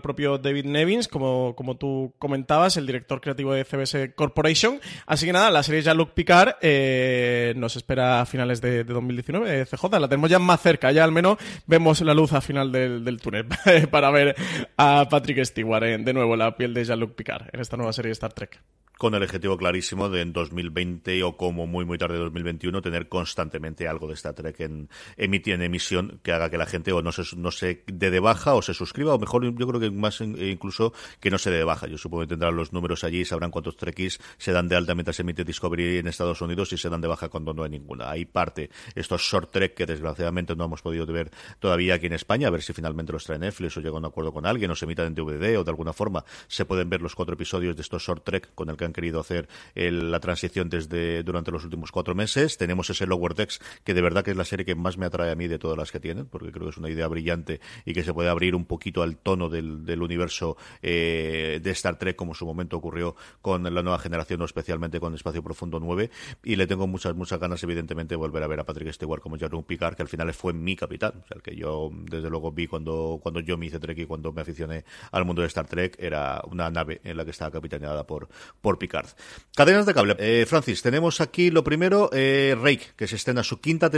propio 0.00 0.38
David 0.38 0.64
Nevins, 0.64 1.08
como, 1.08 1.54
como 1.54 1.76
tú 1.76 2.14
comentabas, 2.18 2.78
el 2.78 2.86
director 2.86 3.20
creativo 3.20 3.52
de 3.52 3.66
CBS 3.66 4.14
Corporation. 4.14 4.80
Así 5.04 5.26
que 5.26 5.32
nada, 5.34 5.50
la 5.50 5.62
serie 5.62 5.82
Jean-Luc 5.82 6.12
Picard 6.14 6.54
eh, 6.62 7.52
nos 7.56 7.76
espera 7.76 8.22
a 8.22 8.24
finales 8.24 8.62
de, 8.62 8.84
2019, 8.84 9.66
CJ. 9.66 10.00
La 10.00 10.08
tenemos 10.08 10.30
ya 10.30 10.38
más 10.38 10.62
cerca, 10.62 10.90
ya 10.90 11.04
al 11.04 11.12
menos 11.12 11.36
vemos 11.66 12.00
la 12.00 12.14
luz 12.14 12.32
al 12.32 12.40
final 12.40 12.72
del, 12.72 13.20
túnel 13.20 13.46
para 13.90 14.10
ver 14.10 14.34
a 14.78 15.06
Patrick 15.10 15.44
Stewart 15.44 15.84
de 15.84 16.14
nuevo 16.14 16.34
la 16.34 16.56
piel 16.56 16.72
de 16.72 16.84
Jean-Luc 16.84 17.14
Picard 17.14 17.48
en 17.52 17.60
esta 17.60 17.76
nueva 17.76 17.92
serie 17.92 18.08
de 18.08 18.14
Star 18.14 18.32
Trek. 18.32 18.62
Con 19.00 19.14
el 19.14 19.22
objetivo 19.22 19.56
clarísimo 19.56 20.10
de 20.10 20.20
en 20.20 20.34
2020 20.34 21.22
o 21.22 21.34
como 21.38 21.66
muy 21.66 21.86
muy 21.86 21.96
tarde 21.96 22.18
2021 22.18 22.82
tener 22.82 23.08
constantemente 23.08 23.88
algo 23.88 24.06
de 24.06 24.12
Star 24.12 24.34
Trek 24.34 24.60
en, 24.60 24.90
en 25.16 25.62
emisión 25.62 26.20
que 26.22 26.32
haga 26.32 26.50
que 26.50 26.58
la 26.58 26.66
gente 26.66 26.92
o 26.92 27.00
no 27.00 27.10
se, 27.10 27.34
no 27.34 27.50
se 27.50 27.82
dé 27.86 28.10
de 28.10 28.20
baja 28.20 28.54
o 28.54 28.60
se 28.60 28.74
suscriba, 28.74 29.14
o 29.14 29.18
mejor 29.18 29.42
yo 29.58 29.66
creo 29.66 29.80
que 29.80 29.90
más 29.90 30.20
incluso 30.20 30.92
que 31.18 31.30
no 31.30 31.38
se 31.38 31.50
dé 31.50 31.56
de 31.56 31.64
baja. 31.64 31.86
Yo 31.86 31.96
supongo 31.96 32.24
que 32.24 32.26
tendrán 32.26 32.54
los 32.54 32.74
números 32.74 33.02
allí 33.02 33.20
y 33.20 33.24
sabrán 33.24 33.50
cuántos 33.50 33.78
Trekkies 33.78 34.20
se 34.36 34.52
dan 34.52 34.68
de 34.68 34.76
alta 34.76 34.94
mientras 34.94 35.16
se 35.16 35.22
emite 35.22 35.44
Discovery 35.44 35.96
en 35.96 36.06
Estados 36.06 36.42
Unidos 36.42 36.70
y 36.74 36.76
se 36.76 36.90
dan 36.90 37.00
de 37.00 37.08
baja 37.08 37.30
cuando 37.30 37.54
no 37.54 37.62
hay 37.62 37.70
ninguna. 37.70 38.10
Hay 38.10 38.26
parte 38.26 38.68
estos 38.94 39.22
short 39.22 39.50
trek 39.50 39.72
que 39.72 39.86
desgraciadamente 39.86 40.54
no 40.54 40.66
hemos 40.66 40.82
podido 40.82 41.06
ver 41.06 41.30
todavía 41.58 41.94
aquí 41.94 42.04
en 42.04 42.12
España, 42.12 42.48
a 42.48 42.50
ver 42.50 42.60
si 42.60 42.74
finalmente 42.74 43.14
los 43.14 43.24
trae 43.24 43.38
Netflix 43.38 43.78
o 43.78 43.80
llega 43.80 43.94
a 43.94 43.98
un 43.98 44.04
acuerdo 44.04 44.30
con 44.30 44.44
alguien 44.44 44.70
o 44.70 44.76
se 44.76 44.84
emitan 44.84 45.06
en 45.06 45.14
DVD 45.14 45.58
o 45.58 45.64
de 45.64 45.70
alguna 45.70 45.94
forma 45.94 46.22
se 46.48 46.66
pueden 46.66 46.90
ver 46.90 47.00
los 47.00 47.14
cuatro 47.14 47.32
episodios 47.32 47.74
de 47.76 47.80
estos 47.80 48.02
short 48.02 48.24
trek 48.24 48.54
con 48.54 48.68
el 48.68 48.76
que 48.76 48.89
han 48.90 48.92
querido 48.92 49.20
hacer 49.20 49.48
la 49.74 50.20
transición 50.20 50.68
desde 50.68 51.22
durante 51.22 51.50
los 51.50 51.64
últimos 51.64 51.92
cuatro 51.92 52.14
meses. 52.14 52.56
Tenemos 52.56 52.90
ese 52.90 53.06
Lower 53.06 53.34
Decks 53.34 53.60
que 53.84 53.94
de 53.94 54.02
verdad 54.02 54.24
que 54.24 54.32
es 54.32 54.36
la 54.36 54.44
serie 54.44 54.66
que 54.66 54.74
más 54.74 54.98
me 54.98 55.06
atrae 55.06 55.30
a 55.30 55.34
mí 55.34 55.48
de 55.48 55.58
todas 55.58 55.78
las 55.78 55.92
que 55.92 56.00
tienen, 56.00 56.26
porque 56.26 56.50
creo 56.50 56.66
que 56.66 56.70
es 56.70 56.76
una 56.76 56.90
idea 56.90 57.06
brillante 57.08 57.60
y 57.84 57.94
que 57.94 58.02
se 58.02 58.12
puede 58.12 58.28
abrir 58.28 58.54
un 58.54 58.64
poquito 58.64 59.02
al 59.02 59.16
tono 59.16 59.48
del, 59.48 60.00
universo 60.00 60.56
eh, 60.82 61.60
de 61.62 61.70
Star 61.72 61.98
Trek 61.98 62.16
como 62.16 62.34
su 62.34 62.46
momento 62.46 62.76
ocurrió 62.76 63.16
con 63.42 63.62
la 63.62 63.82
nueva 63.82 63.98
generación 63.98 64.40
o 64.40 64.44
especialmente 64.44 64.98
con 64.98 65.14
Espacio 65.14 65.42
Profundo 65.42 65.78
9 65.78 66.10
y 66.42 66.56
le 66.56 66.66
tengo 66.66 66.86
muchas 66.86 67.14
muchas 67.14 67.38
ganas 67.38 67.62
evidentemente 67.62 68.14
de 68.14 68.16
volver 68.16 68.42
a 68.42 68.46
ver 68.46 68.60
a 68.60 68.64
Patrick 68.64 68.92
Stewart 68.92 69.20
como 69.20 69.36
Jean 69.36 69.50
Picard 69.62 69.94
que 69.94 70.02
al 70.02 70.08
final 70.08 70.32
fue 70.32 70.52
mi 70.52 70.74
capitán, 70.74 71.22
el 71.30 71.42
que 71.42 71.54
yo 71.54 71.90
desde 71.92 72.30
luego 72.30 72.50
vi 72.50 72.66
cuando, 72.66 73.20
cuando 73.22 73.40
yo 73.40 73.58
me 73.58 73.66
hice 73.66 73.78
Trek 73.78 73.98
y 73.98 74.06
cuando 74.06 74.32
me 74.32 74.40
aficioné 74.40 74.84
al 75.12 75.24
mundo 75.24 75.42
de 75.42 75.48
Star 75.48 75.66
Trek 75.66 75.96
era 75.98 76.42
una 76.50 76.70
nave 76.70 77.00
en 77.04 77.16
la 77.16 77.24
que 77.24 77.30
estaba 77.30 77.50
capitaneada 77.50 78.06
por, 78.06 78.28
por 78.60 78.78
Picard. 78.80 79.10
Cadenas 79.54 79.86
de 79.86 79.94
cable. 79.94 80.16
Eh, 80.18 80.44
Francis, 80.48 80.82
tenemos 80.82 81.20
aquí 81.20 81.52
lo 81.52 81.62
primero, 81.62 82.10
eh, 82.12 82.56
Rake, 82.60 82.88
que 82.96 83.06
se 83.06 83.14
estrena 83.14 83.44
su 83.44 83.60
quinta, 83.60 83.88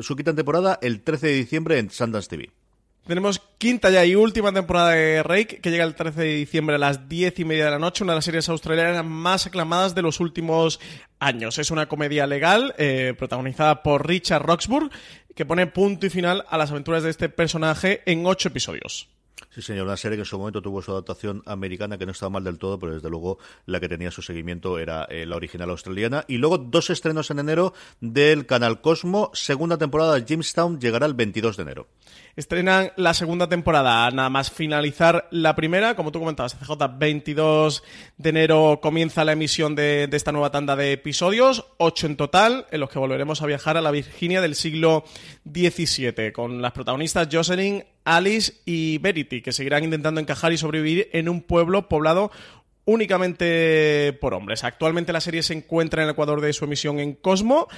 su 0.00 0.16
quinta 0.16 0.34
temporada 0.34 0.80
el 0.82 1.02
13 1.02 1.28
de 1.28 1.34
diciembre 1.34 1.78
en 1.78 1.90
Sundance 1.90 2.28
TV. 2.28 2.50
Tenemos 3.06 3.40
quinta 3.58 3.90
ya 3.90 4.04
y 4.04 4.14
última 4.14 4.52
temporada 4.52 4.90
de 4.90 5.22
Rake, 5.22 5.60
que 5.60 5.70
llega 5.70 5.84
el 5.84 5.94
13 5.94 6.20
de 6.20 6.34
diciembre 6.34 6.76
a 6.76 6.78
las 6.78 7.08
10 7.08 7.40
y 7.40 7.44
media 7.44 7.64
de 7.64 7.70
la 7.70 7.78
noche, 7.78 8.04
una 8.04 8.12
de 8.12 8.18
las 8.18 8.24
series 8.24 8.48
australianas 8.48 9.04
más 9.04 9.46
aclamadas 9.46 9.94
de 9.94 10.02
los 10.02 10.20
últimos 10.20 10.80
años. 11.18 11.58
Es 11.58 11.70
una 11.70 11.86
comedia 11.86 12.26
legal 12.26 12.74
eh, 12.78 13.14
protagonizada 13.16 13.82
por 13.82 14.06
Richard 14.06 14.42
Roxburgh, 14.42 14.90
que 15.34 15.46
pone 15.46 15.66
punto 15.66 16.06
y 16.06 16.10
final 16.10 16.44
a 16.48 16.58
las 16.58 16.70
aventuras 16.70 17.02
de 17.02 17.10
este 17.10 17.28
personaje 17.28 18.02
en 18.06 18.26
ocho 18.26 18.48
episodios. 18.48 19.08
Sí, 19.48 19.62
señor, 19.62 19.86
una 19.86 19.96
serie 19.96 20.16
que 20.16 20.22
en 20.22 20.26
su 20.26 20.38
momento 20.38 20.62
tuvo 20.62 20.82
su 20.82 20.92
adaptación 20.92 21.42
americana, 21.46 21.98
que 21.98 22.06
no 22.06 22.12
estaba 22.12 22.30
mal 22.30 22.44
del 22.44 22.58
todo, 22.58 22.78
pero 22.78 22.94
desde 22.94 23.10
luego 23.10 23.38
la 23.66 23.80
que 23.80 23.88
tenía 23.88 24.10
su 24.10 24.22
seguimiento 24.22 24.78
era 24.78 25.04
eh, 25.04 25.26
la 25.26 25.36
original 25.36 25.70
australiana. 25.70 26.24
Y 26.28 26.36
luego 26.36 26.58
dos 26.58 26.90
estrenos 26.90 27.30
en 27.30 27.40
enero 27.40 27.74
del 28.00 28.46
canal 28.46 28.80
Cosmo. 28.80 29.30
Segunda 29.32 29.78
temporada 29.78 30.14
de 30.14 30.24
Jamestown 30.26 30.78
llegará 30.78 31.06
el 31.06 31.14
22 31.14 31.56
de 31.56 31.62
enero. 31.62 31.88
Estrenan 32.36 32.92
la 32.96 33.12
segunda 33.12 33.48
temporada, 33.48 34.08
nada 34.12 34.30
más 34.30 34.50
finalizar 34.50 35.26
la 35.32 35.56
primera. 35.56 35.96
Como 35.96 36.12
tú 36.12 36.20
comentabas, 36.20 36.54
CJ, 36.54 36.98
22 36.98 37.82
de 38.18 38.30
enero 38.30 38.78
comienza 38.80 39.24
la 39.24 39.32
emisión 39.32 39.74
de, 39.74 40.08
esta 40.12 40.32
nueva 40.32 40.50
tanda 40.50 40.76
de 40.76 40.92
episodios, 40.92 41.66
ocho 41.78 42.06
en 42.06 42.16
total, 42.16 42.66
en 42.70 42.80
los 42.80 42.88
que 42.88 42.98
volveremos 43.00 43.42
a 43.42 43.46
viajar 43.46 43.76
a 43.76 43.80
la 43.80 43.90
Virginia 43.90 44.40
del 44.40 44.54
siglo 44.54 45.04
XVII, 45.44 46.32
con 46.32 46.62
las 46.62 46.72
protagonistas 46.72 47.28
Jocelyn, 47.30 47.84
Alice 48.16 48.54
y 48.64 48.98
Verity, 48.98 49.42
que 49.42 49.52
seguirán 49.52 49.84
intentando 49.84 50.20
encajar 50.20 50.52
y 50.52 50.58
sobrevivir 50.58 51.08
en 51.12 51.28
un 51.28 51.42
pueblo 51.42 51.88
poblado 51.88 52.30
únicamente 52.84 54.16
por 54.20 54.34
hombres. 54.34 54.64
Actualmente 54.64 55.12
la 55.12 55.20
serie 55.20 55.42
se 55.42 55.54
encuentra 55.54 56.02
en 56.02 56.08
el 56.08 56.12
Ecuador 56.12 56.40
de 56.40 56.52
su 56.52 56.64
emisión 56.64 56.98
en 56.98 57.14
Cosmo, 57.14 57.68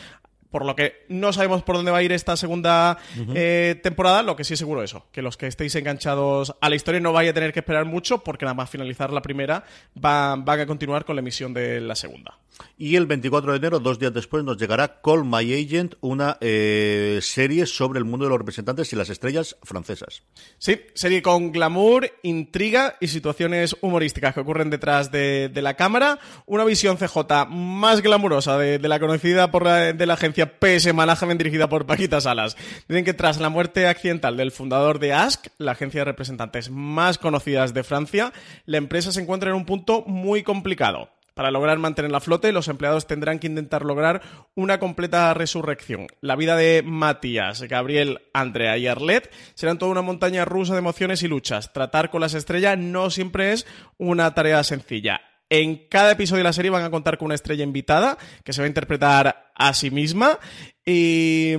por 0.51 0.64
lo 0.64 0.76
que 0.76 1.05
no 1.09 1.33
sabemos 1.33 1.62
por 1.62 1.76
dónde 1.76 1.91
va 1.91 1.99
a 1.99 2.03
ir 2.03 2.12
esta 2.12 2.37
segunda 2.37 2.99
eh, 3.35 3.80
temporada, 3.83 4.22
lo 4.22 4.37
que 4.37 4.45
sí 4.45 4.53
es 4.53 4.59
seguro 4.59 4.83
eso, 4.83 5.07
que 5.11 5.22
los 5.22 5.37
que 5.37 5.47
estéis 5.47 5.74
enganchados 5.74 6.55
a 6.61 6.68
la 6.68 6.76
historia 6.76 7.01
no 7.01 7.12
vaya 7.12 7.30
a 7.30 7.35
tener 7.35 7.53
que 7.53 7.61
esperar 7.61 7.87
mucho, 7.87 8.22
porque 8.22 8.45
nada 8.45 8.55
más 8.55 8.70
finalizar 8.70 9.12
la 9.12 9.22
primera 9.22 9.64
van, 9.95 10.45
van 10.45 10.61
a 10.61 10.66
continuar 10.66 11.05
con 11.05 11.16
la 11.16 11.20
emisión 11.20 11.55
de 11.55 11.80
la 11.80 11.97
segunda. 11.97 12.39
Y 12.77 12.97
el 12.97 13.07
24 13.07 13.53
de 13.53 13.59
enero, 13.59 13.81
dos 13.81 13.99
días 13.99 14.13
después, 14.13 14.45
nos 14.45 14.57
llegará 14.57 15.01
Call 15.03 15.25
My 15.25 15.53
Agent, 15.53 15.95
una 16.01 16.39
eh, 16.41 17.19
serie 17.23 17.67
sobre 17.67 17.99
el 17.99 18.05
mundo 18.05 18.27
de 18.27 18.31
los 18.31 18.39
representantes 18.39 18.93
y 18.93 18.97
las 18.97 19.09
estrellas 19.09 19.57
francesas. 19.63 20.23
Sí, 20.59 20.81
serie 20.95 21.23
con 21.23 21.53
glamour, 21.53 22.11
intriga 22.23 22.97
y 23.01 23.09
situaciones 23.09 23.77
humorísticas 23.81 24.35
que 24.35 24.41
ocurren 24.41 24.71
detrás 24.71 25.11
de, 25.11 25.51
la 25.55 25.75
cámara. 25.75 26.19
Una 26.47 26.65
visión 26.65 26.97
CJ 26.97 27.47
más 27.49 28.03
glamurosa 28.03 28.59
de, 28.59 28.79
la 28.81 28.99
conocida 28.99 29.51
por 29.51 29.65
la, 29.65 29.93
de 29.93 30.07
la 30.07 30.15
agencia 30.15 30.59
PS 30.59 30.93
Management 30.93 31.39
dirigida 31.39 31.69
por 31.69 31.87
Paquita 31.87 32.21
Salas. 32.21 32.57
Dicen 32.89 33.05
que 33.05 33.15
tras 33.15 33.41
la 33.41 33.49
muerte 33.49 33.87
accidental 33.87 34.37
del 34.37 34.51
fundador 34.51 34.99
de 34.99 35.13
Ask, 35.13 35.47
la 35.59 35.73
agencia 35.73 36.01
de 36.01 36.07
representantes 36.07 36.71
más 36.71 37.19
conocidas 37.19 37.75
de 37.75 37.85
Francia, 37.85 38.33
la 38.67 38.79
empresa 38.79 39.13
se 39.13 39.21
encuentra 39.21 39.51
en 39.51 39.57
un 39.57 39.67
punto 39.67 40.03
muy 40.07 40.43
complicado. 40.43 41.11
Para 41.35 41.51
lograr 41.51 41.78
mantener 41.78 42.11
la 42.11 42.20
flote, 42.20 42.53
los 42.53 42.68
empleados 42.68 43.07
tendrán 43.07 43.39
que 43.39 43.47
intentar 43.47 43.85
lograr 43.85 44.22
una 44.55 44.78
completa 44.78 45.33
resurrección. 45.35 46.07
La 46.20 46.37
vida 46.37 46.57
de 46.57 46.83
Matías, 46.85 47.62
Gabriel, 47.62 48.20
Andrea 48.35 48.76
y 48.76 48.87
Arlet 48.87 49.33
serán 49.55 49.78
toda 49.78 49.93
una 49.93 50.03
montaña 50.03 50.45
rusa 50.45 50.74
de 50.74 50.80
emociones 50.80 51.22
y 51.22 51.28
luchas. 51.28 51.72
Tratar 51.72 52.11
con 52.11 52.20
las 52.20 52.35
estrellas 52.35 52.78
no 52.78 53.11
siempre 53.11 53.53
es 53.53 53.66
una 53.99 54.35
tarea 54.35 54.62
sencilla. 54.64 55.20
En 55.55 55.87
cada 55.89 56.12
episodio 56.12 56.39
de 56.39 56.45
la 56.45 56.55
serie 56.55 56.70
van 56.70 56.85
a 56.85 56.91
contar 56.91 57.18
con 57.18 57.26
una 57.26 57.35
estrella 57.35 57.62
invitada 57.62 58.16
que 58.43 58.55
se 58.55 58.62
va 58.62 58.64
a 58.64 58.68
interpretar 58.68 59.53
a 59.55 59.74
sí 59.74 59.91
misma 59.91 60.39
y, 60.85 61.57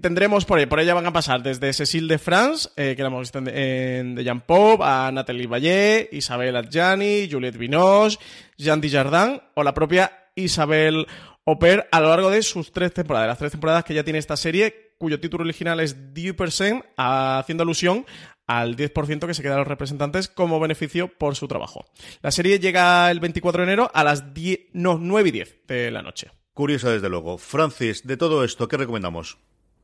tendremos 0.00 0.44
por 0.44 0.68
por 0.68 0.80
ella 0.80 0.94
van 0.94 1.06
a 1.06 1.12
pasar 1.12 1.42
desde 1.42 1.72
Cecile 1.72 2.06
de 2.06 2.18
France, 2.18 2.68
eh, 2.76 2.94
que 2.96 3.02
la 3.02 3.08
hemos 3.08 3.20
visto 3.22 3.38
en, 3.38 4.14
The 4.14 4.22
Jean 4.22 4.42
Pop, 4.42 4.80
a 4.82 5.10
Nathalie 5.12 5.48
Vallée, 5.48 6.08
Isabel 6.12 6.56
Adjani, 6.56 7.28
Juliette 7.30 7.58
Binoche, 7.58 8.18
Jean 8.56 8.80
Dujardin 8.80 9.40
o 9.54 9.62
la 9.64 9.74
propia 9.74 10.28
Isabel 10.36 11.06
Oper 11.44 11.88
a 11.90 12.00
lo 12.00 12.08
largo 12.08 12.30
de 12.30 12.42
sus 12.42 12.72
tres 12.72 12.94
temporadas, 12.94 13.28
las 13.28 13.38
tres 13.38 13.52
temporadas 13.52 13.84
que 13.84 13.94
ya 13.94 14.04
tiene 14.04 14.18
esta 14.18 14.36
serie, 14.36 14.94
cuyo 14.98 15.20
título 15.20 15.44
original 15.44 15.80
es 15.80 16.14
10%, 16.14 16.84
haciendo 16.96 17.62
alusión 17.64 18.06
al 18.46 18.76
10% 18.76 19.26
que 19.26 19.34
se 19.34 19.42
quedan 19.42 19.58
los 19.58 19.66
representantes 19.66 20.28
como 20.28 20.60
beneficio 20.60 21.08
por 21.08 21.34
su 21.34 21.48
trabajo. 21.48 21.86
La 22.22 22.30
serie 22.30 22.60
llega 22.60 23.10
el 23.10 23.20
24 23.20 23.62
de 23.62 23.72
enero 23.72 23.90
a 23.92 24.04
las 24.04 24.32
10, 24.32 24.60
no, 24.74 24.98
9 24.98 25.28
y 25.28 25.32
10 25.32 25.66
de 25.66 25.90
la 25.90 26.02
noche. 26.02 26.30
Curiosa, 26.54 26.90
desde 26.90 27.08
luego. 27.08 27.36
Francis, 27.36 28.06
de 28.06 28.16
todo 28.16 28.44
esto, 28.44 28.68
¿qué 28.68 28.76
recomendamos? 28.76 29.38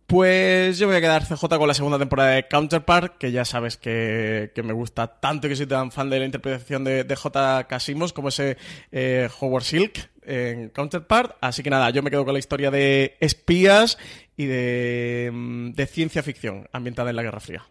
Pues 0.07 0.79
yo 0.79 0.87
voy 0.87 0.97
a 0.97 1.01
quedar 1.01 1.27
CJ 1.27 1.59
con 1.59 1.67
la 1.67 1.75
segunda 1.75 1.99
temporada 1.99 2.31
de 2.31 2.47
Counterpart, 2.47 3.19
que 3.19 3.33
ya 3.33 3.45
sabes 3.45 3.77
que, 3.77 4.53
me 4.63 4.73
gusta 4.73 5.21
tanto 5.21 5.47
y 5.47 5.51
que 5.51 5.57
soy 5.57 5.67
tan 5.67 5.91
fan 5.91 6.11
de 6.11 6.21
la 6.21 6.25
interpretación 6.25 6.85
de, 6.85 7.17
J. 7.17 7.67
Casimos 7.69 8.13
como 8.13 8.29
ese 8.29 8.57
eh, 8.93 9.29
Howard 9.41 9.65
Silk 9.65 10.11
en 10.23 10.69
Counterpart. 10.71 11.37
Así 11.41 11.65
que 11.65 11.71
nada, 11.71 11.91
yo 11.91 12.05
me 12.05 12.11
quedo 12.11 12.25
con 12.25 12.35
la 12.35 12.41
historia 12.41 12.71
de 12.71 13.17
espías 13.19 13.99
y 14.37 14.47
de, 14.47 15.31
mm, 15.33 15.73
de 15.73 15.87
ciencia 15.87 16.23
ficción 16.23 16.69
ambientada 16.73 17.11
en 17.11 17.17
la 17.17 17.23
Guerra 17.23 17.41
Fría. 17.41 17.65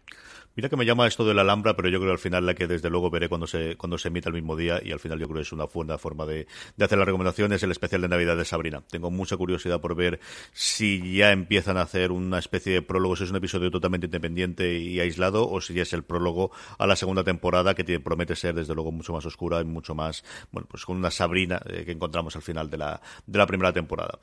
Mira 0.56 0.68
que 0.68 0.76
me 0.76 0.84
llama 0.84 1.06
esto 1.06 1.24
de 1.24 1.34
la 1.34 1.42
Alhambra, 1.42 1.76
pero 1.76 1.88
yo 1.88 1.98
creo 1.98 2.10
que 2.10 2.14
al 2.14 2.18
final 2.18 2.46
la 2.46 2.54
que 2.54 2.66
desde 2.66 2.90
luego 2.90 3.10
veré 3.10 3.28
cuando 3.28 3.46
se, 3.46 3.76
cuando 3.76 3.98
se 3.98 4.08
emita 4.08 4.28
el 4.28 4.34
mismo 4.34 4.56
día 4.56 4.80
y 4.82 4.92
al 4.92 4.98
final 4.98 5.18
yo 5.18 5.26
creo 5.26 5.36
que 5.36 5.42
es 5.42 5.52
una 5.52 5.64
buena 5.66 5.96
forma 5.98 6.26
de, 6.26 6.46
de 6.76 6.84
hacer 6.84 6.98
la 6.98 7.04
recomendación 7.04 7.52
es 7.52 7.62
el 7.62 7.70
especial 7.70 8.02
de 8.02 8.08
Navidad 8.08 8.36
de 8.36 8.44
Sabrina. 8.44 8.82
Tengo 8.90 9.10
mucha 9.10 9.36
curiosidad 9.36 9.80
por 9.80 9.94
ver 9.94 10.20
si 10.52 11.14
ya 11.14 11.30
empiezan 11.30 11.76
a 11.76 11.82
hacer 11.82 12.10
una 12.10 12.38
especie 12.38 12.72
de 12.72 12.82
prólogo, 12.82 13.16
si 13.16 13.24
es 13.24 13.30
un 13.30 13.36
episodio 13.36 13.70
totalmente 13.70 14.06
independiente 14.06 14.78
y 14.78 14.98
aislado 14.98 15.48
o 15.48 15.60
si 15.60 15.74
ya 15.74 15.82
es 15.82 15.92
el 15.92 16.02
prólogo 16.02 16.50
a 16.78 16.86
la 16.86 16.96
segunda 16.96 17.22
temporada 17.22 17.74
que 17.74 17.84
promete 18.00 18.36
ser 18.36 18.54
desde 18.54 18.74
luego 18.74 18.92
mucho 18.92 19.12
más 19.12 19.24
oscura 19.26 19.60
y 19.60 19.64
mucho 19.64 19.94
más, 19.94 20.24
bueno, 20.50 20.66
pues 20.70 20.84
con 20.84 20.96
una 20.96 21.10
Sabrina 21.10 21.60
eh, 21.66 21.84
que 21.84 21.92
encontramos 21.92 22.36
al 22.36 22.42
final 22.42 22.70
de 22.70 22.78
la, 22.78 23.00
de 23.26 23.38
la 23.38 23.46
primera 23.46 23.72
temporada. 23.72 24.18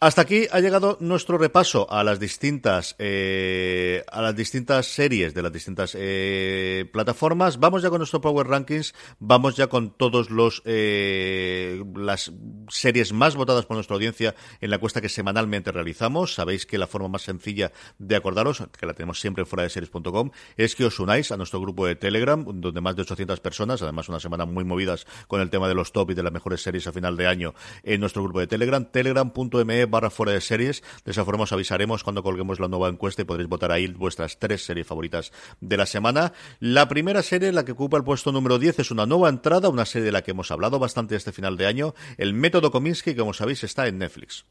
Hasta 0.00 0.22
aquí 0.22 0.46
ha 0.50 0.60
llegado 0.60 0.98
nuestro 1.00 1.38
repaso 1.38 1.90
a 1.90 2.04
las 2.04 2.20
distintas, 2.20 2.94
eh, 2.98 4.04
a 4.10 4.20
las 4.20 4.36
distintas 4.36 4.86
series 4.86 5.34
de 5.34 5.42
las 5.42 5.52
distintas 5.52 5.63
eh, 5.94 6.88
plataformas. 6.92 7.58
Vamos 7.58 7.82
ya 7.82 7.90
con 7.90 7.98
nuestro 7.98 8.20
Power 8.20 8.46
Rankings, 8.46 8.94
vamos 9.18 9.56
ya 9.56 9.68
con 9.68 9.90
todos 9.90 10.30
los 10.30 10.62
eh, 10.64 11.82
las 11.94 12.32
series 12.68 13.12
más 13.12 13.36
votadas 13.36 13.66
por 13.66 13.76
nuestra 13.76 13.94
audiencia 13.94 14.34
en 14.60 14.70
la 14.70 14.76
encuesta 14.76 15.00
que 15.00 15.08
semanalmente 15.08 15.72
realizamos. 15.72 16.34
Sabéis 16.34 16.66
que 16.66 16.78
la 16.78 16.86
forma 16.86 17.08
más 17.08 17.22
sencilla 17.22 17.72
de 17.98 18.16
acordaros, 18.16 18.62
que 18.78 18.86
la 18.86 18.94
tenemos 18.94 19.20
siempre 19.20 19.44
fuera 19.44 19.62
de 19.62 19.70
series.com, 19.70 20.30
es 20.56 20.74
que 20.74 20.84
os 20.84 20.98
unáis 21.00 21.32
a 21.32 21.36
nuestro 21.36 21.60
grupo 21.60 21.86
de 21.86 21.96
Telegram, 21.96 22.44
donde 22.44 22.80
más 22.80 22.96
de 22.96 23.02
800 23.02 23.40
personas, 23.40 23.82
además 23.82 24.08
una 24.08 24.20
semana 24.20 24.44
muy 24.44 24.64
movidas 24.64 25.06
con 25.28 25.40
el 25.40 25.50
tema 25.50 25.68
de 25.68 25.74
los 25.74 25.92
top 25.92 26.10
y 26.10 26.14
de 26.14 26.22
las 26.22 26.32
mejores 26.32 26.62
series 26.62 26.86
a 26.86 26.92
final 26.92 27.16
de 27.16 27.26
año 27.26 27.54
en 27.82 28.00
nuestro 28.00 28.22
grupo 28.22 28.40
de 28.40 28.46
Telegram, 28.46 28.84
telegram.me 28.84 29.86
barra 29.86 30.10
fuera 30.10 30.32
de 30.32 30.40
series. 30.40 30.82
De 31.04 31.12
esa 31.12 31.24
forma 31.24 31.44
os 31.44 31.52
avisaremos 31.52 32.04
cuando 32.04 32.22
colguemos 32.22 32.60
la 32.60 32.68
nueva 32.68 32.88
encuesta 32.88 33.22
y 33.22 33.24
podréis 33.24 33.48
votar 33.48 33.72
ahí 33.72 33.86
vuestras 33.88 34.38
tres 34.38 34.64
series 34.64 34.86
favoritas 34.86 35.32
de 35.60 35.76
la 35.76 35.86
semana. 35.86 36.32
La 36.60 36.88
primera 36.88 37.22
serie, 37.22 37.52
la 37.52 37.64
que 37.64 37.72
ocupa 37.72 37.96
el 37.96 38.04
puesto 38.04 38.32
número 38.32 38.58
10, 38.58 38.80
es 38.80 38.90
una 38.90 39.06
nueva 39.06 39.28
entrada, 39.28 39.68
una 39.68 39.84
serie 39.84 40.06
de 40.06 40.12
la 40.12 40.22
que 40.22 40.32
hemos 40.32 40.50
hablado 40.50 40.78
bastante 40.78 41.16
este 41.16 41.32
final 41.32 41.56
de 41.56 41.66
año, 41.66 41.94
El 42.16 42.34
Método 42.34 42.70
Kominsky, 42.70 43.12
que 43.12 43.20
como 43.20 43.34
sabéis 43.34 43.64
está 43.64 43.86
en 43.86 43.98
Netflix. 43.98 44.44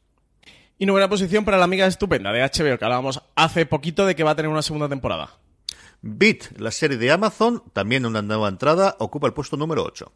Y 0.78 0.86
nueva 0.86 1.08
posición 1.08 1.44
para 1.44 1.58
la 1.58 1.64
amiga 1.64 1.86
estupenda 1.86 2.32
de 2.32 2.42
HBO, 2.42 2.78
que 2.78 2.84
hablábamos 2.84 3.22
hace 3.36 3.64
poquito 3.64 4.06
de 4.06 4.16
que 4.16 4.24
va 4.24 4.32
a 4.32 4.36
tener 4.36 4.50
una 4.50 4.62
segunda 4.62 4.88
temporada. 4.88 5.30
Beat, 6.06 6.58
la 6.58 6.70
serie 6.70 6.98
de 6.98 7.10
Amazon, 7.10 7.62
también 7.72 8.04
una 8.04 8.20
nueva 8.20 8.50
entrada, 8.50 8.94
ocupa 8.98 9.26
el 9.26 9.32
puesto 9.32 9.56
número 9.56 9.82
8. 9.84 10.12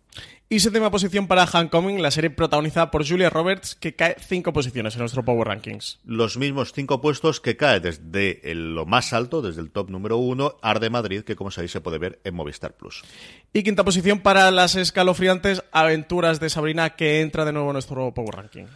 Y 0.51 0.61
séptima 0.61 0.91
posición 0.91 1.27
para 1.27 1.45
Homecoming, 1.45 2.03
la 2.03 2.11
serie 2.11 2.29
protagonizada 2.29 2.91
por 2.91 3.09
Julia 3.09 3.31
Roberts, 3.31 3.75
que 3.75 3.97
cae 3.97 4.17
cinco 4.21 4.53
posiciones 4.53 4.95
en 4.95 5.01
nuestro 5.01 5.25
Power 5.25 5.49
Rankings. 5.49 5.99
Los 6.05 6.37
mismos 6.37 6.75
cinco 6.75 7.01
puestos 7.01 7.41
que 7.41 7.57
cae 7.57 7.81
desde 7.81 8.39
lo 8.55 8.85
más 8.85 9.15
alto, 9.15 9.41
desde 9.41 9.63
el 9.63 9.71
top 9.71 9.89
número 9.89 10.19
1, 10.19 10.59
Arde 10.61 10.91
Madrid, 10.91 11.23
que 11.23 11.37
como 11.37 11.51
sabéis 11.51 11.73
se 11.73 11.81
puede 11.81 11.97
ver 11.97 12.21
en 12.23 12.35
Movistar 12.35 12.77
Plus. 12.77 13.03
Y 13.55 13.63
quinta 13.63 13.83
posición 13.83 14.21
para 14.21 14.51
las 14.51 14.75
escalofriantes 14.75 15.65
aventuras 15.73 16.39
de 16.39 16.51
Sabrina, 16.51 16.97
que 16.97 17.23
entra 17.23 17.47
de 17.47 17.55
nuevo 17.55 17.71
en 17.71 17.75
nuestro 17.75 18.13
Power 18.13 18.35
Ranking. 18.35 18.67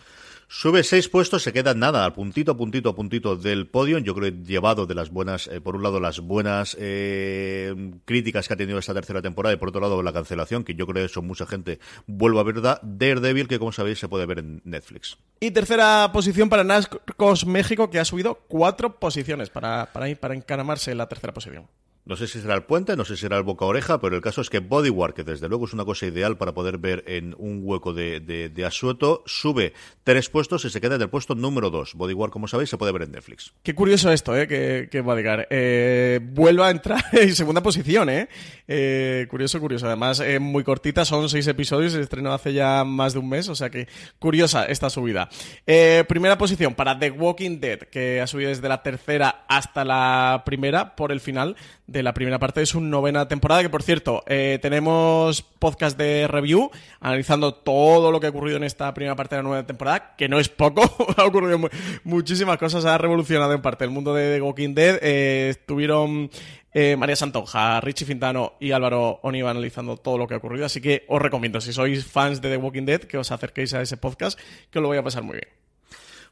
Sube 0.55 0.83
seis 0.83 1.09
puestos, 1.09 1.43
se 1.43 1.51
queda 1.51 1.73
nada, 1.73 2.05
al 2.05 2.13
puntito, 2.13 2.59
puntito, 2.59 2.95
puntito 2.95 3.37
del 3.37 3.67
podio. 3.69 3.97
Yo 3.97 4.15
creo 4.15 4.31
que 4.31 4.45
llevado 4.45 4.85
de 4.85 4.95
las 4.95 5.09
buenas, 5.09 5.47
eh, 5.47 5.63
por 5.63 5.77
un 5.77 5.83
lado, 5.83 5.99
las 5.99 6.21
buenas 6.21 6.77
eh, 6.79 7.75
críticas 8.05 8.47
que 8.47 8.53
ha 8.53 8.57
tenido 8.59 8.79
esta 8.79 8.93
tercera 8.93 9.23
temporada 9.23 9.55
y 9.55 9.57
por 9.57 9.71
otro 9.71 9.81
lado, 9.81 10.03
la 10.03 10.13
cancelación, 10.13 10.63
que 10.63 10.75
yo 10.75 10.87
creo 10.87 11.07
que 11.07 11.11
eso 11.11 11.23
mucha 11.23 11.47
gente 11.47 11.81
vuelve 12.07 12.39
a 12.39 12.43
ver. 12.43 12.61
Daredevil, 12.83 13.49
que 13.49 13.59
como 13.59 13.73
sabéis 13.73 13.99
se 13.99 14.09
puede 14.09 14.27
ver 14.27 14.41
en 14.41 14.61
Netflix. 14.65 15.17
Y 15.41 15.53
tercera 15.53 16.11
posición 16.13 16.51
para 16.51 16.65
Nascos 16.65 17.47
México, 17.47 17.89
que 17.89 17.99
ha 17.99 18.05
subido 18.05 18.35
cuatro 18.47 19.01
posiciones 19.01 19.49
para, 19.49 19.91
para, 19.91 20.15
para 20.17 20.35
encaramarse 20.35 20.93
en 20.93 20.99
la 20.99 21.09
tercera 21.09 21.33
posición. 21.33 21.67
No 22.05 22.17
sé 22.17 22.27
si 22.27 22.41
será 22.41 22.55
el 22.55 22.65
puente, 22.65 22.97
no 22.97 23.05
sé 23.05 23.15
si 23.15 23.23
será 23.23 23.37
el 23.37 23.45
boca 23.45 23.65
oreja, 23.65 24.01
pero 24.01 24.17
el 24.17 24.23
caso 24.23 24.41
es 24.41 24.51
que 24.51 24.59
Bodywork, 24.59 25.15
que 25.15 25.23
desde 25.23 25.49
luego 25.49 25.67
es 25.67 25.73
una 25.73 25.85
cosa 25.85 26.07
ideal 26.07 26.37
para 26.37 26.53
poder 26.53 26.79
ver 26.79 27.05
en 27.07 27.33
un 27.39 27.61
hueco 27.63 27.95
de, 27.95 28.65
asueto, 28.67 29.23
sube 29.25 29.73
tres 30.03 30.29
puestos 30.29 30.65
y 30.65 30.71
se 30.71 30.81
queda 30.81 30.97
en 30.97 31.03
el 31.03 31.11
puesto 31.11 31.37
número 31.37 31.71
dos. 31.71 31.95
Bodywork, 31.95 32.33
como 32.33 32.49
sabéis, 32.49 32.71
se 32.71 32.77
puede 32.77 32.91
ver 32.91 33.03
en 33.03 33.13
Netflix. 33.13 33.53
Qué 33.63 33.75
curioso 33.75 34.11
esto, 34.11 34.37
¿eh? 34.37 34.49
Que, 34.49 34.89
que 34.91 35.01
Bodyguard 35.01 35.47
eh, 35.51 36.19
vuelva 36.21 36.67
a 36.67 36.71
entrar 36.71 37.05
en 37.13 37.37
segunda 37.37 37.63
posición, 37.63 38.11
¿eh? 38.11 38.29
eh 38.67 39.27
curioso, 39.31 39.61
curioso. 39.61 39.87
Además, 39.87 40.19
eh, 40.19 40.41
muy 40.41 40.65
cortita, 40.65 41.05
son 41.05 41.29
seis 41.29 41.47
episodios, 41.47 41.93
se 41.93 42.01
estrenó 42.01 42.33
hace 42.33 42.53
ya 42.53 42.83
más 42.83 43.13
de 43.13 43.21
un 43.21 43.29
mes, 43.29 43.49
o 43.49 43.55
sea 43.55 43.71
que 43.71 43.87
curiosa 44.19 44.65
esta 44.65 44.91
subida. 44.91 45.29
Eh, 45.67 46.05
primera 46.09 46.37
posición 46.37 46.75
para 46.75 46.99
The 46.99 47.13
Walking 47.13 47.61
Dead, 47.61 47.79
que 47.79 48.21
ha 48.21 48.27
subido 48.27 48.49
desde 48.49 48.69
la 48.69 48.83
tercera 48.83 49.45
hasta 49.49 49.85
la 49.85 50.43
primera 50.45 50.97
por 50.97 51.13
el 51.13 51.21
final 51.21 51.57
de 51.93 52.03
la 52.03 52.15
primera 52.15 52.39
parte 52.39 52.61
de 52.61 52.67
su 52.67 52.81
novena 52.81 53.29
temporada, 53.29 53.63
que 53.63 53.69
por 53.69 53.83
cierto, 53.83 54.25
eh, 54.27 54.59
tenemos 54.63 55.43
podcast 55.43 55.99
de 55.99 56.27
review 56.27 56.71
analizando 57.01 57.55
todo 57.55 58.11
lo 58.11 58.19
que 58.19 58.27
ha 58.27 58.31
ocurrido 58.31 58.57
en 58.57 58.65
esta 58.65 58.93
primera 58.95 59.15
parte 59.15 59.37
de 59.37 59.43
la 59.43 59.49
nueva 59.49 59.67
temporada, 59.67 60.15
que 60.17 60.29
no 60.29 60.41
es 60.41 60.49
poco, 60.49 60.83
ha 61.17 61.25
ocurrido 61.25 61.61
muchísimas 62.05 62.57
cosas, 62.57 62.87
ha 62.87 62.97
revolucionado 62.97 63.53
en 63.53 63.61
parte 63.61 63.85
el 63.85 63.91
mundo 63.91 64.15
de 64.15 64.37
The 64.37 64.41
Walking 64.41 64.75
Dead. 64.75 64.99
Eh, 65.03 65.51
estuvieron 65.51 66.31
eh, 66.73 66.97
María 66.97 67.17
Santonja, 67.17 67.81
Richie 67.83 68.07
Fintano 68.07 68.55
y 68.59 68.73
Álvaro 68.73 69.21
Oniva 69.23 69.51
analizando 69.51 69.99
todo 69.99 70.17
lo 70.17 70.27
que 70.27 70.35
ha 70.35 70.39
ocurrido, 70.39 70.65
así 70.65 70.81
que 70.81 71.05
os 71.09 71.21
recomiendo, 71.21 71.61
si 71.61 71.73
sois 71.73 72.07
fans 72.07 72.41
de 72.41 72.49
The 72.49 72.57
Walking 72.57 72.87
Dead, 72.87 73.03
que 73.03 73.19
os 73.19 73.31
acerquéis 73.31 73.75
a 73.75 73.83
ese 73.83 73.99
podcast, 73.99 74.41
que 74.71 74.79
os 74.79 74.83
lo 74.83 74.89
voy 74.89 74.97
a 74.97 75.03
pasar 75.03 75.23
muy 75.23 75.35
bien. 75.35 75.62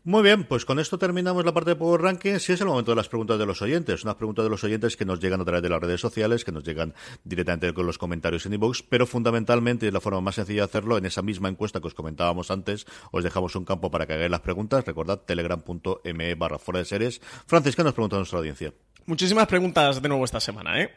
Muy 0.02 0.22
bien, 0.22 0.44
pues 0.44 0.64
con 0.64 0.78
esto 0.78 0.96
terminamos 0.98 1.44
la 1.44 1.52
parte 1.52 1.70
de 1.70 1.76
Power 1.76 2.00
Ranking. 2.00 2.38
Si 2.38 2.54
es 2.54 2.60
el 2.62 2.68
momento 2.68 2.92
de 2.92 2.96
las 2.96 3.10
preguntas 3.10 3.38
de 3.38 3.44
los 3.44 3.60
oyentes. 3.60 4.02
Unas 4.02 4.14
preguntas 4.14 4.42
de 4.42 4.48
los 4.48 4.64
oyentes 4.64 4.96
que 4.96 5.04
nos 5.04 5.20
llegan 5.20 5.42
a 5.42 5.44
través 5.44 5.62
de 5.62 5.68
las 5.68 5.78
redes 5.78 6.00
sociales, 6.00 6.42
que 6.42 6.52
nos 6.52 6.64
llegan 6.64 6.94
directamente 7.22 7.74
con 7.74 7.84
los 7.84 7.98
comentarios 7.98 8.46
en 8.46 8.54
iVoox, 8.54 8.82
pero 8.88 9.06
fundamentalmente, 9.06 9.86
y 9.86 9.90
la 9.90 10.00
forma 10.00 10.22
más 10.22 10.36
sencilla 10.36 10.62
de 10.62 10.64
hacerlo, 10.64 10.96
en 10.96 11.04
esa 11.04 11.20
misma 11.20 11.50
encuesta 11.50 11.82
que 11.82 11.88
os 11.88 11.92
comentábamos 11.92 12.50
antes, 12.50 12.86
os 13.12 13.22
dejamos 13.22 13.54
un 13.56 13.66
campo 13.66 13.90
para 13.90 14.06
que 14.06 14.14
hagáis 14.14 14.30
las 14.30 14.40
preguntas. 14.40 14.86
Recordad, 14.86 15.18
telegram.me 15.18 16.34
barra 16.34 16.58
fuera 16.58 16.78
de 16.78 16.86
series. 16.86 17.20
Francis, 17.46 17.76
¿qué 17.76 17.84
nos 17.84 17.92
pregunta 17.92 18.16
nuestra 18.16 18.38
audiencia? 18.38 18.72
Muchísimas 19.04 19.48
preguntas 19.48 20.00
de 20.00 20.08
nuevo 20.08 20.24
esta 20.24 20.40
semana, 20.40 20.80
¿eh? 20.80 20.90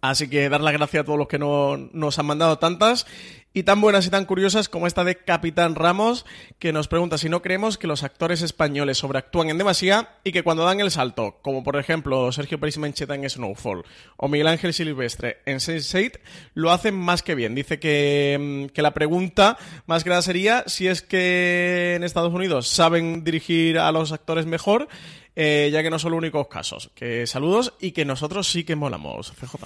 Así 0.00 0.28
que 0.28 0.48
dar 0.48 0.60
las 0.60 0.72
gracias 0.72 1.02
a 1.02 1.04
todos 1.04 1.18
los 1.18 1.28
que 1.28 1.38
no, 1.38 1.76
nos 1.76 2.18
han 2.18 2.26
mandado 2.26 2.58
tantas 2.58 3.06
y 3.54 3.64
tan 3.64 3.80
buenas 3.80 4.06
y 4.06 4.10
tan 4.10 4.24
curiosas 4.24 4.68
como 4.68 4.86
esta 4.86 5.04
de 5.04 5.16
Capitán 5.16 5.74
Ramos, 5.74 6.24
que 6.58 6.72
nos 6.72 6.88
pregunta 6.88 7.18
si 7.18 7.28
no 7.28 7.42
creemos 7.42 7.78
que 7.78 7.86
los 7.86 8.02
actores 8.02 8.42
españoles 8.42 8.98
sobreactúan 8.98 9.50
en 9.50 9.58
demasía 9.58 10.10
y 10.24 10.32
que 10.32 10.42
cuando 10.42 10.64
dan 10.64 10.80
el 10.80 10.90
salto, 10.90 11.38
como 11.42 11.62
por 11.62 11.76
ejemplo 11.76 12.30
Sergio 12.32 12.60
Pérez 12.60 12.78
Mancheta 12.78 13.14
en 13.14 13.28
Snowfall 13.28 13.84
o 14.16 14.28
Miguel 14.28 14.48
Ángel 14.48 14.72
Silvestre 14.72 15.38
en 15.46 15.58
Sense8, 15.58 16.20
lo 16.54 16.70
hacen 16.70 16.94
más 16.94 17.22
que 17.22 17.34
bien. 17.34 17.54
Dice 17.54 17.78
que, 17.78 18.38
mm, 18.40 18.72
que 18.72 18.82
la 18.82 18.94
pregunta 18.94 19.58
más 19.86 20.04
nada 20.06 20.22
sería 20.22 20.64
si 20.66 20.88
es 20.88 21.02
que 21.02 21.94
en 21.96 22.04
Estados 22.04 22.32
Unidos 22.32 22.68
saben 22.68 23.24
dirigir 23.24 23.78
a 23.78 23.92
los 23.92 24.12
actores 24.12 24.46
mejor, 24.46 24.88
eh, 25.36 25.70
ya 25.72 25.82
que 25.82 25.90
no 25.90 25.98
son 25.98 26.12
los 26.12 26.18
únicos 26.18 26.48
casos. 26.48 26.90
Que 26.94 27.26
saludos 27.26 27.74
y 27.80 27.92
que 27.92 28.04
nosotros 28.04 28.48
sí 28.50 28.64
que 28.64 28.76
molamos, 28.76 29.32
CJ. 29.32 29.56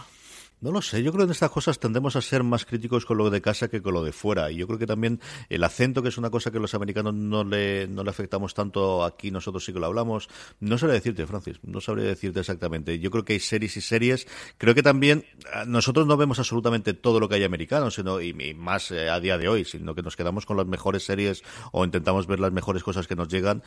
No 0.58 0.72
lo 0.72 0.80
sé, 0.80 1.02
yo 1.02 1.12
creo 1.12 1.20
que 1.20 1.24
en 1.24 1.32
estas 1.32 1.50
cosas 1.50 1.78
tendemos 1.78 2.16
a 2.16 2.22
ser 2.22 2.42
más 2.42 2.64
críticos 2.64 3.04
con 3.04 3.18
lo 3.18 3.28
de 3.28 3.42
casa 3.42 3.68
que 3.68 3.82
con 3.82 3.92
lo 3.92 4.02
de 4.02 4.12
fuera. 4.12 4.50
Y 4.50 4.56
yo 4.56 4.66
creo 4.66 4.78
que 4.78 4.86
también 4.86 5.20
el 5.50 5.62
acento, 5.62 6.02
que 6.02 6.08
es 6.08 6.16
una 6.16 6.30
cosa 6.30 6.50
que 6.50 6.58
los 6.58 6.74
americanos 6.74 7.12
no 7.12 7.44
le, 7.44 7.86
no 7.88 8.02
le 8.02 8.08
afectamos 8.08 8.54
tanto, 8.54 9.04
aquí 9.04 9.30
nosotros 9.30 9.66
sí 9.66 9.74
que 9.74 9.78
lo 9.78 9.84
hablamos. 9.84 10.30
No 10.60 10.78
sabría 10.78 10.94
decirte, 10.94 11.26
Francis, 11.26 11.58
no 11.62 11.82
sabría 11.82 12.06
decirte 12.06 12.40
exactamente. 12.40 12.98
Yo 12.98 13.10
creo 13.10 13.22
que 13.22 13.34
hay 13.34 13.40
series 13.40 13.76
y 13.76 13.82
series. 13.82 14.26
Creo 14.56 14.74
que 14.74 14.82
también 14.82 15.26
ah, 15.52 15.64
nosotros 15.66 16.06
no 16.06 16.16
vemos 16.16 16.38
absolutamente 16.38 16.94
todo 16.94 17.20
lo 17.20 17.28
que 17.28 17.34
hay 17.34 17.44
americano, 17.44 17.90
sino, 17.90 18.22
y, 18.22 18.32
más 18.54 18.90
eh, 18.92 19.10
a 19.10 19.20
día 19.20 19.36
de 19.36 19.48
hoy, 19.48 19.66
sino 19.66 19.94
que 19.94 20.00
nos 20.00 20.16
quedamos 20.16 20.46
con 20.46 20.56
las 20.56 20.66
mejores 20.66 21.04
series 21.04 21.42
o 21.72 21.84
intentamos 21.84 22.26
ver 22.26 22.40
las 22.40 22.52
mejores 22.52 22.82
cosas 22.82 23.06
que 23.06 23.14
nos 23.14 23.28
llegan. 23.28 23.62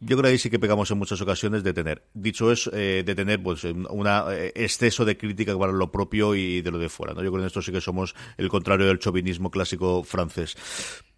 Yo 0.00 0.16
creo 0.16 0.22
que 0.22 0.28
ahí 0.28 0.38
sí 0.38 0.48
que 0.48 0.58
pegamos 0.58 0.90
en 0.90 0.96
muchas 0.96 1.20
ocasiones 1.20 1.62
de 1.62 1.74
tener. 1.74 2.02
Dicho 2.14 2.50
es, 2.50 2.70
eh, 2.72 3.02
de 3.04 3.14
tener 3.14 3.42
pues 3.42 3.64
un 3.64 4.06
eh, 4.06 4.52
exceso 4.54 5.04
de 5.04 5.18
crítica 5.18 5.58
para 5.58 5.72
lo 5.72 5.92
propio 5.92 6.29
y 6.34 6.60
de 6.62 6.70
lo 6.70 6.78
de 6.78 6.88
fuera. 6.88 7.14
¿no? 7.14 7.22
Yo 7.22 7.30
creo 7.30 7.40
que 7.40 7.40
en 7.40 7.46
esto 7.46 7.62
sí 7.62 7.72
que 7.72 7.80
somos 7.80 8.14
el 8.36 8.48
contrario 8.48 8.86
del 8.86 8.98
chauvinismo 8.98 9.50
clásico 9.50 10.02
francés. 10.04 10.56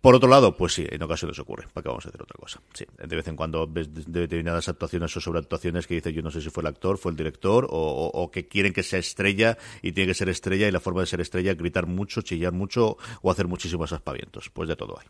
Por 0.01 0.17
otro 0.17 0.29
lado, 0.29 0.57
pues 0.57 0.75
sí, 0.75 0.85
en 0.91 1.01
ocasiones 1.03 1.39
ocurre. 1.39 1.69
¿Para 1.73 1.85
qué 1.85 1.89
vamos 1.89 2.05
a 2.07 2.09
hacer 2.09 2.21
otra 2.21 2.37
cosa? 2.37 2.61
Sí, 2.75 2.85
de 2.99 3.17
vez 3.17 3.29
en 3.29 3.37
cuando 3.37 3.69
ves 3.69 3.89
determinadas 3.93 4.69
actuaciones 4.69 5.17
o 5.17 5.21
sobreactuaciones 5.21 5.87
que 5.87 5.95
dice 5.95 6.13
yo 6.13 6.23
no 6.23 6.31
sé 6.33 6.41
si 6.41 6.51
fue 6.51 6.63
el 6.63 6.67
actor, 6.67 6.99
fue 6.99 7.13
el 7.13 7.17
director, 7.17 7.69
o, 7.71 8.11
o, 8.13 8.31
que 8.31 8.49
quieren 8.49 8.73
que 8.73 8.83
sea 8.83 8.99
estrella 8.99 9.57
y 9.81 9.93
tiene 9.93 10.09
que 10.09 10.15
ser 10.15 10.29
estrella 10.29 10.67
y 10.67 10.73
la 10.73 10.81
forma 10.81 11.03
de 11.03 11.07
ser 11.07 11.21
estrella 11.21 11.53
es 11.53 11.57
gritar 11.57 11.87
mucho, 11.87 12.21
chillar 12.23 12.53
mucho 12.53 12.97
o 13.23 13.31
hacer 13.31 13.47
muchísimos 13.47 13.93
aspavientos. 13.93 14.51
Pues 14.51 14.69
de 14.69 14.75
todo 14.75 14.99
hay. 14.99 15.07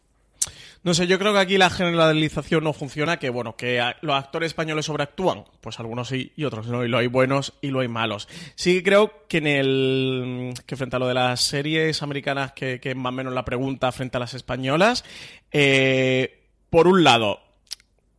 No 0.85 0.95
sé, 0.95 1.07
yo 1.07 1.17
creo 1.19 1.33
que 1.33 1.39
aquí 1.39 1.59
la 1.59 1.71
generalización 1.71 2.65
no 2.65 2.73
funciona, 2.73 3.19
que 3.19 3.31
bueno, 3.31 3.57
que 3.57 3.81
los 4.01 4.17
actores 4.17 4.49
españoles 4.49 4.87
sobreactúan, 4.87 5.45
pues 5.61 5.79
algunos 5.79 6.09
sí 6.09 6.33
y 6.35 6.43
otros 6.43 6.67
no, 6.67 6.85
y 6.85 6.89
lo 6.89 6.99
hay 6.99 7.07
buenos 7.07 7.55
y 7.61 7.69
lo 7.69 7.81
hay 7.81 7.89
malos. 7.89 8.29
Sí 8.57 8.83
creo 8.83 9.27
que 9.29 9.39
en 9.39 9.47
el 9.47 10.55
que 10.67 10.77
frente 10.77 10.97
a 10.97 10.99
lo 10.99 11.07
de 11.07 11.15
las 11.15 11.41
series 11.41 12.03
americanas, 12.03 12.53
que, 12.53 12.81
que 12.81 12.97
más 12.97 13.11
o 13.11 13.15
menos 13.15 13.33
la 13.33 13.45
pregunta 13.45 13.93
frente 13.93 14.17
a 14.17 14.21
las 14.21 14.35
españolas, 14.35 15.05
eh, 15.53 16.49
por 16.69 16.89
un 16.89 17.05
lado, 17.05 17.41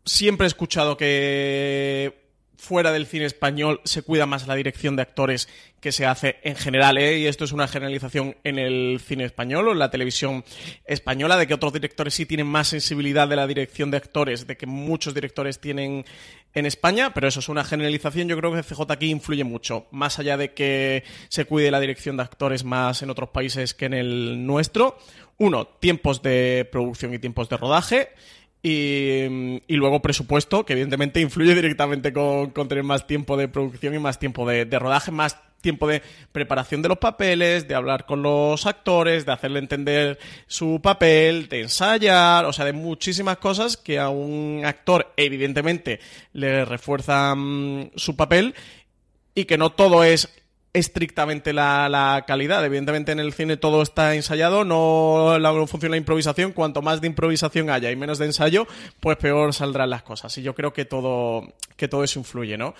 siempre 0.05 0.45
he 0.45 0.47
escuchado 0.47 0.95
que 0.95 2.22
fuera 2.63 2.93
del 2.93 3.05
cine 3.05 3.25
español 3.25 3.81
se 3.83 4.03
cuida 4.03 4.25
más 4.25 4.47
la 4.47 4.55
dirección 4.55 4.95
de 4.95 5.01
actores 5.01 5.49
que 5.81 5.91
se 5.91 6.05
hace 6.05 6.37
en 6.43 6.55
general, 6.55 6.97
¿eh? 6.97 7.19
y 7.19 7.27
esto 7.27 7.43
es 7.43 7.51
una 7.51 7.67
generalización 7.67 8.37
en 8.45 8.57
el 8.57 9.01
cine 9.05 9.25
español 9.25 9.67
o 9.67 9.71
en 9.73 9.79
la 9.79 9.91
televisión 9.91 10.45
española, 10.85 11.35
de 11.35 11.45
que 11.45 11.53
otros 11.53 11.73
directores 11.73 12.13
sí 12.13 12.25
tienen 12.25 12.47
más 12.47 12.69
sensibilidad 12.69 13.27
de 13.27 13.35
la 13.35 13.47
dirección 13.47 13.91
de 13.91 13.97
actores, 13.97 14.47
de 14.47 14.55
que 14.55 14.65
muchos 14.65 15.13
directores 15.13 15.59
tienen 15.59 16.05
en 16.53 16.65
España, 16.65 17.13
pero 17.13 17.27
eso 17.27 17.41
es 17.41 17.49
una 17.49 17.65
generalización. 17.65 18.29
Yo 18.29 18.37
creo 18.37 18.53
que 18.53 18.63
CJ 18.63 18.89
aquí 18.89 19.09
influye 19.09 19.43
mucho, 19.43 19.87
más 19.91 20.17
allá 20.19 20.37
de 20.37 20.53
que 20.53 21.03
se 21.27 21.43
cuide 21.43 21.69
la 21.69 21.81
dirección 21.81 22.15
de 22.15 22.23
actores 22.23 22.63
más 22.63 23.01
en 23.01 23.09
otros 23.09 23.29
países 23.29 23.73
que 23.73 23.87
en 23.87 23.93
el 23.93 24.45
nuestro. 24.45 24.97
Uno, 25.37 25.67
tiempos 25.67 26.21
de 26.21 26.65
producción 26.71 27.13
y 27.13 27.19
tiempos 27.19 27.49
de 27.49 27.57
rodaje. 27.57 28.09
Y, 28.65 29.59
luego 29.67 30.01
presupuesto, 30.01 30.65
que 30.65 30.71
evidentemente 30.71 31.19
influye 31.19 31.53
directamente 31.53 32.13
con, 32.13 32.53
tener 32.53 32.85
más 32.85 33.05
tiempo 33.05 33.35
de 33.35 33.49
producción 33.49 33.93
y 33.93 33.99
más 33.99 34.19
tiempo 34.19 34.47
de, 34.47 34.63
rodaje, 34.79 35.11
más 35.11 35.37
tiempo 35.59 35.85
de 35.85 36.01
preparación 36.31 36.81
de 36.81 36.87
los 36.87 36.97
papeles, 36.97 37.67
de 37.67 37.75
hablar 37.75 38.05
con 38.05 38.23
los 38.23 38.65
actores, 38.65 39.25
de 39.25 39.33
hacerle 39.33 39.59
entender 39.59 40.17
su 40.47 40.79
papel, 40.81 41.49
de 41.49 41.61
ensayar, 41.61 42.45
o 42.45 42.53
sea, 42.53 42.63
de 42.63 42.73
muchísimas 42.73 43.37
cosas 43.37 43.75
que 43.75 43.99
a 43.99 44.07
un 44.07 44.61
actor 44.63 45.13
evidentemente 45.17 45.99
le 46.31 46.63
refuerzan 46.63 47.91
su 47.95 48.15
papel 48.15 48.55
y 49.35 49.43
que 49.43 49.57
no 49.57 49.71
todo 49.71 50.05
es 50.05 50.42
estrictamente 50.73 51.53
la, 51.53 52.23
calidad. 52.27 52.65
Evidentemente 52.65 53.11
en 53.11 53.19
el 53.19 53.33
cine 53.33 53.57
todo 53.57 53.81
está 53.81 54.15
ensayado, 54.15 54.65
no, 54.65 55.37
funciona 55.67 55.91
la 55.93 55.97
improvisación. 55.97 56.51
Cuanto 56.51 56.81
más 56.81 56.99
de 56.99 57.07
improvisación 57.07 57.69
haya 57.69 57.91
y 57.91 57.95
menos 57.95 58.17
de 58.17 58.25
ensayo, 58.25 58.67
pues 58.99 59.17
peor 59.17 59.53
saldrán 59.53 59.89
las 59.89 60.03
cosas. 60.03 60.37
Y 60.37 60.41
yo 60.41 60.55
creo 60.55 60.73
que 60.73 60.85
todo, 60.85 61.53
que 61.77 61.87
todo 61.87 62.03
eso 62.03 62.19
influye, 62.19 62.57
¿no? 62.57 62.73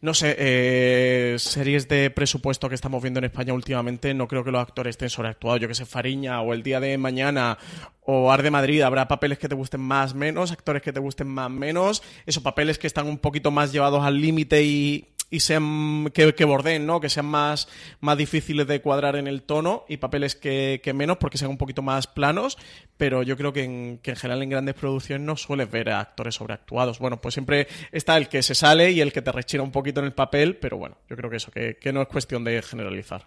No 0.00 0.12
sé, 0.12 0.36
eh, 0.38 1.36
series 1.38 1.88
de 1.88 2.10
presupuesto 2.10 2.68
que 2.68 2.74
estamos 2.74 3.02
viendo 3.02 3.20
en 3.20 3.24
España 3.24 3.54
últimamente, 3.54 4.12
no 4.12 4.28
creo 4.28 4.44
que 4.44 4.50
los 4.50 4.60
actores 4.60 4.90
estén 4.90 5.08
sobreactuados. 5.08 5.62
Yo 5.62 5.68
que 5.68 5.74
sé, 5.74 5.86
Fariña 5.86 6.42
o 6.42 6.52
El 6.52 6.62
Día 6.62 6.78
de 6.78 6.98
Mañana 6.98 7.56
o 8.02 8.30
Ar 8.30 8.42
de 8.42 8.50
Madrid, 8.50 8.82
habrá 8.82 9.08
papeles 9.08 9.38
que 9.38 9.48
te 9.48 9.54
gusten 9.54 9.80
más, 9.80 10.14
menos, 10.14 10.52
actores 10.52 10.82
que 10.82 10.92
te 10.92 11.00
gusten 11.00 11.28
más, 11.28 11.50
menos. 11.50 12.02
Esos 12.26 12.42
papeles 12.42 12.78
que 12.78 12.86
están 12.86 13.06
un 13.06 13.16
poquito 13.16 13.50
más 13.50 13.72
llevados 13.72 14.04
al 14.04 14.20
límite 14.20 14.62
y 14.62 15.13
y 15.34 15.40
sean 15.40 16.10
que, 16.14 16.32
que, 16.32 16.44
bordeen, 16.44 16.86
¿no? 16.86 17.00
Que 17.00 17.08
sean 17.08 17.26
más, 17.26 17.68
más 18.00 18.16
difíciles 18.16 18.68
de 18.68 18.80
cuadrar 18.80 19.16
en 19.16 19.26
el 19.26 19.42
tono 19.42 19.84
y 19.88 19.96
papeles 19.96 20.36
que, 20.36 20.80
menos 20.94 21.16
porque 21.16 21.38
sean 21.38 21.50
un 21.50 21.58
poquito 21.58 21.82
más 21.82 22.06
planos, 22.06 22.56
pero 22.96 23.24
yo 23.24 23.36
creo 23.36 23.52
que 23.52 23.64
en, 23.64 23.98
que 23.98 24.12
en 24.12 24.16
general 24.16 24.44
en 24.44 24.50
grandes 24.50 24.76
producciones 24.76 25.26
no 25.26 25.36
sueles 25.36 25.68
ver 25.68 25.90
a 25.90 25.98
actores 25.98 26.36
sobreactuados. 26.36 27.00
Bueno, 27.00 27.20
pues 27.20 27.34
siempre 27.34 27.66
está 27.90 28.16
el 28.16 28.28
que 28.28 28.44
se 28.44 28.54
sale 28.54 28.92
y 28.92 29.00
el 29.00 29.12
que 29.12 29.22
te 29.22 29.32
rechina 29.32 29.64
un 29.64 29.72
poquito 29.72 29.98
en 29.98 30.06
el 30.06 30.12
papel, 30.12 30.56
pero 30.56 30.78
bueno, 30.78 30.98
yo 31.10 31.16
creo 31.16 31.28
que 31.28 31.38
eso, 31.38 31.50
que 31.50 31.92
no 31.92 32.02
es 32.02 32.06
cuestión 32.06 32.44
de 32.44 32.62
generalizar. 32.62 33.26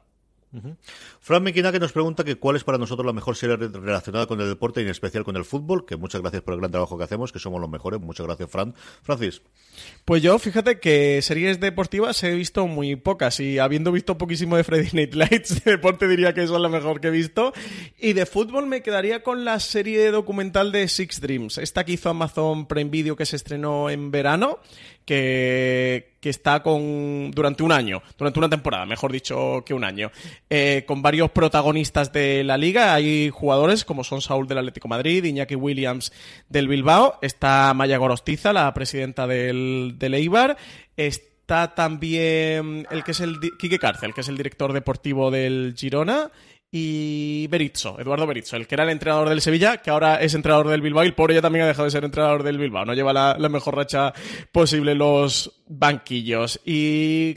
Fran 1.19 1.43
Mequina 1.43 1.71
que 1.71 1.79
nos 1.79 1.91
pregunta 1.91 2.23
que 2.23 2.35
cuál 2.35 2.55
es 2.55 2.63
para 2.63 2.77
nosotros 2.77 3.05
la 3.05 3.13
mejor 3.13 3.35
serie 3.35 3.55
relacionada 3.57 4.27
con 4.27 4.39
el 4.41 4.47
deporte 4.47 4.81
y 4.81 4.83
en 4.83 4.89
especial 4.89 5.23
con 5.23 5.35
el 5.35 5.45
fútbol, 5.45 5.85
que 5.85 5.97
muchas 5.97 6.21
gracias 6.21 6.41
por 6.41 6.53
el 6.53 6.59
gran 6.59 6.71
trabajo 6.71 6.97
que 6.97 7.03
hacemos, 7.03 7.31
que 7.31 7.39
somos 7.39 7.59
los 7.61 7.69
mejores. 7.69 7.99
Muchas 7.99 8.25
gracias, 8.25 8.49
Fran. 8.49 8.73
Francis. 9.03 9.41
Pues 10.05 10.21
yo, 10.21 10.37
fíjate 10.39 10.79
que 10.79 11.21
series 11.21 11.59
deportivas 11.59 12.23
he 12.23 12.33
visto 12.33 12.67
muy 12.67 12.95
pocas 12.95 13.39
y 13.39 13.59
habiendo 13.59 13.91
visto 13.91 14.17
poquísimo 14.17 14.57
de 14.57 14.63
Friday 14.63 14.89
Night 14.93 15.13
Lights, 15.13 15.63
de 15.63 15.71
deporte 15.71 16.07
diría 16.07 16.33
que 16.33 16.43
eso 16.43 16.55
es 16.55 16.61
la 16.61 16.69
mejor 16.69 17.01
que 17.01 17.07
he 17.07 17.11
visto. 17.11 17.53
Y 17.99 18.13
de 18.13 18.25
fútbol 18.25 18.67
me 18.67 18.81
quedaría 18.81 19.23
con 19.23 19.45
la 19.45 19.59
serie 19.59 20.11
documental 20.11 20.71
de 20.71 20.87
Six 20.87 21.21
Dreams, 21.21 21.57
esta 21.57 21.83
que 21.83 21.93
hizo 21.93 22.09
Amazon 22.09 22.67
Prime 22.67 22.89
Video 22.89 23.15
que 23.15 23.25
se 23.25 23.35
estrenó 23.35 23.89
en 23.89 24.11
verano 24.11 24.59
que, 25.07 26.16
que, 26.19 26.29
está 26.29 26.61
con 26.61 27.31
durante 27.31 27.63
un 27.63 27.71
año, 27.71 28.01
durante 28.17 28.39
una 28.39 28.49
temporada, 28.49 28.85
mejor 28.85 29.11
dicho 29.11 29.63
que 29.65 29.73
un 29.73 29.83
año, 29.83 30.11
eh, 30.49 30.83
con 30.87 31.01
varios 31.01 31.31
protagonistas 31.31 32.11
de 32.11 32.43
la 32.43 32.57
liga. 32.57 32.93
Hay 32.93 33.29
jugadores 33.29 33.85
como 33.85 34.03
son 34.03 34.21
Saúl 34.21 34.47
del 34.47 34.59
Atlético 34.59 34.87
Madrid, 34.87 35.23
Iñaki 35.23 35.55
Williams 35.55 36.11
del 36.49 36.67
Bilbao, 36.67 37.17
está 37.21 37.73
Maya 37.73 37.97
Gorostiza, 37.97 38.53
la 38.53 38.73
presidenta 38.73 39.27
del, 39.27 39.95
del 39.97 40.13
Eibar, 40.13 40.57
está 40.95 41.73
también 41.75 42.85
el 42.91 43.03
que 43.03 43.11
es 43.11 43.19
el 43.21 43.39
Quique 43.57 43.79
Cárcel, 43.79 44.13
que 44.13 44.21
es 44.21 44.27
el 44.27 44.37
director 44.37 44.73
deportivo 44.73 45.31
del 45.31 45.75
Girona 45.77 46.29
y 46.71 47.47
Berizzo, 47.47 47.99
Eduardo 47.99 48.27
Berizzo, 48.27 48.57
el 48.57 48.67
que 48.67 48.75
era 48.75 48.83
el 48.83 48.89
entrenador 48.89 49.29
del 49.29 49.41
Sevilla, 49.41 49.77
que 49.77 49.89
ahora 49.89 50.21
es 50.21 50.33
entrenador 50.33 50.67
del 50.67 50.81
Bilbao 50.81 51.03
y 51.03 51.07
el 51.07 51.13
pobre 51.13 51.33
ya 51.33 51.41
también 51.41 51.63
ha 51.63 51.67
dejado 51.67 51.85
de 51.85 51.91
ser 51.91 52.03
entrenador 52.03 52.43
del 52.43 52.57
Bilbao, 52.57 52.85
no 52.85 52.93
lleva 52.93 53.13
la, 53.13 53.49
mejor 53.49 53.75
racha 53.75 54.13
posible 54.51 54.93
los 54.93 55.63
banquillos. 55.67 56.59
Y 56.65 57.35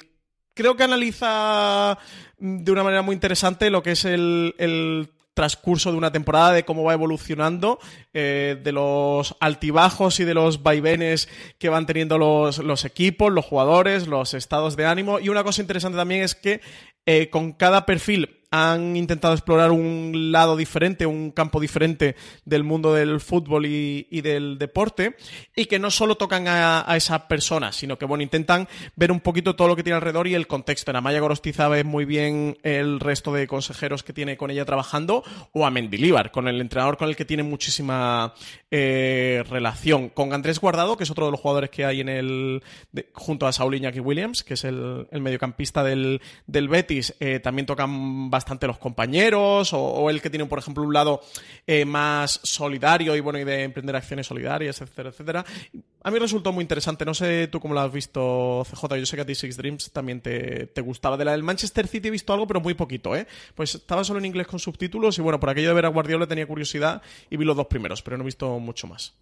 creo 0.55 0.77
que 0.77 0.83
analiza 0.83 1.97
de 2.39 2.73
una 2.73 2.83
manera 2.83 3.03
muy 3.03 3.15
interesante 3.15 3.71
lo 3.71 3.83
que 3.83 3.93
es 3.93 4.05
el, 4.05 4.55
el 4.59 5.11
transcurso 5.35 5.93
de 5.93 5.99
una 5.99 6.11
temporada, 6.11 6.53
de 6.53 6.65
cómo 6.65 6.83
va 6.83 6.93
evolucionando, 6.93 7.79
eh, 8.13 8.61
de 8.63 8.73
los 8.73 9.37
altibajos 9.39 10.19
y 10.19 10.25
de 10.25 10.35
los 10.35 10.65
vaivenes 10.65 11.29
que 11.59 11.69
van 11.69 11.87
teniendo 11.87 12.19
los, 12.19 12.59
los, 12.59 12.85
equipos, 12.85 13.33
los 13.33 13.45
jugadores, 13.45 14.09
los 14.09 14.35
estados 14.35 14.77
de 14.77 14.87
ánimo. 14.87 15.21
Y 15.21 15.29
una 15.29 15.45
cosa 15.45 15.63
interesante 15.63 15.97
también 15.97 16.23
es 16.23 16.35
que 16.35 16.61
eh, 17.07 17.31
con 17.31 17.53
cada 17.53 17.87
perfil 17.87 18.40
han 18.51 18.97
intentado 18.97 19.35
explorar 19.35 19.71
un 19.71 20.33
lado 20.33 20.57
diferente, 20.57 21.07
un 21.07 21.31
campo 21.31 21.61
diferente 21.61 22.17
del 22.45 22.65
mundo 22.65 22.93
del 22.93 23.21
fútbol 23.21 23.67
y, 23.67 24.21
del 24.21 24.59
deporte, 24.59 25.17
y 25.55 25.67
que 25.67 25.79
no 25.79 25.91
solo 25.91 26.17
tocan 26.17 26.49
a, 26.49 26.91
a, 26.91 26.97
esa 26.97 27.29
persona, 27.29 27.73
sino 27.73 27.97
que 27.97 28.07
bueno, 28.07 28.23
intentan 28.23 28.69
ver 28.97 29.13
un 29.13 29.21
poquito 29.21 29.55
todo 29.55 29.69
lo 29.69 29.77
que 29.77 29.85
tiene 29.85 29.97
alrededor 29.97 30.27
y 30.27 30.35
el 30.35 30.49
contexto. 30.49 30.91
En 30.91 30.97
Amaya 30.97 31.21
Gorostiza 31.21 31.69
ve 31.69 31.85
muy 31.85 32.05
bien 32.05 32.59
el 32.63 32.99
resto 32.99 33.33
de 33.33 33.47
consejeros 33.47 34.03
que 34.03 34.13
tiene 34.13 34.37
con 34.37 34.51
ella 34.51 34.65
trabajando, 34.65 35.23
o 35.53 35.65
a 35.65 35.71
Mendilíbar, 35.71 36.33
con 36.33 36.49
el 36.49 36.61
entrenador 36.61 36.97
con 36.97 37.09
el 37.09 37.17
que 37.17 37.25
tiene 37.25 37.45
muchísima 37.45 38.35
eh, 38.71 39.43
relación. 39.49 40.09
Con 40.11 40.33
Andrés 40.33 40.61
Guardado, 40.61 40.97
que 40.97 41.05
es 41.05 41.11
otro 41.11 41.27
de 41.27 41.33
los 41.33 41.41
jugadores 41.41 41.71
que 41.71 41.85
hay 41.85 42.01
en 42.01 42.09
el. 42.09 42.63
Junto 43.13 43.47
a 43.47 43.53
Saul 43.53 43.75
Iñaki 43.75 44.01
Williams, 44.01 44.45
que 44.45 44.55
es 44.55 44.65
el, 44.65 45.07
mediocampista 45.13 45.83
del, 45.83 46.21
del 46.47 46.69
Betis, 46.69 47.15
eh, 47.21 47.41
también 47.41 47.67
tocan 47.67 48.31
bastante 48.31 48.67
los 48.67 48.79
compañeros, 48.79 49.73
o, 49.73 49.81
o, 49.81 50.11
el 50.11 50.23
que 50.23 50.31
tiene, 50.31 50.47
por 50.47 50.59
ejemplo, 50.59 50.83
un 50.83 50.93
lado 50.93 51.21
eh, 51.67 51.85
más 51.85 52.41
solidario 52.43 53.17
y 53.17 53.21
bueno, 53.21 53.39
y 53.39 53.45
de 53.45 53.65
emprender 53.65 53.97
acciones 53.97 54.27
solidarias, 54.27 54.81
etcétera, 54.81 55.11
etcétera. 55.11 55.45
A 56.03 56.11
mí 56.11 56.19
resultó 56.19 56.53
muy 56.53 56.63
interesante. 56.63 57.05
No 57.05 57.13
sé 57.13 57.49
tú 57.49 57.61
cómo 57.61 57.75
lo 57.75 57.81
has 57.81 57.93
visto, 57.93 58.65
CJ. 58.71 58.97
Yo 58.97 59.07
sé 59.07 59.17
que 59.17 59.23
a 59.23 59.27
ti 59.27 59.35
Six 59.35 59.57
Dreams 59.57 59.91
también 59.93 60.21
te, 60.21 60.67
te 60.67 60.81
gustaba. 60.81 61.17
De 61.17 61.25
la 61.25 61.33
del 61.33 61.43
Manchester 61.43 61.87
City 61.87 62.09
he 62.09 62.11
visto 62.11 62.33
algo, 62.33 62.47
pero 62.47 62.61
muy 62.61 62.75
poquito, 62.75 63.15
¿eh? 63.15 63.27
Pues 63.55 63.75
estaba 63.75 64.03
solo 64.05 64.19
en 64.19 64.25
inglés 64.25 64.47
con 64.47 64.59
subtítulos 64.59 65.19
y 65.19 65.23
bueno, 65.23 65.39
por 65.39 65.51
aquello 65.51 65.69
de 65.69 65.75
ver 65.75 65.87
a 65.87 65.89
Guardiola 65.89 66.27
tenía 66.27 66.47
curiosidad 66.47 67.03
y 67.29 67.37
vi 67.37 67.45
los 67.45 67.57
dos 67.57 67.67
primeros, 67.67 68.03
pero 68.03 68.17
no 68.17 68.25
he 68.25 68.27
visto 68.27 68.59
mucho 68.59 68.87
más. 68.87 69.15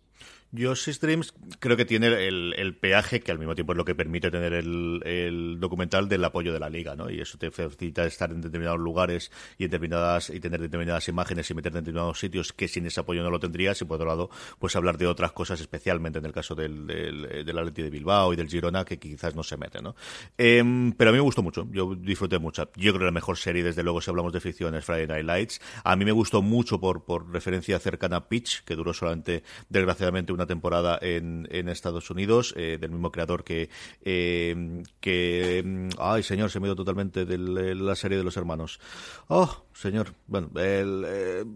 Yo 0.51 0.74
Six 0.74 1.01
Dreams 1.01 1.34
creo 1.59 1.76
que 1.76 1.84
tiene 1.84 2.07
el, 2.26 2.55
el, 2.57 2.74
peaje 2.74 3.20
que 3.20 3.30
al 3.30 3.38
mismo 3.38 3.55
tiempo 3.55 3.72
es 3.74 3.76
lo 3.76 3.84
que 3.84 3.94
permite 3.94 4.30
tener 4.30 4.55
el, 4.55 5.03
el, 5.05 5.61
documental 5.61 6.09
del 6.09 6.24
apoyo 6.24 6.55
de 6.55 6.59
la 6.59 6.70
liga, 6.70 6.96
¿no? 6.96 7.11
Y 7.11 7.20
eso 7.20 7.36
te 7.36 7.51
facilita 7.51 8.07
estar 8.07 8.30
en 8.30 8.40
determinados 8.40 8.80
lugares 8.80 9.30
y 9.59 9.64
en 9.64 9.70
determinadas 9.70 10.30
y 10.30 10.40
tener 10.40 10.62
determinadas 10.62 11.07
imágenes 11.09 11.51
y 11.51 11.55
meterte 11.55 11.78
en 11.78 11.84
determinados 11.84 12.18
sitios 12.18 12.55
que 12.55 12.66
sin 12.66 12.86
ese 12.86 13.01
apoyo 13.01 13.22
no 13.22 13.28
lo 13.28 13.38
tendrías 13.38 13.82
y 13.82 13.84
por 13.84 13.96
otro 13.96 14.07
lado 14.07 14.30
pues 14.59 14.74
hablar 14.74 14.96
de 14.96 15.07
otras 15.07 15.32
cosas 15.32 15.61
especialmente 15.61 16.18
en 16.18 16.24
el 16.24 16.32
caso 16.32 16.55
del 16.55 16.86
del, 16.86 17.44
del 17.44 17.59
Atleti 17.59 17.82
de 17.82 17.90
Bilbao 17.90 18.32
y 18.32 18.36
del 18.36 18.49
Girona 18.49 18.86
que 18.86 18.99
quizás 18.99 19.34
no 19.34 19.42
se 19.42 19.59
mete, 19.59 19.82
¿no? 19.82 19.96
Eh, 20.38 20.62
pero 20.96 21.11
a 21.11 21.12
mí 21.12 21.18
me 21.18 21.24
gustó 21.24 21.42
mucho, 21.42 21.68
yo 21.70 21.94
disfruté 21.94 22.38
mucho. 22.38 22.70
Yo 22.74 22.92
creo 22.92 23.01
que 23.01 23.05
la 23.05 23.12
mejor 23.12 23.36
serie 23.36 23.62
desde 23.62 23.82
luego 23.82 24.01
si 24.01 24.09
hablamos 24.09 24.32
de 24.32 24.40
ficción 24.40 24.74
es 24.74 24.84
Friday 24.86 25.07
Night 25.07 25.26
Lights. 25.26 25.61
A 25.84 25.94
mí 25.94 26.07
me 26.07 26.12
gustó 26.12 26.40
mucho 26.40 26.80
por 26.80 27.05
por 27.05 27.30
referencia 27.30 27.78
cercana 27.78 28.16
a 28.16 28.28
Pitch 28.30 28.64
que 28.64 28.74
duró 28.74 28.94
solamente 28.94 29.42
desgraciadamente 29.68 30.38
una 30.39 30.47
temporada 30.47 30.99
en, 31.03 31.49
en 31.51 31.68
Estados 31.68 32.11
Unidos, 32.11 32.55
eh, 32.57 32.78
del 32.80 32.91
mismo 32.91 33.11
creador 33.11 33.43
que, 33.43 33.68
eh, 34.05 34.82
que. 35.01 35.89
Ay, 35.99 36.22
señor, 36.22 36.51
se 36.51 36.61
me 36.61 36.68
dio 36.68 36.76
totalmente 36.76 37.24
de 37.24 37.39
la 37.74 37.97
serie 37.97 38.16
de 38.16 38.24
los 38.24 38.36
hermanos. 38.36 38.78
Oh, 39.26 39.64
señor. 39.74 40.14
Bueno, 40.28 40.51
el. 40.55 41.47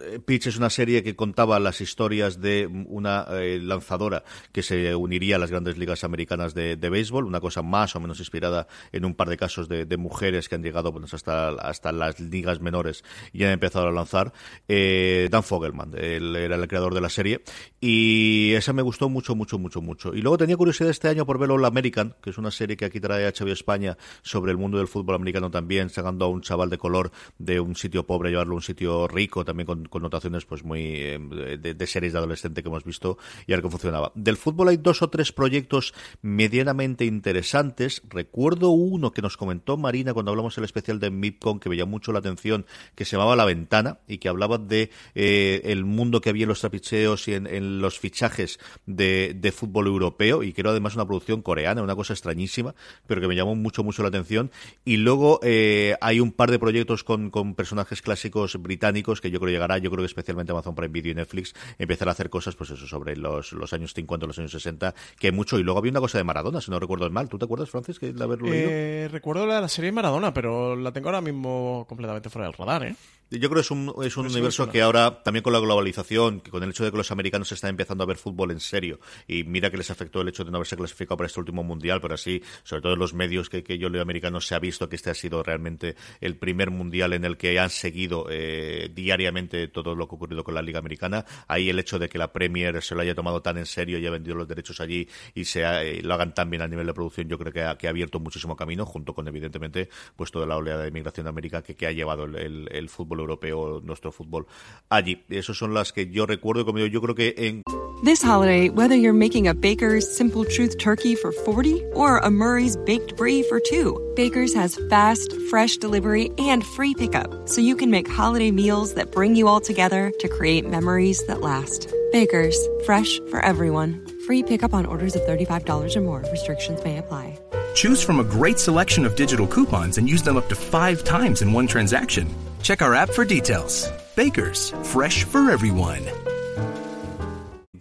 Eh, 0.00 0.20
Pitch 0.24 0.46
es 0.46 0.56
una 0.56 0.70
serie 0.70 1.02
que 1.02 1.16
contaba 1.16 1.58
las 1.60 1.80
historias 1.80 2.40
de 2.40 2.66
una 2.66 3.26
eh, 3.30 3.58
lanzadora 3.62 4.24
que 4.52 4.62
se 4.62 4.94
uniría 4.94 5.36
a 5.36 5.38
las 5.38 5.50
grandes 5.50 5.78
ligas 5.78 6.04
americanas 6.04 6.54
de, 6.54 6.76
de, 6.76 6.90
béisbol, 6.90 7.24
una 7.24 7.40
cosa 7.40 7.62
más 7.62 7.94
o 7.96 8.00
menos 8.00 8.18
inspirada 8.18 8.66
en 8.92 9.04
un 9.04 9.14
par 9.14 9.28
de 9.28 9.36
casos 9.36 9.68
de, 9.68 9.84
de 9.84 9.96
mujeres 9.96 10.48
que 10.48 10.54
han 10.54 10.62
llegado 10.62 10.92
pues, 10.92 11.14
hasta, 11.14 11.48
hasta 11.48 11.92
las 11.92 12.20
ligas 12.20 12.60
menores 12.60 13.04
y 13.32 13.44
han 13.44 13.50
empezado 13.50 13.88
a 13.88 13.92
lanzar. 13.92 14.32
Eh, 14.68 15.28
Dan 15.30 15.42
Fogelman, 15.42 15.92
él 15.96 16.36
era 16.36 16.56
el 16.56 16.68
creador 16.68 16.94
de 16.94 17.00
la 17.00 17.08
serie 17.08 17.42
y 17.80 18.52
esa 18.54 18.72
me 18.72 18.82
gustó 18.82 19.08
mucho, 19.08 19.34
mucho, 19.34 19.58
mucho, 19.58 19.80
mucho. 19.80 20.14
Y 20.14 20.22
luego 20.22 20.38
tenía 20.38 20.56
curiosidad 20.56 20.90
este 20.90 21.08
año 21.08 21.26
por 21.26 21.38
ver 21.38 21.50
All 21.50 21.64
American, 21.64 22.14
que 22.22 22.30
es 22.30 22.38
una 22.38 22.50
serie 22.50 22.76
que 22.76 22.84
aquí 22.84 23.00
trae 23.00 23.30
HBO 23.32 23.52
España 23.52 23.96
sobre 24.22 24.52
el 24.52 24.58
mundo 24.58 24.78
del 24.78 24.88
fútbol 24.88 25.16
americano 25.16 25.50
también, 25.50 25.90
sacando 25.90 26.24
a 26.24 26.28
un 26.28 26.42
chaval 26.42 26.70
de 26.70 26.78
color 26.78 27.10
de 27.38 27.60
un 27.60 27.74
sitio 27.76 28.06
pobre, 28.06 28.30
llevarlo 28.30 28.52
a 28.52 28.56
un 28.56 28.62
sitio 28.62 29.08
rico, 29.08 29.44
también 29.44 29.66
con 29.66 29.81
connotaciones 29.84 30.44
pues 30.44 30.64
muy 30.64 30.80
eh, 30.82 31.18
de, 31.58 31.86
series 31.86 32.12
de 32.12 32.18
adolescente 32.18 32.62
que 32.62 32.68
hemos 32.68 32.84
visto 32.84 33.18
y 33.46 33.52
a 33.52 33.56
ver 33.56 33.62
cómo 33.62 33.72
funcionaba. 33.72 34.12
Del 34.14 34.36
fútbol 34.36 34.68
hay 34.68 34.76
dos 34.76 35.02
o 35.02 35.10
tres 35.10 35.32
proyectos 35.32 35.94
medianamente 36.22 37.04
interesantes. 37.04 38.02
Recuerdo 38.08 38.70
uno 38.70 39.12
que 39.12 39.22
nos 39.22 39.36
comentó 39.36 39.76
Marina 39.76 40.14
cuando 40.14 40.30
hablamos 40.30 40.56
el 40.58 40.64
especial 40.64 41.00
de 41.00 41.10
Midcon 41.10 41.60
que 41.60 41.68
veía 41.68 41.86
mucho 41.86 42.12
la 42.12 42.20
atención, 42.20 42.66
que 42.94 43.04
se 43.04 43.16
llamaba 43.16 43.36
La 43.36 43.44
Ventana 43.44 43.98
y 44.06 44.18
que 44.18 44.28
hablaba 44.28 44.58
de 44.58 44.90
eh, 45.14 45.60
el 45.64 45.84
mundo 45.84 46.20
que 46.20 46.30
había 46.30 46.44
en 46.44 46.48
los 46.48 46.60
trapicheos 46.60 47.28
y 47.28 47.34
en, 47.34 47.80
los 47.80 47.98
fichajes 47.98 48.58
de, 48.86 49.34
de, 49.36 49.52
fútbol 49.52 49.86
europeo 49.86 50.42
y 50.42 50.52
que 50.52 50.60
era 50.60 50.70
además 50.70 50.94
una 50.94 51.06
producción 51.06 51.42
coreana, 51.42 51.82
una 51.82 51.94
cosa 51.94 52.12
extrañísima, 52.12 52.74
pero 53.06 53.20
que 53.20 53.28
me 53.28 53.36
llamó 53.36 53.54
mucho, 53.54 53.82
mucho 53.82 54.02
la 54.02 54.08
atención. 54.08 54.50
Y 54.84 54.96
luego 54.96 55.40
eh, 55.42 55.96
hay 56.00 56.20
un 56.20 56.32
par 56.32 56.50
de 56.50 56.58
proyectos 56.58 57.04
con, 57.04 57.30
con 57.30 57.54
personajes 57.54 58.02
clásicos 58.02 58.60
británicos 58.60 59.20
que 59.20 59.30
yo 59.30 59.40
creo 59.40 59.52
yo 59.78 59.90
creo 59.90 60.02
que 60.02 60.06
especialmente 60.06 60.52
Amazon 60.52 60.74
Prime 60.74 60.92
Video 60.92 61.12
y 61.12 61.14
Netflix, 61.14 61.54
empezar 61.78 62.08
a 62.08 62.12
hacer 62.12 62.30
cosas, 62.30 62.54
pues 62.56 62.70
eso, 62.70 62.86
sobre 62.86 63.16
los, 63.16 63.52
los 63.52 63.72
años 63.72 63.94
50, 63.94 64.26
los 64.26 64.38
años 64.38 64.52
60, 64.52 64.94
que 65.18 65.28
hay 65.28 65.32
mucho. 65.32 65.58
Y 65.58 65.62
luego 65.62 65.78
había 65.78 65.90
una 65.90 66.00
cosa 66.00 66.18
de 66.18 66.24
Maradona, 66.24 66.60
si 66.60 66.70
no 66.70 66.78
recuerdo 66.78 67.08
mal. 67.10 67.28
¿Tú 67.28 67.38
te 67.38 67.44
acuerdas, 67.44 67.70
Francis, 67.70 67.98
de 68.00 68.22
haberlo 68.22 68.48
leído? 68.48 68.68
Eh, 68.70 69.08
recuerdo 69.10 69.46
la, 69.46 69.60
la 69.60 69.68
serie 69.68 69.92
Maradona, 69.92 70.32
pero 70.32 70.76
la 70.76 70.92
tengo 70.92 71.08
ahora 71.08 71.20
mismo 71.20 71.86
completamente 71.88 72.30
fuera 72.30 72.46
del 72.46 72.56
radar, 72.56 72.84
¿eh? 72.84 72.96
Yo 73.32 73.48
creo 73.48 73.54
que 73.54 73.60
es 73.60 73.70
un, 73.70 73.92
es 74.04 74.16
un 74.16 74.26
universo 74.26 74.68
que 74.68 74.82
ahora, 74.82 75.22
también 75.22 75.42
con 75.42 75.52
la 75.52 75.58
globalización, 75.58 76.40
que 76.40 76.50
con 76.50 76.62
el 76.62 76.70
hecho 76.70 76.84
de 76.84 76.90
que 76.90 76.96
los 76.96 77.10
americanos 77.10 77.50
están 77.52 77.70
empezando 77.70 78.04
a 78.04 78.06
ver 78.06 78.16
fútbol 78.16 78.50
en 78.50 78.60
serio, 78.60 79.00
y 79.26 79.44
mira 79.44 79.70
que 79.70 79.76
les 79.76 79.90
afectó 79.90 80.20
el 80.20 80.28
hecho 80.28 80.44
de 80.44 80.50
no 80.50 80.58
haberse 80.58 80.76
clasificado 80.76 81.16
para 81.16 81.26
este 81.26 81.40
último 81.40 81.62
mundial, 81.62 82.00
pero 82.00 82.14
así, 82.14 82.42
sobre 82.62 82.82
todo 82.82 82.92
en 82.92 82.98
los 82.98 83.14
medios 83.14 83.48
que, 83.48 83.62
que 83.62 83.78
yo 83.78 83.88
leo 83.88 84.02
americanos, 84.02 84.46
se 84.46 84.54
ha 84.54 84.58
visto 84.58 84.88
que 84.88 84.96
este 84.96 85.10
ha 85.10 85.14
sido 85.14 85.42
realmente 85.42 85.96
el 86.20 86.36
primer 86.36 86.70
mundial 86.70 87.12
en 87.12 87.24
el 87.24 87.36
que 87.36 87.58
han 87.58 87.70
seguido 87.70 88.26
eh, 88.30 88.90
diariamente 88.94 89.68
todo 89.68 89.94
lo 89.94 90.06
que 90.06 90.14
ha 90.14 90.16
ocurrido 90.16 90.44
con 90.44 90.54
la 90.54 90.62
Liga 90.62 90.78
Americana. 90.78 91.24
Ahí 91.48 91.70
el 91.70 91.78
hecho 91.78 91.98
de 91.98 92.08
que 92.08 92.18
la 92.18 92.32
Premier 92.32 92.82
se 92.82 92.94
lo 92.94 93.00
haya 93.00 93.14
tomado 93.14 93.42
tan 93.42 93.58
en 93.58 93.66
serio 93.66 93.98
y 93.98 94.02
haya 94.02 94.10
vendido 94.10 94.36
los 94.36 94.48
derechos 94.48 94.80
allí 94.80 95.08
y 95.34 95.44
se 95.44 95.62
eh, 95.62 96.02
lo 96.02 96.14
hagan 96.14 96.34
tan 96.34 96.50
bien 96.50 96.62
a 96.62 96.68
nivel 96.68 96.86
de 96.86 96.94
producción, 96.94 97.28
yo 97.28 97.38
creo 97.38 97.52
que 97.52 97.62
ha, 97.62 97.76
que 97.76 97.86
ha 97.86 97.90
abierto 97.90 98.20
muchísimo 98.20 98.56
camino, 98.56 98.84
junto 98.84 99.14
con 99.14 99.26
evidentemente 99.28 99.88
pues 100.16 100.30
toda 100.30 100.46
la 100.46 100.56
oleada 100.56 100.82
de 100.82 100.88
inmigración 100.88 101.24
de 101.24 101.30
América 101.30 101.62
que, 101.62 101.74
que 101.74 101.86
ha 101.86 101.92
llevado 101.92 102.24
el, 102.24 102.68
el, 102.70 102.88
fútbol 102.88 103.20
europeo, 103.22 103.80
nuestro 103.82 104.12
fútbol 104.12 104.46
allí. 104.88 105.24
Esas 105.28 105.56
son 105.56 105.74
las 105.74 105.92
que 105.92 106.10
yo 106.10 106.26
recuerdo, 106.26 106.64
como 106.64 106.78
yo 106.78 107.00
creo 107.00 107.14
que 107.14 107.34
en 107.36 107.62
This 108.04 108.20
holiday, 108.20 108.68
whether 108.68 108.96
you're 108.96 109.12
making 109.12 109.46
a 109.46 109.54
Baker's 109.54 110.16
Simple 110.16 110.44
Truth 110.44 110.78
turkey 110.78 111.14
for 111.14 111.30
40 111.30 111.84
or 111.94 112.18
a 112.18 112.30
Murray's 112.30 112.76
baked 112.76 113.16
brie 113.16 113.44
for 113.44 113.60
2, 113.60 114.14
Baker's 114.16 114.52
has 114.54 114.76
fast, 114.90 115.32
fresh 115.48 115.76
delivery 115.76 116.32
and 116.36 116.66
free 116.66 116.94
pickup, 116.94 117.48
so 117.48 117.60
you 117.60 117.76
can 117.76 117.92
make 117.92 118.10
holiday 118.10 118.50
meals 118.50 118.94
that 118.94 119.12
bring 119.12 119.36
you 119.36 119.46
all 119.46 119.60
together 119.60 120.12
to 120.18 120.28
create 120.28 120.68
memories 120.68 121.24
that 121.26 121.42
last. 121.42 121.94
Baker's, 122.10 122.58
fresh 122.84 123.20
for 123.30 123.38
everyone. 123.44 124.04
Free 124.26 124.42
pickup 124.42 124.74
on 124.74 124.84
orders 124.84 125.14
of 125.14 125.22
$35 125.22 125.94
or 125.94 126.00
more. 126.00 126.24
Restrictions 126.32 126.82
may 126.82 126.98
apply. 126.98 127.38
Choose 127.74 128.02
from 128.02 128.20
a 128.20 128.24
great 128.24 128.58
selection 128.58 129.06
of 129.06 129.16
digital 129.16 129.46
coupons 129.46 129.98
and 129.98 130.08
use 130.08 130.22
them 130.22 130.36
up 130.36 130.48
to 130.48 130.54
five 130.54 131.04
times 131.04 131.42
in 131.42 131.52
one 131.52 131.66
transaction. 131.66 132.28
Check 132.62 132.82
our 132.82 132.94
app 132.94 133.10
for 133.10 133.24
details. 133.24 133.90
Baker's, 134.14 134.70
fresh 134.82 135.24
for 135.24 135.50
everyone. 135.50 136.02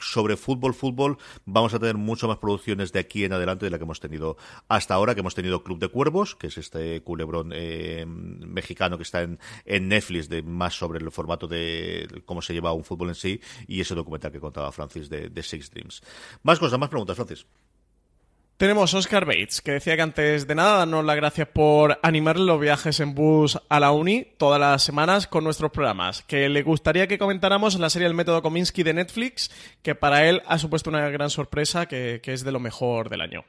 sobre 0.02 0.36
fútbol, 0.36 0.74
fútbol, 0.74 1.18
vamos 1.46 1.74
a 1.74 1.80
tener 1.80 1.96
mucho 1.96 2.28
más 2.28 2.38
producciones 2.38 2.92
de 2.92 3.00
aquí 3.00 3.24
en 3.24 3.34
adelante 3.34 3.66
de 3.66 3.72
la 3.72 3.78
que 3.78 3.84
hemos 3.84 4.00
tenido 4.00 4.36
hasta 4.68 4.96
ahora, 4.96 5.14
que 5.14 5.22
hemos 5.22 5.36
tenido 5.36 5.64
Club 5.64 5.80
de 5.80 5.88
Cuervos, 5.90 6.36
que 6.36 6.48
es 6.48 6.58
este 6.58 7.02
culebrón 7.02 7.52
eh, 7.54 8.06
mexicano 8.08 8.98
que 8.98 9.04
está 9.04 9.22
en, 9.22 9.40
en, 9.66 9.88
Netflix, 9.88 10.28
de 10.28 10.42
más 10.42 10.74
sobre 10.74 11.00
el 11.00 11.12
formato 11.12 11.48
de 11.48 12.24
cómo 12.26 12.42
se 12.42 12.54
lleva 12.54 12.74
un 12.74 12.84
fútbol 12.84 13.10
en 13.10 13.16
sí, 13.16 13.40
y 13.68 13.80
ese 13.80 13.96
documental 13.96 14.32
que 14.32 14.40
contaba 14.40 14.72
Francis 14.72 15.10
de, 15.10 15.30
de 15.30 15.44
Six 15.44 15.70
Dreams. 15.70 16.02
Más 16.44 16.60
cosas, 16.60 16.80
más 16.80 16.90
preguntas, 16.90 17.16
Francis. 17.16 17.46
Tenemos 18.62 18.94
Oscar 18.94 19.26
Bates, 19.26 19.60
que 19.60 19.72
decía 19.72 19.96
que 19.96 20.04
antes 20.04 20.46
de 20.46 20.54
nada 20.54 20.78
darnos 20.78 21.04
las 21.04 21.16
gracias 21.16 21.48
por 21.48 21.98
animar 22.04 22.40
los 22.40 22.62
viajes 22.62 23.00
en 23.00 23.16
bus 23.16 23.58
a 23.70 23.80
la 23.80 23.90
uni 23.90 24.28
todas 24.38 24.60
las 24.60 24.84
semanas 24.84 25.26
con 25.26 25.44
nuestros 25.44 25.72
programas, 25.72 26.22
que 26.22 26.48
le 26.48 26.62
gustaría 26.62 27.08
que 27.08 27.18
comentáramos 27.18 27.80
la 27.80 27.90
serie 27.90 28.08
El 28.08 28.14
método 28.14 28.44
Kominsky 28.44 28.84
de 28.84 28.94
Netflix, 28.94 29.50
que 29.82 29.96
para 29.96 30.30
él 30.30 30.44
ha 30.46 30.60
supuesto 30.60 30.92
una 30.92 31.10
gran 31.10 31.32
sorpresa, 31.32 31.88
que, 31.88 32.20
que 32.22 32.34
es 32.34 32.44
de 32.44 32.52
lo 32.52 32.60
mejor 32.60 33.10
del 33.10 33.22
año. 33.22 33.46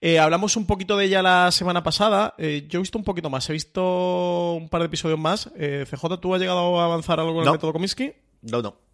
Eh, 0.00 0.18
hablamos 0.18 0.56
un 0.56 0.66
poquito 0.66 0.96
de 0.96 1.04
ella 1.04 1.20
la 1.20 1.52
semana 1.52 1.82
pasada. 1.82 2.34
Eh, 2.38 2.66
yo 2.66 2.78
he 2.78 2.80
visto 2.80 2.96
un 2.96 3.04
poquito 3.04 3.28
más, 3.28 3.50
he 3.50 3.52
visto 3.52 4.54
un 4.54 4.70
par 4.70 4.80
de 4.80 4.86
episodios 4.86 5.18
más. 5.18 5.50
Eh, 5.58 5.84
CJ, 5.86 6.16
¿tú 6.18 6.34
has 6.34 6.40
llegado 6.40 6.80
a 6.80 6.86
avanzar 6.86 7.20
algo 7.20 7.42
no. 7.42 7.48
el 7.50 7.52
método 7.52 7.74
Kominsky? 7.74 8.14
No, 8.40 8.62
no. 8.62 8.85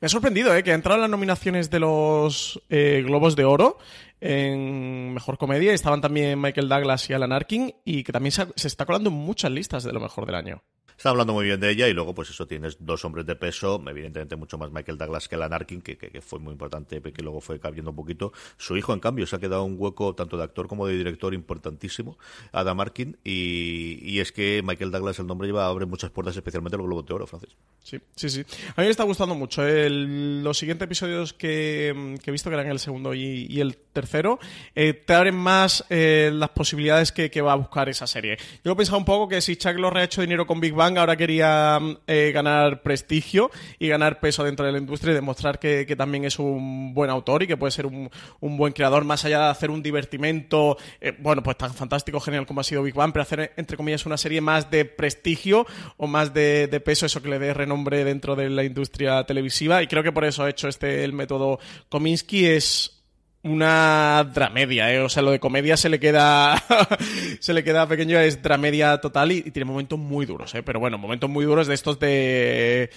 Me 0.00 0.06
ha 0.06 0.08
sorprendido 0.08 0.54
¿eh? 0.54 0.62
que 0.62 0.72
ha 0.72 0.74
entrado 0.74 0.96
en 0.96 1.02
las 1.02 1.10
nominaciones 1.10 1.70
de 1.70 1.80
los 1.80 2.60
eh, 2.68 3.02
Globos 3.04 3.36
de 3.36 3.44
Oro 3.44 3.78
en 4.20 5.14
Mejor 5.14 5.38
Comedia. 5.38 5.72
Estaban 5.72 6.00
también 6.00 6.40
Michael 6.40 6.68
Douglas 6.68 7.08
y 7.10 7.12
Alan 7.12 7.32
Arkin 7.32 7.74
y 7.84 8.02
que 8.02 8.12
también 8.12 8.32
se, 8.32 8.46
está 8.66 8.86
colando 8.86 9.10
muchas 9.10 9.50
listas 9.50 9.84
de 9.84 9.92
lo 9.92 10.00
mejor 10.00 10.26
del 10.26 10.34
año. 10.34 10.62
Está 10.98 11.10
hablando 11.10 11.32
muy 11.32 11.44
bien 11.44 11.60
de 11.60 11.70
ella 11.70 11.86
y 11.86 11.94
luego, 11.94 12.12
pues 12.12 12.30
eso, 12.30 12.48
tienes 12.48 12.76
dos 12.80 13.04
hombres 13.04 13.24
de 13.24 13.36
peso, 13.36 13.80
evidentemente 13.86 14.34
mucho 14.34 14.58
más 14.58 14.72
Michael 14.72 14.98
Douglas 14.98 15.28
que 15.28 15.36
Alan 15.36 15.52
Arkin, 15.52 15.80
que, 15.80 15.96
que, 15.96 16.20
fue 16.20 16.40
muy 16.40 16.50
importante, 16.50 17.00
que 17.00 17.22
luego 17.22 17.40
fue 17.40 17.60
cambiando 17.60 17.92
un 17.92 17.96
poquito. 17.96 18.32
Su 18.56 18.76
hijo, 18.76 18.92
en 18.92 18.98
cambio, 18.98 19.24
se 19.24 19.36
ha 19.36 19.38
quedado 19.38 19.62
un 19.62 19.76
hueco 19.78 20.16
tanto 20.16 20.36
de 20.36 20.42
actor 20.42 20.66
como 20.66 20.88
de 20.88 20.96
director 20.96 21.34
importantísimo, 21.34 22.18
Adam 22.50 22.80
Arkin, 22.80 23.16
y, 23.22 24.00
y 24.02 24.18
es 24.18 24.32
que 24.32 24.60
Michael 24.64 24.90
Douglas, 24.90 25.20
el 25.20 25.28
nombre 25.28 25.46
lleva, 25.46 25.68
abre 25.68 25.86
muchas 25.86 26.10
puertas, 26.10 26.36
especialmente 26.36 26.76
los 26.76 26.86
Globos 26.86 27.06
de 27.06 27.14
Oro, 27.14 27.28
Francis. 27.28 27.54
Sí, 27.84 28.00
sí, 28.16 28.28
sí. 28.28 28.40
A 28.74 28.80
mí 28.80 28.86
me 28.86 28.90
está 28.90 29.04
gustando 29.04 29.36
mucho. 29.36 29.64
El, 29.64 30.42
los 30.42 30.58
siguientes 30.58 30.84
episodios 30.86 31.32
que, 31.32 32.18
que, 32.24 32.30
he 32.30 32.32
visto, 32.32 32.50
que 32.50 32.54
eran 32.54 32.70
el 32.70 32.80
segundo 32.80 33.14
y, 33.14 33.46
y 33.48 33.60
el 33.60 33.76
tercero, 33.76 34.38
eh, 34.74 34.94
te 34.94 35.14
abren 35.14 35.34
más 35.36 35.84
eh, 35.90 36.30
las 36.32 36.50
posibilidades 36.50 37.12
que, 37.12 37.30
que, 37.30 37.40
va 37.40 37.52
a 37.52 37.56
buscar 37.56 37.88
esa 37.88 38.06
serie. 38.06 38.36
Yo 38.64 38.72
he 38.72 38.76
pensado 38.76 38.98
un 38.98 39.04
poco 39.04 39.28
que 39.28 39.40
si 39.40 39.56
Chuck 39.56 39.76
Lorre 39.76 40.00
ha 40.00 40.04
hecho 40.04 40.20
dinero 40.20 40.46
con 40.46 40.60
Big 40.60 40.72
Bang, 40.72 40.87
ahora 40.96 41.16
quería 41.16 41.78
eh, 42.06 42.30
ganar 42.32 42.82
prestigio 42.82 43.50
y 43.78 43.88
ganar 43.88 44.20
peso 44.20 44.44
dentro 44.44 44.64
de 44.64 44.72
la 44.72 44.78
industria 44.78 45.12
y 45.12 45.14
demostrar 45.14 45.58
que, 45.58 45.84
también 45.98 46.24
es 46.24 46.38
un 46.38 46.94
buen 46.94 47.10
autor 47.10 47.42
y 47.42 47.46
que 47.46 47.56
puede 47.56 47.72
ser 47.72 47.86
un, 47.86 48.08
un 48.40 48.56
buen 48.56 48.72
creador, 48.72 49.04
más 49.04 49.24
allá 49.24 49.40
de 49.40 49.46
hacer 49.50 49.70
un 49.70 49.82
divertimento, 49.82 50.78
eh, 51.00 51.14
bueno, 51.18 51.42
pues 51.42 51.58
tan 51.58 51.74
fantástico, 51.74 52.20
genial 52.20 52.46
como 52.46 52.60
ha 52.60 52.64
sido 52.64 52.82
Big 52.82 52.94
Bang, 52.94 53.12
pero 53.12 53.22
hacer, 53.22 53.52
entre 53.56 53.76
comillas, 53.76 54.06
una 54.06 54.16
serie 54.16 54.40
más 54.40 54.70
de 54.70 54.84
prestigio 54.84 55.66
o 55.96 56.06
más 56.06 56.32
de, 56.32 56.68
de 56.68 56.80
peso, 56.80 57.06
eso 57.06 57.20
que 57.20 57.28
le 57.28 57.38
dé 57.38 57.52
renombre 57.52 58.04
dentro 58.04 58.36
de 58.36 58.48
la 58.48 58.64
industria 58.64 59.24
televisiva. 59.24 59.82
Y 59.82 59.88
creo 59.88 60.02
que 60.02 60.12
por 60.12 60.24
eso 60.24 60.44
ha 60.44 60.50
hecho 60.50 60.68
este 60.68 61.04
el 61.04 61.12
método 61.12 61.58
Kominsky. 61.88 62.46
Es 62.46 62.97
una 63.42 64.28
dramedia, 64.34 64.92
¿eh? 64.92 65.00
O 65.00 65.08
sea, 65.08 65.22
lo 65.22 65.30
de 65.30 65.38
comedia 65.38 65.76
se 65.76 65.88
le 65.88 66.00
queda 66.00 66.56
se 67.40 67.52
le 67.52 67.62
queda 67.62 67.86
pequeño, 67.86 68.18
es 68.18 68.42
dramedia 68.42 68.98
total 69.00 69.32
y, 69.32 69.42
tiene 69.42 69.64
momentos 69.64 69.98
muy 69.98 70.26
duros, 70.26 70.54
¿eh? 70.54 70.62
Pero 70.62 70.80
bueno, 70.80 70.98
momentos 70.98 71.30
muy 71.30 71.44
duros 71.44 71.66
de 71.66 71.74
estos 71.74 71.98
de... 71.98 72.90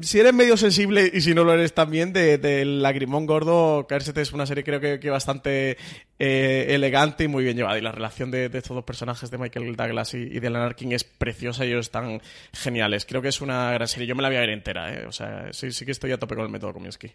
Si 0.00 0.18
eres 0.18 0.32
medio 0.32 0.56
sensible 0.56 1.10
y 1.12 1.20
si 1.20 1.34
no 1.34 1.44
lo 1.44 1.52
eres 1.52 1.74
también, 1.74 2.12
de, 2.12 2.38
de 2.38 2.64
Lagrimón 2.64 3.26
Gordo, 3.26 3.86
Caérsete 3.86 4.22
es 4.22 4.32
una 4.32 4.46
serie 4.46 4.64
creo 4.64 4.80
que, 4.80 4.98
que 4.98 5.10
bastante 5.10 5.76
eh, 6.18 6.66
elegante 6.70 7.24
y 7.24 7.28
muy 7.28 7.44
bien 7.44 7.56
llevada. 7.56 7.78
Y 7.78 7.82
la 7.82 7.92
relación 7.92 8.30
de, 8.30 8.46
estos 8.46 8.74
dos 8.74 8.84
personajes, 8.84 9.30
de 9.30 9.38
Michael 9.38 9.76
Douglas 9.76 10.14
y, 10.14 10.18
y 10.18 10.40
de 10.40 10.46
Alan 10.46 10.62
Arkin, 10.62 10.92
es 10.92 11.04
preciosa 11.04 11.64
y 11.64 11.68
ellos 11.68 11.86
están 11.86 12.22
geniales. 12.54 13.04
Creo 13.04 13.20
que 13.20 13.28
es 13.28 13.40
una 13.42 13.70
gran 13.72 13.86
serie. 13.86 14.08
Yo 14.08 14.14
me 14.14 14.22
la 14.22 14.28
voy 14.28 14.38
a 14.38 14.40
ver 14.40 14.50
entera, 14.50 14.92
¿eh? 14.92 15.06
O 15.06 15.12
sea, 15.12 15.52
sí, 15.52 15.70
sí 15.70 15.84
que 15.84 15.92
estoy 15.92 16.10
a 16.10 16.18
tope 16.18 16.34
con 16.34 16.44
el 16.44 16.50
método 16.50 16.72
Kominsky. 16.72 17.12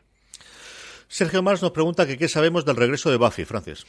Sergio 1.12 1.44
Mars 1.44 1.62
nos 1.62 1.72
pregunta 1.72 2.08
que 2.08 2.18
qué 2.18 2.30
sabemos 2.30 2.64
del 2.64 2.78
regreso 2.78 3.12
de 3.12 3.18
Buffy, 3.18 3.44
Francis. 3.44 3.86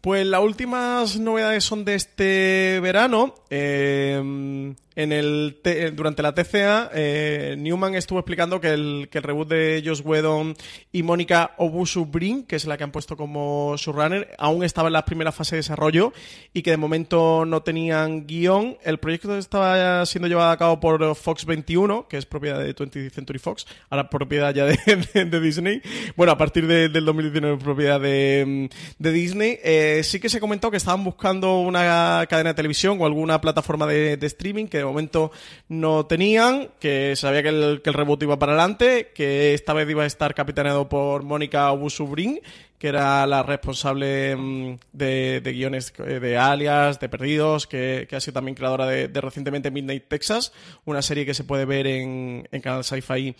Pues 0.00 0.24
las 0.24 0.40
últimas 0.40 1.18
novedades 1.18 1.64
son 1.64 1.84
de 1.84 1.96
este 1.96 2.78
verano. 2.80 3.34
Eh, 3.50 4.72
en 4.94 5.12
el 5.12 5.58
durante 5.94 6.22
la 6.22 6.34
TCA, 6.34 6.90
eh, 6.94 7.56
Newman 7.58 7.94
estuvo 7.94 8.18
explicando 8.18 8.60
que 8.60 8.68
el, 8.68 9.08
que 9.10 9.18
el 9.18 9.24
reboot 9.24 9.48
de 9.48 9.82
Josh 9.84 10.02
Whedon 10.04 10.54
y 10.92 11.02
Mónica 11.02 11.54
Obusu-Brin, 11.58 12.46
que 12.46 12.56
es 12.56 12.66
la 12.66 12.76
que 12.76 12.84
han 12.84 12.92
puesto 12.92 13.16
como 13.16 13.74
showrunner, 13.76 14.34
aún 14.38 14.64
estaba 14.64 14.88
en 14.88 14.94
la 14.94 15.04
primera 15.04 15.32
fase 15.32 15.56
de 15.56 15.60
desarrollo 15.60 16.12
y 16.52 16.62
que 16.62 16.72
de 16.72 16.76
momento 16.76 17.44
no 17.44 17.62
tenían 17.62 18.26
guion. 18.26 18.76
El 18.82 18.98
proyecto 18.98 19.36
estaba 19.36 20.04
siendo 20.06 20.28
llevado 20.28 20.50
a 20.50 20.56
cabo 20.56 20.80
por 20.80 21.14
Fox 21.14 21.46
21, 21.46 22.08
que 22.08 22.18
es 22.18 22.26
propiedad 22.26 22.58
de 22.58 22.74
20th 22.74 23.10
Century 23.10 23.38
Fox, 23.38 23.66
ahora 23.90 24.10
propiedad 24.10 24.54
ya 24.54 24.64
de, 25.14 25.40
Disney. 25.40 25.80
Bueno, 26.16 26.32
a 26.32 26.38
partir 26.38 26.66
de, 26.66 26.88
del 26.88 27.04
2019 27.04 27.62
propiedad 27.62 28.00
de, 28.00 28.68
Disney. 28.98 29.58
Eh, 29.62 30.00
sí 30.04 30.20
que 30.20 30.28
se 30.28 30.40
comentó 30.40 30.70
que 30.70 30.76
estaban 30.76 31.04
buscando 31.04 31.60
una 31.60 32.26
cadena 32.28 32.50
de 32.50 32.54
televisión 32.54 32.98
o 33.00 33.06
alguna 33.06 33.40
plataforma 33.40 33.86
de 33.86 34.18
streaming 34.22 34.66
que 34.66 34.81
de 34.82 34.86
momento 34.86 35.32
no 35.68 36.06
tenían, 36.06 36.70
que 36.78 37.16
sabía 37.16 37.42
que 37.42 37.48
el, 37.48 37.82
que 37.82 37.90
iba 38.20 38.38
para 38.38 38.52
adelante, 38.52 39.10
que 39.14 39.54
esta 39.54 39.72
vez 39.72 39.88
iba 39.88 40.04
a 40.04 40.06
estar 40.06 40.34
capitaneado 40.34 40.88
por 40.88 41.22
Mónica 41.22 41.70
Obusubrin, 41.72 42.40
que 42.78 42.88
era 42.88 43.26
la 43.26 43.42
responsable 43.42 44.34
mm, 44.34 44.78
de, 44.92 45.40
guiones 45.44 45.92
de 45.96 46.36
Alias, 46.36 46.98
de 46.98 47.08
Perdidos, 47.08 47.66
que, 47.66 48.08
ha 48.10 48.20
sido 48.20 48.34
también 48.34 48.54
creadora 48.54 48.86
de, 48.86 49.08
de, 49.08 49.20
recientemente 49.20 49.70
Midnight 49.70 50.08
Texas, 50.08 50.52
una 50.84 51.00
serie 51.00 51.24
que 51.24 51.34
se 51.34 51.44
puede 51.44 51.64
ver 51.64 51.86
en, 51.86 52.48
en 52.50 52.60
Canal 52.60 52.82
Sci-Fi 52.82 53.36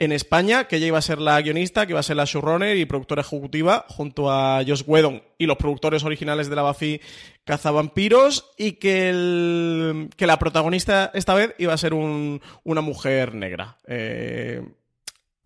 en 0.00 0.12
España, 0.12 0.64
que 0.64 0.76
ella 0.76 0.86
iba 0.86 0.98
a 0.98 1.02
ser 1.02 1.20
la 1.20 1.40
guionista, 1.40 1.86
que 1.86 1.92
iba 1.92 2.00
a 2.00 2.02
ser 2.02 2.16
la 2.16 2.24
showrunner 2.24 2.76
y 2.76 2.86
productora 2.86 3.20
ejecutiva, 3.20 3.84
junto 3.88 4.30
a 4.32 4.62
Josh 4.66 4.82
Whedon 4.86 5.22
y 5.38 5.46
los 5.46 5.58
productores 5.58 6.02
originales 6.04 6.48
de 6.48 6.56
la 6.56 6.62
Buffy 6.62 7.00
Cazavampiros, 7.44 8.50
y 8.56 8.72
que, 8.72 9.10
el, 9.10 10.08
que 10.16 10.26
la 10.26 10.38
protagonista 10.38 11.10
esta 11.14 11.34
vez 11.34 11.54
iba 11.58 11.74
a 11.74 11.78
ser 11.78 11.92
un, 11.92 12.40
una 12.64 12.80
mujer 12.80 13.34
negra. 13.34 13.76
Eh, 13.86 14.62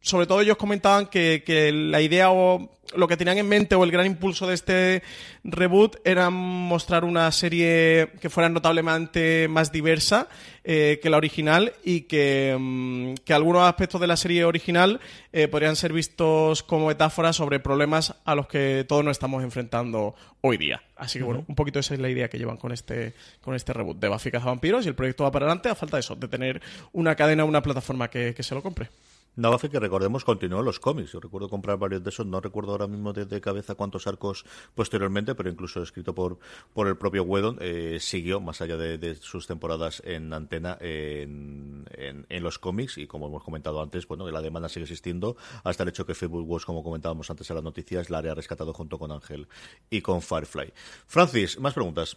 sobre 0.04 0.26
todo 0.26 0.42
ellos 0.42 0.58
comentaban 0.58 1.06
que, 1.06 1.42
que, 1.46 1.72
la 1.72 2.02
idea 2.02 2.30
o 2.30 2.70
lo 2.94 3.08
que 3.08 3.16
tenían 3.16 3.38
en 3.38 3.48
mente 3.48 3.74
o 3.74 3.84
el 3.84 3.90
gran 3.90 4.04
impulso 4.04 4.46
de 4.46 4.54
este 4.54 5.02
reboot 5.44 5.96
era 6.04 6.28
mostrar 6.28 7.04
una 7.04 7.32
serie 7.32 8.10
que 8.20 8.28
fuera 8.28 8.50
notablemente 8.50 9.48
más 9.48 9.72
diversa 9.72 10.28
eh, 10.62 11.00
que 11.02 11.08
la 11.08 11.16
original 11.16 11.72
y 11.82 12.02
que, 12.02 12.54
mm, 12.58 13.14
que, 13.24 13.32
algunos 13.32 13.62
aspectos 13.62 13.98
de 13.98 14.06
la 14.06 14.18
serie 14.18 14.44
original 14.44 15.00
eh, 15.32 15.48
podrían 15.48 15.74
ser 15.74 15.94
vistos 15.94 16.62
como 16.62 16.88
metáforas 16.88 17.36
sobre 17.36 17.58
problemas 17.58 18.14
a 18.26 18.34
los 18.34 18.46
que 18.46 18.84
todos 18.86 19.02
nos 19.04 19.12
estamos 19.12 19.42
enfrentando 19.42 20.14
hoy 20.42 20.58
día. 20.58 20.82
Así 20.96 21.18
que 21.18 21.24
bueno, 21.24 21.46
un 21.48 21.54
poquito 21.54 21.78
esa 21.78 21.94
es 21.94 22.00
la 22.00 22.10
idea 22.10 22.28
que 22.28 22.36
llevan 22.36 22.58
con 22.58 22.72
este, 22.72 23.14
con 23.40 23.54
este 23.54 23.72
reboot 23.72 23.98
de 23.98 24.08
Buffy 24.08 24.30
Vampiros 24.30 24.84
y 24.84 24.88
el 24.88 24.94
proyecto 24.94 25.24
va 25.24 25.32
para 25.32 25.46
adelante 25.46 25.70
a 25.70 25.74
falta 25.74 25.96
de 25.96 26.00
eso, 26.02 26.14
de 26.14 26.28
tener 26.28 26.60
una 26.92 27.16
cadena, 27.16 27.44
una 27.44 27.62
plataforma 27.62 28.08
que, 28.08 28.34
que 28.34 28.42
se 28.42 28.54
lo 28.54 28.62
compre. 28.62 28.90
Navaje 29.36 29.68
que 29.68 29.80
recordemos 29.80 30.24
continuó 30.24 30.62
los 30.62 30.78
cómics. 30.78 31.10
Yo 31.12 31.18
recuerdo 31.18 31.48
comprar 31.48 31.76
varios 31.76 32.04
de 32.04 32.10
esos, 32.10 32.24
no 32.24 32.40
recuerdo 32.40 32.70
ahora 32.70 32.86
mismo 32.86 33.12
de, 33.12 33.40
cabeza 33.40 33.74
cuántos 33.74 34.06
arcos 34.06 34.44
posteriormente, 34.76 35.34
pero 35.34 35.50
incluso 35.50 35.82
escrito 35.82 36.14
por, 36.14 36.38
por 36.72 36.86
el 36.86 36.96
propio 36.96 37.24
Wedon, 37.24 37.58
eh, 37.60 37.98
siguió 38.00 38.40
más 38.40 38.60
allá 38.60 38.76
de, 38.76 39.14
sus 39.16 39.48
temporadas 39.48 40.02
en 40.04 40.32
antena 40.32 40.78
en, 40.80 41.84
en, 41.96 42.42
los 42.44 42.60
cómics 42.60 42.96
y 42.98 43.08
como 43.08 43.26
hemos 43.26 43.42
comentado 43.42 43.82
antes, 43.82 44.06
bueno, 44.06 44.30
la 44.30 44.40
demanda 44.40 44.68
sigue 44.68 44.84
existiendo 44.84 45.36
hasta 45.64 45.82
el 45.82 45.88
hecho 45.88 46.06
que 46.06 46.14
Facebook 46.14 46.48
Wars, 46.48 46.64
como 46.64 46.84
comentábamos 46.84 47.28
antes 47.28 47.50
en 47.50 47.56
las 47.56 47.64
noticias, 47.64 48.10
la 48.10 48.18
área 48.18 48.34
rescatado 48.34 48.72
junto 48.72 48.98
con 48.98 49.10
Ángel 49.10 49.48
y 49.90 50.00
con 50.00 50.22
Firefly. 50.22 50.72
Francis, 51.06 51.58
más 51.58 51.74
preguntas. 51.74 52.16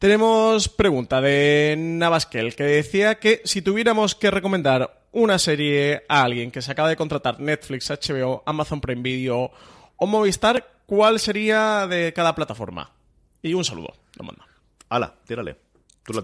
Tenemos 0.00 0.70
pregunta 0.70 1.20
de 1.20 1.74
Navaskel 1.76 2.56
que 2.56 2.62
decía 2.62 3.16
que 3.16 3.42
si 3.44 3.60
tuviéramos 3.60 4.14
que 4.14 4.30
recomendar 4.30 5.04
una 5.12 5.38
serie 5.38 6.04
a 6.08 6.22
alguien 6.22 6.50
que 6.50 6.62
se 6.62 6.72
acaba 6.72 6.88
de 6.88 6.96
contratar 6.96 7.38
Netflix, 7.38 7.90
HBO, 7.90 8.42
Amazon 8.46 8.80
Prime 8.80 9.02
Video 9.02 9.50
o 9.98 10.06
Movistar, 10.06 10.66
¿cuál 10.86 11.20
sería 11.20 11.86
de 11.86 12.14
cada 12.14 12.34
plataforma? 12.34 12.90
Y 13.42 13.52
un 13.52 13.62
saludo, 13.62 13.92
lo 14.14 14.24
mando. 14.24 14.42
Hala, 14.88 15.12
tírale. 15.26 15.56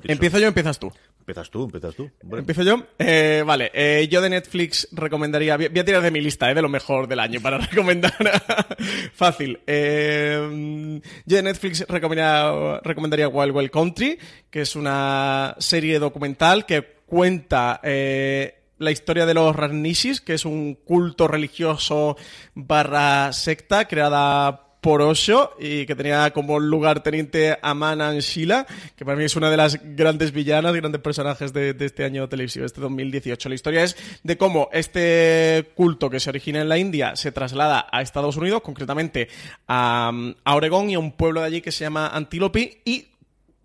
¿Empiezo 0.05 0.39
yo 0.39 0.47
o 0.47 0.49
empiezas 0.49 0.79
tú? 0.79 0.91
Empiezas 1.27 1.51
tú, 1.51 1.64
empiezas 1.64 1.97
tú. 1.97 2.09
¿Empiezo 2.37 2.62
yo? 2.62 2.87
Eh, 3.01 3.43
vale, 3.45 3.72
eh, 3.74 4.07
yo 4.09 4.20
de 4.20 4.31
Netflix 4.31 4.87
recomendaría... 4.93 5.57
Voy 5.57 5.77
a 5.77 5.85
tirar 5.85 6.01
de 6.01 6.12
mi 6.12 6.20
lista, 6.20 6.49
eh, 6.49 6.55
de 6.55 6.62
lo 6.62 6.68
mejor 6.68 7.09
del 7.09 7.18
año 7.18 7.41
para 7.41 7.59
recomendar. 7.66 8.14
Fácil. 9.12 9.59
Eh, 9.66 11.01
yo 11.24 11.37
de 11.37 11.43
Netflix 11.43 11.85
recomendaría, 11.89 12.79
recomendaría 12.85 13.27
Wild 13.27 13.57
Wild 13.57 13.70
Country, 13.72 14.16
que 14.49 14.61
es 14.61 14.77
una 14.77 15.57
serie 15.59 15.99
documental 15.99 16.64
que 16.64 17.01
cuenta 17.07 17.81
la 17.83 18.91
historia 18.93 19.27
de 19.27 19.35
los 19.35 19.57
Rarnishis, 19.57 20.20
que 20.20 20.35
es 20.35 20.45
un 20.45 20.77
culto 20.77 21.27
religioso 21.27 22.16
barra 22.55 23.33
secta 23.33 23.89
creada 23.89 24.66
por 24.87 25.03
Osho 25.03 25.51
y 25.59 25.84
que 25.84 25.97
tenía 25.97 26.30
como 26.30 26.61
lugar 26.61 27.03
teniente 27.03 27.59
a 27.61 27.74
Manan 27.74 28.20
Shila, 28.20 28.68
que 28.95 29.05
para 29.05 29.16
mí 29.16 29.24
es 29.24 29.34
una 29.34 29.51
de 29.51 29.57
las 29.57 29.80
grandes 29.97 30.30
villanas, 30.30 30.72
grandes 30.76 31.01
personajes 31.01 31.53
de, 31.53 31.74
este 31.80 32.05
año 32.05 32.28
televisivo, 32.28 32.64
este 32.64 32.80
2018. 32.80 33.49
La 33.49 33.57
historia 33.57 33.82
es 33.82 33.97
de 34.22 34.39
cómo 34.39 34.68
este 34.72 35.72
culto 35.74 36.09
que 36.09 36.20
se 36.20 36.30
origina 36.30 36.61
en 36.61 36.68
la 36.68 36.78
India 36.78 37.16
se 37.16 37.32
traslada 37.32 37.89
a 37.91 38.01
Estados 38.01 38.37
Unidos, 38.37 38.62
concretamente 38.62 39.28
a, 39.66 40.12
a 40.45 40.55
Oregón 40.55 40.89
y 40.89 40.95
a 40.95 41.01
un 41.01 41.11
pueblo 41.11 41.41
de 41.41 41.49
allí 41.49 41.62
que 41.62 41.72
se 41.72 41.82
llama 41.82 42.07
Antílope 42.07 42.80
y 42.84 43.07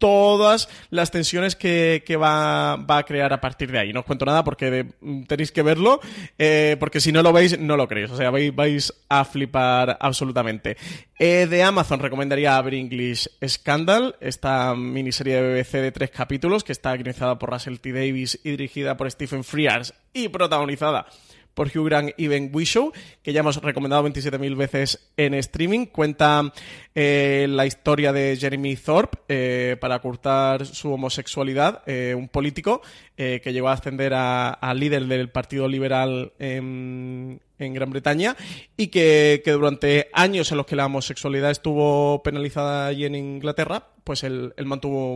todas 0.01 0.67
las 0.89 1.11
tensiones 1.11 1.55
que, 1.55 2.17
va, 2.19 2.73
a 2.73 3.03
crear 3.03 3.31
a 3.31 3.39
partir 3.39 3.71
de 3.71 3.77
ahí. 3.77 3.93
No 3.93 3.99
os 3.99 4.05
cuento 4.07 4.25
nada 4.25 4.43
porque 4.43 4.87
tenéis 5.27 5.51
que 5.51 5.61
verlo, 5.61 6.01
eh, 6.39 6.75
porque 6.79 6.99
si 6.99 7.11
no 7.11 7.21
lo 7.21 7.31
veis, 7.31 7.57
no 7.59 7.77
lo 7.77 7.87
creéis. 7.87 8.09
O 8.09 8.17
sea, 8.17 8.31
vais, 8.31 8.93
a 9.07 9.23
flipar 9.23 9.97
absolutamente. 10.01 10.75
Eh, 11.19 11.45
de 11.47 11.61
Amazon 11.61 11.99
recomendaría 11.99 12.57
Aver 12.57 12.73
English 12.73 13.29
Scandal, 13.47 14.15
esta 14.19 14.73
miniserie 14.73 15.39
de 15.39 15.53
BBC 15.53 15.73
de 15.73 15.91
tres 15.91 16.09
capítulos 16.09 16.63
que 16.63 16.71
está 16.71 16.95
guionizada 16.95 17.37
por 17.37 17.51
Russell 17.51 17.77
T. 17.77 17.93
Davis 17.93 18.39
y 18.43 18.49
dirigida 18.49 18.97
por 18.97 19.09
Stephen 19.11 19.43
Frears 19.43 19.93
y 20.13 20.29
protagonizada 20.29 21.05
por 21.53 21.67
Hugh 21.67 21.85
Grant 21.85 22.11
y 22.17 22.27
Ben 22.27 22.49
Whishaw, 22.53 22.91
que 23.21 23.33
ya 23.33 23.41
hemos 23.41 23.61
recomendado 23.61 24.07
27.000 24.07 24.55
veces 24.55 25.11
en 25.17 25.33
streaming. 25.33 25.85
Cuenta 25.87 26.53
eh, 26.95 27.47
la 27.49 27.65
historia 27.65 28.11
de 28.13 28.37
Jeremy 28.37 28.75
Thorpe 28.75 29.19
eh, 29.27 29.77
para 29.79 29.97
ocultar 29.97 30.65
su 30.65 30.91
homosexualidad, 30.91 31.83
eh, 31.85 32.15
un 32.17 32.27
político 32.27 32.81
que 33.15 33.53
llegó 33.53 33.69
a 33.69 33.73
ascender 33.73 34.13
a, 34.15 34.73
líder 34.75 35.05
del 35.05 35.29
Partido 35.29 35.67
Liberal 35.67 36.33
en, 36.39 37.39
Gran 37.59 37.91
Bretaña 37.91 38.35
y 38.75 38.87
que, 38.87 39.43
durante 39.45 40.09
años 40.11 40.49
en 40.49 40.57
los 40.57 40.65
que 40.65 40.75
la 40.75 40.87
homosexualidad 40.87 41.51
estuvo 41.51 42.23
penalizada 42.23 42.87
allí 42.87 43.05
en 43.05 43.13
Inglaterra, 43.13 43.89
pues 44.03 44.23
él, 44.23 44.55
mantuvo 44.65 45.13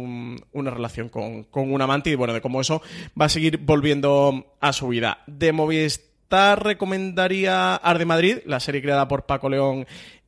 una 0.52 0.70
relación 0.70 1.10
con, 1.10 1.46
con, 1.46 1.74
un 1.74 1.82
amante 1.82 2.12
y 2.12 2.16
bueno, 2.16 2.36
de 2.36 2.42
cómo 2.42 2.62
eso 2.62 2.84
va 3.20 3.26
a 3.26 3.30
seguir 3.30 3.58
volviendo 3.58 4.54
a 4.60 4.72
su 4.72 4.90
vida. 4.90 5.24
De 5.26 5.52
Movistar 5.52 6.15
recomendaría 6.30 7.76
Arde 7.76 8.06
Madrid, 8.06 8.38
la 8.46 8.60
serie 8.60 8.82
creada 8.82 9.08
por 9.08 9.26
Paco 9.26 9.50
León 9.50 9.86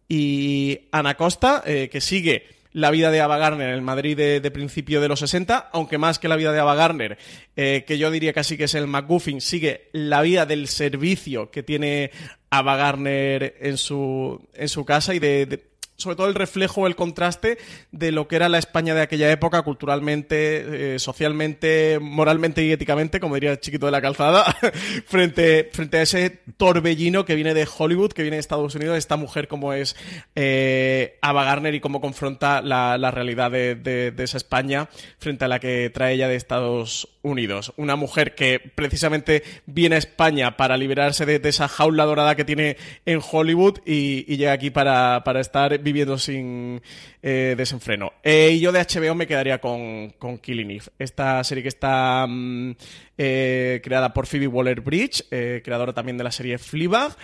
y 0.08 0.82
Ana 0.91 1.16
Costa, 1.16 1.64
eh, 1.66 1.89
que 1.91 2.02
sigue 2.02 2.45
la 2.74 2.91
vida 2.91 3.10
de 3.10 3.22
Ava 3.22 3.38
Garner 3.38 3.70
en 3.70 3.76
el 3.76 3.82
Madrid 3.82 4.16
de, 4.16 4.52
principio 4.52 5.02
de 5.02 5.08
los 5.08 5.20
60, 5.22 5.70
aunque 5.74 5.98
más 5.98 6.20
que 6.20 6.28
la 6.28 6.36
vida 6.36 6.52
de 6.52 6.60
Ava 6.60 6.76
Garner, 6.76 7.18
eh, 7.56 7.84
que 7.88 7.98
yo 7.98 8.12
diría 8.12 8.34
casi 8.34 8.56
que 8.56 8.66
es 8.66 8.76
el 8.76 8.88
McGuffin, 8.88 9.41
sigue 9.41 9.89
la 9.93 10.22
vida 10.22 10.45
del 10.45 10.68
servicio 10.68 11.50
que 11.50 11.64
tiene 11.64 12.12
Ava 12.52 12.76
Garner 12.76 13.56
en 13.60 13.78
su, 13.78 14.48
en 14.54 14.70
su 14.70 14.86
casa 14.86 15.16
y 15.16 15.20
de 15.20 15.76
sobre 15.98 16.16
todo 16.16 16.28
el 16.28 16.36
reflejo, 16.36 16.88
el 16.88 16.95
contraste 16.95 17.58
de 17.91 18.12
lo 18.12 18.28
que 18.28 18.36
era 18.36 18.50
la 18.50 18.60
España 18.60 18.93
de 18.93 19.02
aquella 19.02 19.32
época, 19.32 19.64
culturalmente, 19.64 20.95
eh, 20.95 21.00
socialmente, 21.00 22.00
moralmente 22.00 22.64
y 22.64 22.72
éticamente, 22.72 23.20
como 23.20 23.36
diría 23.36 23.52
el 23.52 23.60
chiquito 23.60 23.88
de 23.88 23.91
la 23.91 24.02
calzada, 24.02 24.45
frente, 25.06 25.70
frente 25.74 25.98
a 25.98 26.02
ese 26.04 26.30
torbellino 26.58 27.26
que 27.26 27.36
viene 27.36 27.54
de 27.54 27.68
Hollywood, 27.68 28.14
que 28.14 28.22
viene 28.22 28.38
de 28.38 28.41
Estados 28.41 28.76
Unidos, 28.76 28.98
esta 28.98 29.18
mujer 29.18 29.48
como 29.48 29.74
es 29.74 29.95
eh, 30.36 31.18
Ava 31.22 31.43
Garner 31.43 31.74
y 31.74 31.80
cómo 31.80 32.00
confronta 32.00 32.62
la, 32.62 33.12
realidad 33.12 33.50
de, 33.50 33.76
de, 33.76 34.24
esa 34.24 34.38
España 34.38 34.89
frente 35.18 35.45
a 35.45 35.48
la 35.48 35.60
que 35.60 35.89
trae 35.89 36.14
ella 36.14 36.28
de 36.28 36.36
Estados 36.36 37.16
Unidos. 37.28 37.73
Una 37.78 37.95
mujer 37.95 38.36
que 38.36 38.59
precisamente 38.59 39.43
viene 39.65 39.95
a 39.95 39.99
España 39.99 40.57
para 40.57 40.78
liberarse 40.78 41.25
de, 41.25 41.47
esa 41.47 41.67
jaula 41.67 42.05
dorada 42.05 42.36
que 42.36 42.45
tiene 42.45 42.78
en 43.05 43.19
Hollywood 43.19 43.80
y, 43.86 44.23
llega 44.38 44.51
aquí 44.51 44.69
para, 44.69 45.23
para 45.23 45.39
estar 45.39 45.80
viviendo 45.80 46.17
sin 46.17 46.82
eh, 47.21 47.55
desenfreno. 47.57 48.13
Eh, 48.23 48.51
y 48.53 48.59
yo 48.59 48.71
de 48.71 48.80
HBO 48.80 49.15
me 49.15 49.28
quedaría 49.28 49.59
con, 49.59 50.11
con 50.17 50.38
Killing 50.38 50.71
Eve, 50.71 50.86
esta 50.99 51.43
serie 51.43 51.63
que 51.63 51.69
está 51.69 52.25
mm, 52.28 52.75
eh, 53.17 53.82
creada 53.84 54.13
por 54.13 54.28
Phoebe 54.28 54.47
Waller-Bridge, 54.47 55.30
creadora 55.63 55.93
también 55.93 56.17
de 56.17 56.23
la 56.23 56.32
serie 56.32 56.57
Fleabag, 56.57 57.15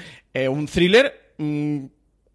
un 0.50 0.68
thriller 0.68 1.34
mm, 1.38 1.86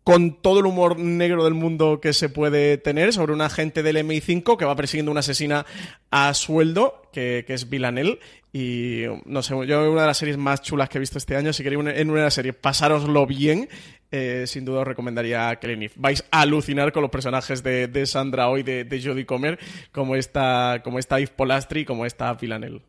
con 0.09 0.40
todo 0.40 0.61
el 0.61 0.64
humor 0.64 0.98
negro 0.98 1.44
del 1.44 1.52
mundo 1.52 2.00
que 2.00 2.14
se 2.14 2.30
puede 2.30 2.78
tener 2.78 3.12
sobre 3.12 3.34
un 3.34 3.42
agente 3.42 3.82
del 3.82 3.98
MI5 3.98 4.56
que 4.56 4.64
va 4.64 4.74
persiguiendo 4.74 5.12
una 5.12 5.20
asesina 5.20 5.66
a 6.11 6.32
sueldo, 6.32 7.02
que, 7.12 7.44
es 7.46 7.68
Villanelle. 7.68 8.18
Y 8.50 9.02
no 9.26 9.42
sé, 9.42 9.54
yo 9.66 9.92
una 9.92 10.00
de 10.00 10.06
las 10.06 10.16
series 10.16 10.38
más 10.38 10.62
chulas 10.62 10.88
que 10.88 10.96
he 10.96 11.00
visto 11.00 11.18
este 11.18 11.36
año, 11.36 11.52
si 11.52 11.62
queréis 11.62 11.84
en 11.94 12.09
una 12.09 12.20
de 12.20 12.24
las 12.24 12.32
series, 12.32 12.54
pasároslo 12.54 13.26
bien. 13.26 13.68
Eh, 14.11 14.44
sin 14.46 14.64
duda 14.64 14.80
os 14.80 14.86
recomendaría 14.86 15.54
Killing 15.56 15.90
Vais 15.96 16.24
a 16.30 16.40
alucinar 16.40 16.90
con 16.90 17.02
los 17.02 17.11
personajes 17.11 17.62
de, 17.62 18.06
Sandra 18.06 18.48
hoy, 18.48 18.62
de, 18.62 18.84
de 18.84 19.02
Jodie 19.02 19.26
Comer, 19.26 19.59
como 19.92 20.16
esta, 20.16 20.80
como 20.82 20.98
esta 20.98 21.18
Yves 21.18 21.34
Polastri, 21.36 21.84
como 21.84 22.06
esta 22.06 22.32
Villanelle. 22.32 22.80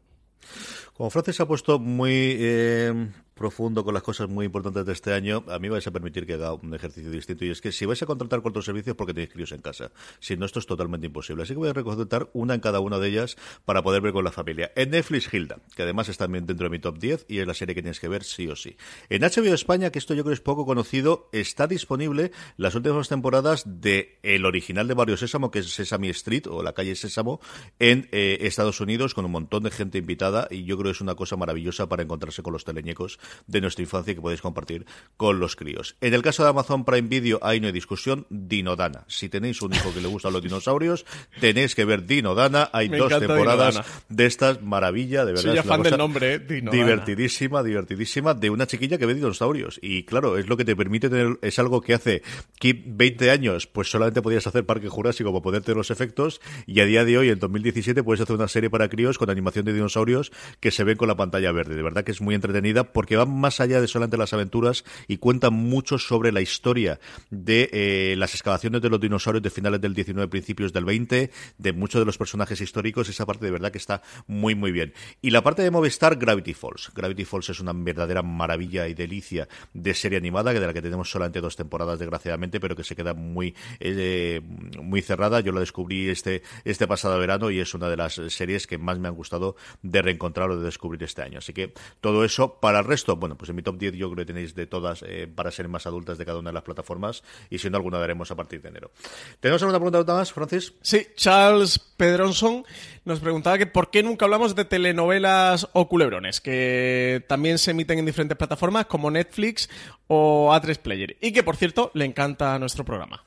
Como 1.00 1.10
Francis 1.10 1.40
ha 1.40 1.48
puesto 1.48 1.80
muy 1.80 2.36
eh, 2.40 2.94
profundo 3.40 3.84
con 3.84 3.94
las 3.94 4.04
cosas 4.04 4.30
muy 4.30 4.46
importantes 4.46 4.86
de 4.86 4.92
este 4.92 5.14
año, 5.14 5.46
a 5.48 5.60
mí 5.60 5.70
vais 5.70 5.88
a 5.88 5.92
permitir 5.92 6.26
que 6.26 6.34
haga 6.34 6.54
un 6.54 6.74
ejercicio 6.74 7.10
distinto. 7.10 7.46
Y 7.46 7.52
es 7.52 7.62
que 7.62 7.72
si 7.72 7.86
vais 7.86 8.02
a 8.04 8.06
contratar 8.06 8.42
cuatro 8.42 8.62
servicios, 8.62 8.96
porque 8.98 9.14
tenéis 9.14 9.32
críos 9.32 9.52
en 9.54 9.62
casa. 9.62 9.92
Si 10.20 10.36
no, 10.36 10.46
esto 10.46 10.60
es 10.60 10.66
totalmente 10.66 11.08
imposible. 11.08 11.44
Así 11.44 11.54
que 11.54 11.60
voy 11.60 11.70
a 11.70 11.74
recontratar 11.74 12.30
una 12.34 12.54
en 12.54 12.60
cada 12.60 12.82
una 12.82 13.00
de 13.00 13.08
ellas 13.08 13.38
para 13.64 13.82
poder 13.82 14.02
ver 14.02 14.12
con 14.12 14.26
la 14.26 14.34
familia. 14.34 14.72
En 14.76 14.90
Netflix, 14.92 15.34
Hilda, 15.34 15.60
que 15.76 15.84
además 15.84 16.10
está 16.10 16.28
dentro 16.28 16.66
de 16.66 16.70
mi 16.70 16.80
top 16.80 17.00
10 17.00 17.26
y 17.30 17.40
es 17.40 17.48
la 17.48 17.54
serie 17.54 17.74
que 17.74 17.82
tienes 17.82 18.02
que 18.02 18.10
ver 18.10 18.26
sí 18.26 18.48
o 18.50 18.58
sí. 18.58 18.76
En 19.08 19.22
HBO 19.22 19.54
España, 19.54 19.90
que 19.90 20.00
esto 20.00 20.14
yo 20.14 20.24
creo 20.24 20.34
es 20.34 20.42
poco 20.42 20.66
conocido, 20.66 21.30
está 21.32 21.66
disponible 21.66 22.32
las 22.58 22.76
últimas 22.76 23.08
temporadas 23.08 23.64
de 23.66 24.20
el 24.22 24.46
original 24.46 24.88
de 24.88 24.96
Barrio 24.96 25.16
Sésamo, 25.16 25.50
que 25.50 25.60
es 25.60 25.74
Sesame 25.74 26.10
Street 26.10 26.48
o 26.48 26.62
la 26.62 26.74
calle 26.74 26.96
Sésamo, 26.96 27.40
en 27.80 28.10
eh, 28.12 28.40
Estados 28.42 28.82
Unidos, 28.82 29.14
con 29.14 29.24
un 29.24 29.32
montón 29.32 29.64
de 29.64 29.72
gente 29.72 29.98
invitada. 29.98 30.48
Y 30.52 30.66
yo 30.66 30.78
creo 30.78 30.90
seguro 30.90 30.92
es 30.92 31.02
una 31.02 31.16
cosa 31.16 31.36
maravillosa 31.36 31.88
para 31.88 32.04
encontrarse 32.04 32.42
con 32.42 32.54
los 32.54 32.66
teleñecos 32.66 33.20
de 33.48 33.62
nuestra 33.62 33.84
infancia 33.84 34.16
que 34.16 34.22
podéis 34.22 34.42
compartir 34.42 34.86
con 35.18 35.40
los 35.40 35.56
críos. 35.56 35.96
En 36.02 36.14
el 36.14 36.22
caso 36.22 36.44
de 36.44 36.50
Amazon 36.50 36.86
Prime 36.86 37.08
Video, 37.08 37.40
ahí 37.42 37.60
no 37.60 37.68
hay 37.68 37.74
discusión, 37.74 38.26
Dinodana. 38.30 39.06
Si 39.08 39.30
tenéis 39.30 39.62
un 39.62 39.74
hijo 39.74 39.94
que 39.94 40.02
le 40.02 40.08
gustan 40.08 40.34
los 40.34 40.42
dinosaurios, 40.42 41.06
tenéis 41.40 41.76
que 41.76 41.86
ver 41.86 42.06
Dinodana. 42.06 42.70
Hay 42.74 42.90
dos 42.90 43.18
temporadas 43.20 43.82
de 44.10 44.26
estas 44.26 44.62
maravilla, 44.62 45.26
de 45.26 45.34
verdad. 45.34 45.56
Soy 45.56 45.64
fan 45.64 45.84
del 45.84 45.98
nombre, 45.98 46.36
¿eh? 46.36 46.40
Divertidísima, 46.40 47.64
divertidísima, 47.64 48.34
de 48.34 48.50
una 48.50 48.68
chiquilla 48.68 48.98
que 48.98 49.06
ve 49.06 49.14
dinosaurios. 49.14 49.80
Y 49.82 50.04
claro, 50.04 50.38
es 50.38 50.48
lo 50.48 50.58
que 50.58 50.66
te 50.66 50.76
permite 50.76 51.10
tener, 51.10 51.38
es 51.42 51.60
algo 51.60 51.82
que 51.82 51.94
hace 51.94 52.22
que 52.60 52.82
20 52.86 53.32
años, 53.32 53.68
pues 53.68 53.90
solamente 53.90 54.22
podías 54.22 54.46
hacer 54.48 54.66
Parque 54.66 54.90
Jurásico 54.90 55.32
para 55.32 55.42
poder 55.42 55.62
tener 55.64 55.78
los 55.78 55.92
efectos, 55.92 56.42
y 56.66 56.80
a 56.80 56.86
día 56.86 57.06
de 57.06 57.18
hoy, 57.18 57.30
en 57.30 57.40
2017, 57.40 58.04
puedes 58.04 58.22
hacer 58.22 58.36
una 58.36 58.48
serie 58.48 58.70
para 58.70 58.90
críos 58.90 59.18
con 59.18 59.30
animación 59.30 59.66
de 59.66 59.74
dinosaurios 59.74 60.32
que 60.60 60.72
se 60.72 60.84
ven 60.84 60.98
con 60.98 61.08
la 61.08 61.16
pantalla 61.16 61.52
verde. 61.52 61.76
De 61.76 61.84
verdad 61.84 62.04
que 62.04 62.12
es 62.12 62.22
muy 62.22 62.36
entretenida 62.36 62.92
porque 62.92 63.16
va 63.20 63.26
más 63.26 63.60
allá 63.60 63.82
de 63.82 63.88
solamente 63.88 64.18
las 64.18 64.34
aventuras 64.34 64.84
y 65.08 65.18
cuenta 65.18 65.50
mucho 65.50 65.98
sobre 66.00 66.32
la 66.32 66.42
historia 66.42 67.00
de 67.30 67.70
eh, 67.72 68.16
las 68.18 68.34
excavaciones 68.34 68.82
de 68.82 68.90
los 68.90 69.00
dinosaurios 69.00 69.44
de 69.44 69.50
finales 69.50 69.82
del 69.82 69.94
19, 69.94 70.30
principios 70.30 70.74
del 70.74 70.86
20, 70.86 71.32
de 71.58 71.74
muchos 71.74 72.02
de 72.02 72.06
los 72.06 72.18
personajes 72.18 72.62
históricos. 72.62 73.10
Esa 73.10 73.26
parte 73.26 73.46
de 73.46 73.52
verdad 73.52 73.72
que 73.72 73.78
está 73.78 74.02
muy, 74.28 74.56
muy 74.56 74.72
bien. 74.72 74.94
Y 75.22 75.32
la 75.32 75.44
parte 75.44 75.62
de 75.62 75.72
Movistar, 75.72 76.16
Gravity 76.16 76.54
Falls. 76.54 76.92
Gravity 76.96 77.26
Falls 77.26 77.50
es 77.50 77.60
una 77.60 77.74
verdadera 77.74 78.22
maravilla 78.22 78.88
y 78.88 78.94
delicia 78.94 79.48
de 79.74 79.94
serie 79.94 80.18
animada, 80.18 80.54
de 80.54 80.60
la 80.60 80.74
que 80.74 80.82
tenemos 80.82 81.12
solamente 81.12 81.42
dos 81.42 81.56
temporadas, 81.56 82.00
desgraciadamente, 82.00 82.60
pero 82.60 82.76
que 82.76 82.84
se 82.84 82.96
queda 82.96 83.14
muy, 83.14 83.56
eh, 83.80 84.42
muy 84.82 85.02
cerrada. 85.02 85.40
Yo 85.42 85.52
la 85.52 85.60
descubrí 85.60 86.10
este, 86.10 86.44
este 86.66 86.88
pasado 86.88 87.20
verano 87.20 87.52
y 87.52 87.60
es 87.60 87.74
una 87.74 87.90
de 87.90 87.98
las 87.98 88.14
series 88.30 88.68
que 88.68 88.78
más 88.78 89.00
me 89.00 89.08
han 89.08 89.16
gustado 89.16 89.56
de 89.82 90.02
reencontrar 90.02 90.50
o 90.52 90.58
de 90.58 90.66
descubrir 90.66 91.04
este 91.04 91.22
año. 91.22 91.40
Así 91.40 91.54
que 91.54 91.74
todo 92.02 92.24
eso 92.24 92.60
para 92.60 92.80
el 92.80 92.86
resto, 92.86 93.09
bueno, 93.18 93.38
pues 93.38 93.50
en 93.50 93.56
mi 93.56 93.62
top 93.62 93.78
10 93.78 93.94
yo 93.94 94.10
creo 94.12 94.26
que 94.26 94.34
tenéis 94.34 94.56
de 94.56 94.68
todas 94.68 95.04
eh, 95.08 95.28
para 95.34 95.52
ser 95.52 95.68
más 95.68 95.86
adultas 95.86 96.18
de 96.18 96.26
cada 96.26 96.40
una 96.40 96.50
de 96.50 96.54
las 96.54 96.64
plataformas 96.64 97.24
y 97.50 97.58
siendo 97.60 97.78
alguna 97.78 98.00
daremos 98.00 98.32
a 98.32 98.36
partir 98.36 98.62
de 98.62 98.70
enero. 98.70 98.92
¿Tenemos 99.40 99.62
alguna 99.62 99.80
pregunta 99.80 100.14
más, 100.14 100.32
Francis? 100.34 100.74
Sí, 100.82 101.08
Charles 101.16 101.80
Pedronson 101.80 102.64
nos 103.06 103.20
preguntaba 103.20 103.58
que 103.58 103.66
por 103.66 103.90
qué 103.90 104.04
nunca 104.04 104.26
hablamos 104.26 104.56
de 104.56 104.66
telenovelas 104.66 105.68
o 105.74 105.88
culebrones, 105.88 106.42
que 106.42 107.26
también 107.28 107.58
se 107.58 107.72
emiten 107.72 108.00
en 108.00 108.06
diferentes 108.06 108.38
plataformas 108.38 108.86
como 108.86 109.12
Netflix 109.12 109.70
o 110.08 110.52
A3 110.54 110.78
Player. 110.80 111.18
Y 111.22 111.32
que, 111.32 111.44
por 111.44 111.56
cierto, 111.56 111.92
le 111.94 112.06
encanta 112.06 112.58
nuestro 112.60 112.86
programa. 112.86 113.24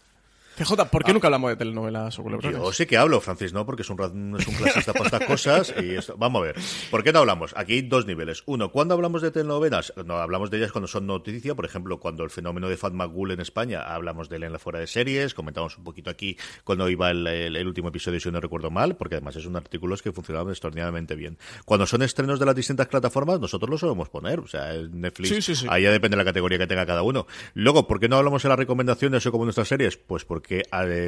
CJ, 0.56 0.90
¿por 0.90 1.02
qué 1.02 1.10
ah. 1.10 1.14
nunca 1.14 1.28
hablamos 1.28 1.50
de 1.50 1.56
telenovelas 1.56 2.18
o 2.18 2.22
culebrones? 2.22 2.60
Yo 2.60 2.72
sí 2.72 2.86
que 2.86 2.98
hablo, 2.98 3.20
Francis, 3.20 3.52
¿no? 3.52 3.64
Porque 3.64 3.82
es 3.82 3.90
un, 3.90 4.36
es 4.38 4.46
un 4.46 4.54
clasista 4.54 4.92
para 4.92 5.06
estas 5.06 5.24
cosas. 5.24 5.74
y 5.80 5.96
Vamos 6.16 6.42
a 6.42 6.44
ver. 6.46 6.56
¿Por 6.90 7.02
qué 7.02 7.12
no 7.12 7.20
hablamos? 7.20 7.54
Aquí 7.56 7.74
hay 7.74 7.82
dos 7.82 8.06
niveles. 8.06 8.42
Uno, 8.46 8.70
¿cuándo 8.70 8.94
hablamos 8.94 9.22
de 9.22 9.30
telenovelas? 9.30 9.92
No, 10.04 10.18
hablamos 10.18 10.50
de 10.50 10.58
ellas 10.58 10.72
cuando 10.72 10.88
son 10.88 11.06
noticia. 11.06 11.54
Por 11.54 11.64
ejemplo, 11.64 11.98
cuando 12.00 12.22
el 12.24 12.30
fenómeno 12.30 12.68
de 12.68 12.76
Fatma 12.76 13.06
Gul 13.06 13.30
en 13.30 13.40
España, 13.40 13.82
hablamos 13.82 14.28
de 14.28 14.36
él 14.36 14.42
en 14.42 14.52
la 14.52 14.58
fuera 14.58 14.78
de 14.78 14.86
series. 14.86 15.32
Comentamos 15.34 15.78
un 15.78 15.84
poquito 15.84 16.10
aquí 16.10 16.36
cuando 16.64 16.88
iba 16.88 17.10
el, 17.10 17.66
último 17.66 17.88
episodio, 17.88 18.20
si 18.20 18.30
no 18.30 18.40
recuerdo 18.40 18.70
mal, 18.70 18.96
porque 18.96 19.14
además 19.14 19.36
es 19.36 19.46
un 19.46 19.56
artículo 19.56 19.96
que 19.96 20.12
funcionaba 20.12 20.50
extraordinariamente 20.50 21.14
bien. 21.14 21.38
Cuando 21.64 21.86
son 21.86 22.02
estrenos 22.02 22.38
de 22.38 22.46
las 22.46 22.54
distintas 22.54 22.88
plataformas, 22.88 23.40
nosotros 23.40 23.70
lo 23.70 23.78
solemos 23.78 24.08
poner. 24.08 24.40
O 24.40 24.46
sea, 24.46 24.72
Netflix, 24.74 25.64
ahí 25.68 25.82
ya 25.82 25.90
depende 25.90 26.16
de 26.16 26.22
la 26.22 26.24
categoría 26.24 26.58
que 26.58 26.66
tenga 26.66 26.86
cada 26.86 27.02
uno. 27.02 27.26
Luego, 27.54 27.86
¿por 27.86 28.00
qué 28.00 28.08
no 28.08 28.16
hablamos 28.16 28.44
en 28.44 28.50
las 28.50 28.58
recomendaciones 28.58 29.24
o 29.26 29.32
como 29.32 29.44
nuestras 29.44 29.68
series? 29.68 29.96
Pues 29.96 30.24
porque 30.24 30.41
que, 30.42 30.62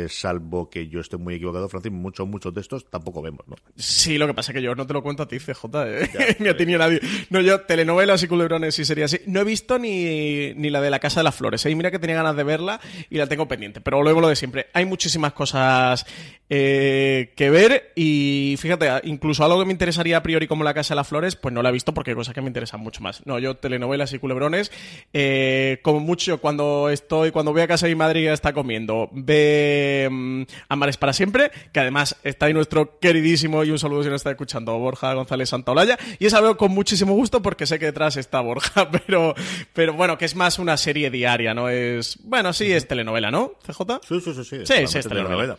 salvo 0.08 0.70
que 0.70 0.88
yo 0.88 1.00
esté 1.00 1.16
muy 1.16 1.34
equivocado, 1.34 1.68
Francis, 1.68 1.92
muchos, 1.92 2.26
muchos 2.26 2.54
de 2.54 2.60
estos 2.60 2.88
tampoco 2.88 3.22
vemos, 3.22 3.46
¿no? 3.46 3.56
Sí, 3.76 4.18
lo 4.18 4.26
que 4.26 4.34
pasa 4.34 4.52
es 4.52 4.56
que 4.56 4.62
yo 4.62 4.74
no 4.74 4.86
te 4.86 4.92
lo 4.92 5.02
cuento 5.02 5.24
a 5.24 5.28
ti, 5.28 5.38
CJ, 5.38 5.64
¿eh? 5.86 6.36
ni 6.38 6.48
a 6.48 6.56
ti 6.56 6.66
ni 6.66 6.74
a 6.74 6.78
nadie. 6.78 7.00
No, 7.30 7.40
yo, 7.40 7.60
telenovelas 7.62 8.22
y 8.22 8.28
culebrones 8.28 8.78
y 8.78 8.84
sería 8.84 9.06
así. 9.06 9.20
No 9.26 9.40
he 9.40 9.44
visto 9.44 9.78
ni, 9.78 10.54
ni 10.54 10.70
la 10.70 10.80
de 10.80 10.90
la 10.90 10.98
Casa 10.98 11.20
de 11.20 11.24
las 11.24 11.34
Flores, 11.34 11.64
¿eh? 11.66 11.74
mira 11.74 11.90
que 11.90 11.98
tenía 11.98 12.16
ganas 12.16 12.36
de 12.36 12.44
verla 12.44 12.80
y 13.10 13.18
la 13.18 13.26
tengo 13.26 13.48
pendiente. 13.48 13.80
Pero 13.80 14.02
luego 14.02 14.20
lo 14.20 14.28
de 14.28 14.36
siempre. 14.36 14.68
Hay 14.72 14.84
muchísimas 14.84 15.32
cosas 15.32 16.06
eh, 16.48 17.32
que 17.36 17.50
ver 17.50 17.92
y 17.94 18.56
fíjate, 18.58 18.88
incluso 19.04 19.44
algo 19.44 19.58
que 19.58 19.66
me 19.66 19.72
interesaría 19.72 20.18
a 20.18 20.22
priori 20.22 20.46
como 20.46 20.64
la 20.64 20.74
Casa 20.74 20.94
de 20.94 20.96
las 20.96 21.08
Flores, 21.08 21.36
pues 21.36 21.52
no 21.52 21.62
la 21.62 21.70
he 21.70 21.72
visto 21.72 21.94
porque 21.94 22.12
hay 22.12 22.16
cosas 22.16 22.34
que 22.34 22.40
me 22.40 22.48
interesan 22.48 22.80
mucho 22.80 23.02
más. 23.02 23.26
No, 23.26 23.38
yo 23.38 23.56
telenovelas 23.56 24.12
y 24.12 24.18
culebrones, 24.18 24.70
eh, 25.12 25.80
como 25.82 26.00
mucho 26.00 26.38
cuando 26.40 26.90
estoy, 26.90 27.30
cuando 27.30 27.52
voy 27.52 27.62
a 27.62 27.66
casa 27.66 27.86
de 27.86 27.94
mi 27.94 27.98
madre 27.98 28.20
y 28.20 28.26
está 28.26 28.52
comiendo, 28.52 29.10
ve 29.24 30.08
mm, 30.10 30.42
Amares 30.68 30.96
para 30.96 31.12
siempre, 31.12 31.50
que 31.72 31.80
además 31.80 32.16
está 32.22 32.46
ahí 32.46 32.54
nuestro 32.54 32.98
queridísimo 32.98 33.64
y 33.64 33.70
un 33.70 33.78
saludo 33.78 34.02
si 34.02 34.08
no 34.08 34.16
está 34.16 34.30
escuchando, 34.30 34.78
Borja 34.78 35.14
González 35.14 35.48
Santaolalla, 35.48 35.98
y 36.18 36.26
esa 36.26 36.40
veo 36.40 36.56
con 36.56 36.72
muchísimo 36.72 37.14
gusto 37.14 37.42
porque 37.42 37.66
sé 37.66 37.78
que 37.78 37.86
detrás 37.86 38.16
está 38.16 38.40
Borja, 38.40 38.90
pero, 39.06 39.34
pero 39.72 39.94
bueno, 39.94 40.18
que 40.18 40.24
es 40.24 40.36
más 40.36 40.58
una 40.58 40.76
serie 40.76 41.10
diaria, 41.10 41.54
¿no? 41.54 41.68
Es, 41.68 42.18
bueno, 42.22 42.52
sí, 42.52 42.72
es 42.72 42.86
telenovela, 42.86 43.30
¿no? 43.30 43.52
CJ? 43.66 44.00
Sí, 44.06 44.20
sí, 44.20 44.34
sí. 44.34 44.44
Sí, 44.64 44.86
sí, 44.86 44.98
es 44.98 45.08
telenovela. 45.08 45.58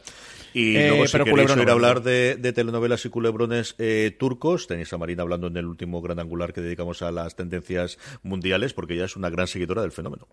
Y 0.55 0.77
eh, 0.77 0.87
luego, 0.87 1.05
si 1.05 1.19
queréis 1.19 1.51
oír 1.51 1.69
hablar 1.69 2.01
de, 2.01 2.37
telenovelas 2.53 3.05
y 3.05 3.09
culebrones 3.09 3.75
eh, 3.77 4.15
turcos, 4.17 4.67
tenéis 4.67 4.93
a 4.93 4.97
Marina 4.97 5.21
hablando 5.21 5.47
en 5.47 5.57
el 5.57 5.65
último 5.65 6.01
gran 6.01 6.17
angular 6.17 6.53
que 6.53 6.61
dedicamos 6.61 7.01
a 7.01 7.11
las 7.11 7.35
tendencias 7.35 7.99
mundiales, 8.23 8.73
porque 8.73 8.93
ella 8.93 9.03
es 9.03 9.17
una 9.17 9.29
gran 9.29 9.47
seguidora 9.47 9.81
del 9.81 9.91
fenómeno. 9.91 10.29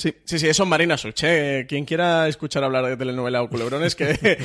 Sí, 0.00 0.14
sí, 0.24 0.38
sí, 0.38 0.48
eso 0.48 0.62
es 0.62 0.68
Marina 0.70 0.96
Such. 0.96 1.24
¿eh? 1.24 1.66
Quien 1.68 1.84
quiera 1.84 2.26
escuchar 2.26 2.64
hablar 2.64 2.86
de 2.86 2.96
telenovela 2.96 3.42
o 3.42 3.50
culebrones, 3.50 3.94
que, 3.96 4.38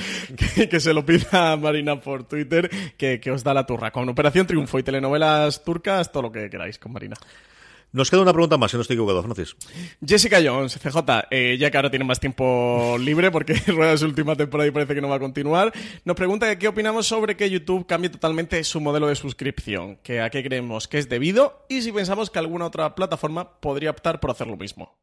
que, 0.70 0.80
se 0.82 0.94
lo 0.94 1.06
pida 1.06 1.54
a 1.54 1.56
Marina 1.56 2.02
por 2.02 2.26
Twitter, 2.26 2.70
que, 2.98 3.22
que 3.22 3.32
os 3.32 3.42
da 3.42 3.54
la 3.54 3.66
turra. 3.66 3.90
Con 3.90 4.10
Operación 4.10 4.48
Triunfo 4.48 4.80
y 4.80 4.84
telenovelas 4.84 5.64
turcas, 5.64 6.12
todo 6.12 6.24
lo 6.24 6.32
que 6.34 6.50
queráis 6.50 6.78
con 6.78 6.92
Marina. 6.92 7.16
Nos 7.94 8.12
queda 8.12 8.22
una 8.22 8.34
pregunta 8.34 8.58
más, 8.58 8.72
si 8.72 8.76
no 8.76 8.82
estoy 8.82 8.96
equivocado, 8.96 9.24
Francis. 9.24 9.56
Jessica 10.06 10.40
Jones, 10.44 10.78
CJ, 10.78 10.98
eh, 11.32 11.56
ya 11.58 11.72
que 11.72 11.78
ahora 11.78 11.90
tiene 11.90 12.04
más 12.04 12.20
tiempo 12.20 12.98
libre 13.00 13.32
porque 13.32 13.54
rueda 13.68 13.96
su 13.96 14.08
última 14.08 14.36
temporada 14.36 14.68
y 14.68 14.72
parece 14.72 14.94
que 14.94 15.00
no 15.00 15.08
va 15.08 15.16
a 15.16 15.20
continuar, 15.20 15.72
nos 16.04 16.18
pregunta 16.18 16.60
qué 16.60 16.68
opinamos 16.68 17.08
sobre 17.08 17.38
que 17.38 17.50
YouTube 17.50 17.88
cambie 17.88 18.10
totalmente 18.10 18.62
su 18.66 18.82
modelo 18.82 19.08
de 19.08 19.16
suscripción, 19.16 19.96
que 20.04 20.20
a 20.20 20.30
qué 20.30 20.44
creemos 20.44 20.90
que 20.90 20.98
es 20.98 21.08
debido 21.08 21.66
y 21.70 21.82
si 21.82 21.94
pensamos 21.94 22.30
que 22.30 22.40
alguna 22.40 22.66
otra 22.66 22.94
plataforma 22.94 23.62
podría 23.62 23.92
optar 23.92 24.20
por 24.20 24.32
hacer 24.32 24.48
lo 24.48 24.58
mismo. 24.58 24.98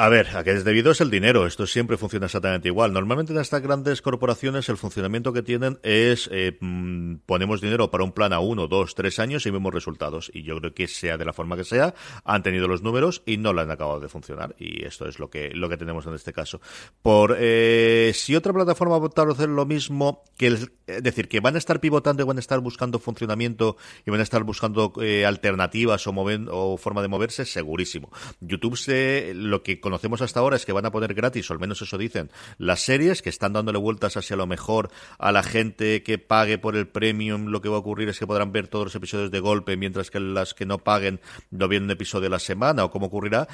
A 0.00 0.08
ver, 0.08 0.36
a 0.36 0.44
qué 0.44 0.52
es 0.52 0.62
debido 0.62 0.92
es 0.92 1.00
el 1.00 1.10
dinero. 1.10 1.44
Esto 1.44 1.66
siempre 1.66 1.96
funciona 1.96 2.26
exactamente 2.26 2.68
igual. 2.68 2.92
Normalmente 2.92 3.32
en 3.32 3.40
estas 3.40 3.60
grandes 3.62 4.00
corporaciones 4.00 4.68
el 4.68 4.76
funcionamiento 4.76 5.32
que 5.32 5.42
tienen 5.42 5.80
es 5.82 6.30
eh, 6.30 6.56
mm, 6.60 7.16
ponemos 7.26 7.60
dinero 7.60 7.90
para 7.90 8.04
un 8.04 8.12
plan 8.12 8.32
a 8.32 8.38
uno, 8.38 8.68
dos, 8.68 8.94
tres 8.94 9.18
años 9.18 9.44
y 9.44 9.50
vemos 9.50 9.74
resultados. 9.74 10.30
Y 10.32 10.44
yo 10.44 10.56
creo 10.60 10.72
que 10.72 10.86
sea 10.86 11.18
de 11.18 11.24
la 11.24 11.32
forma 11.32 11.56
que 11.56 11.64
sea, 11.64 11.96
han 12.22 12.44
tenido 12.44 12.68
los 12.68 12.80
números 12.80 13.24
y 13.26 13.38
no 13.38 13.52
lo 13.52 13.60
han 13.60 13.72
acabado 13.72 13.98
de 13.98 14.08
funcionar. 14.08 14.54
Y 14.56 14.84
esto 14.84 15.08
es 15.08 15.18
lo 15.18 15.30
que 15.30 15.50
lo 15.50 15.68
que 15.68 15.76
tenemos 15.76 16.06
en 16.06 16.14
este 16.14 16.32
caso. 16.32 16.60
Por 17.02 17.36
eh, 17.36 18.12
si 18.14 18.36
otra 18.36 18.52
plataforma 18.52 19.00
va 19.00 19.08
a 19.12 19.32
hacer 19.32 19.48
lo 19.48 19.66
mismo, 19.66 20.22
que 20.36 20.46
es 20.46 21.02
decir, 21.02 21.26
que 21.28 21.40
van 21.40 21.56
a 21.56 21.58
estar 21.58 21.80
pivotando 21.80 22.22
y 22.22 22.26
van 22.26 22.36
a 22.36 22.40
estar 22.40 22.60
buscando 22.60 23.00
funcionamiento 23.00 23.76
y 24.06 24.12
van 24.12 24.20
a 24.20 24.22
estar 24.22 24.44
buscando 24.44 24.92
eh, 25.02 25.26
alternativas 25.26 26.06
o, 26.06 26.12
o 26.12 26.76
forma 26.76 27.02
de 27.02 27.08
moverse, 27.08 27.44
segurísimo. 27.44 28.12
YouTube 28.40 28.76
se 28.76 29.32
lo 29.34 29.64
que 29.64 29.80
conocemos 29.88 30.20
hasta 30.20 30.40
ahora 30.40 30.56
es 30.56 30.66
que 30.66 30.72
van 30.72 30.84
a 30.84 30.90
poner 30.90 31.14
gratis, 31.14 31.50
o 31.50 31.54
al 31.54 31.58
menos 31.58 31.80
eso 31.80 31.96
dicen, 31.96 32.30
las 32.58 32.80
series, 32.80 33.22
que 33.22 33.30
están 33.30 33.54
dándole 33.54 33.78
vueltas 33.78 34.18
hacia 34.18 34.36
lo 34.36 34.46
mejor 34.46 34.90
a 35.18 35.32
la 35.32 35.42
gente 35.42 36.02
que 36.02 36.18
pague 36.18 36.58
por 36.58 36.76
el 36.76 36.86
premium. 36.86 37.46
Lo 37.46 37.62
que 37.62 37.70
va 37.70 37.76
a 37.76 37.80
ocurrir 37.80 38.10
es 38.10 38.18
que 38.18 38.26
podrán 38.26 38.52
ver 38.52 38.68
todos 38.68 38.86
los 38.86 38.94
episodios 38.94 39.30
de 39.30 39.40
golpe, 39.40 39.78
mientras 39.78 40.10
que 40.10 40.20
las 40.20 40.52
que 40.52 40.66
no 40.66 40.76
paguen 40.76 41.20
no 41.50 41.68
vienen 41.68 41.86
un 41.86 41.92
episodio 41.92 42.26
a 42.26 42.32
la 42.32 42.38
semana, 42.38 42.84
o 42.84 42.90
cómo 42.90 43.06
ocurrirá. 43.06 43.48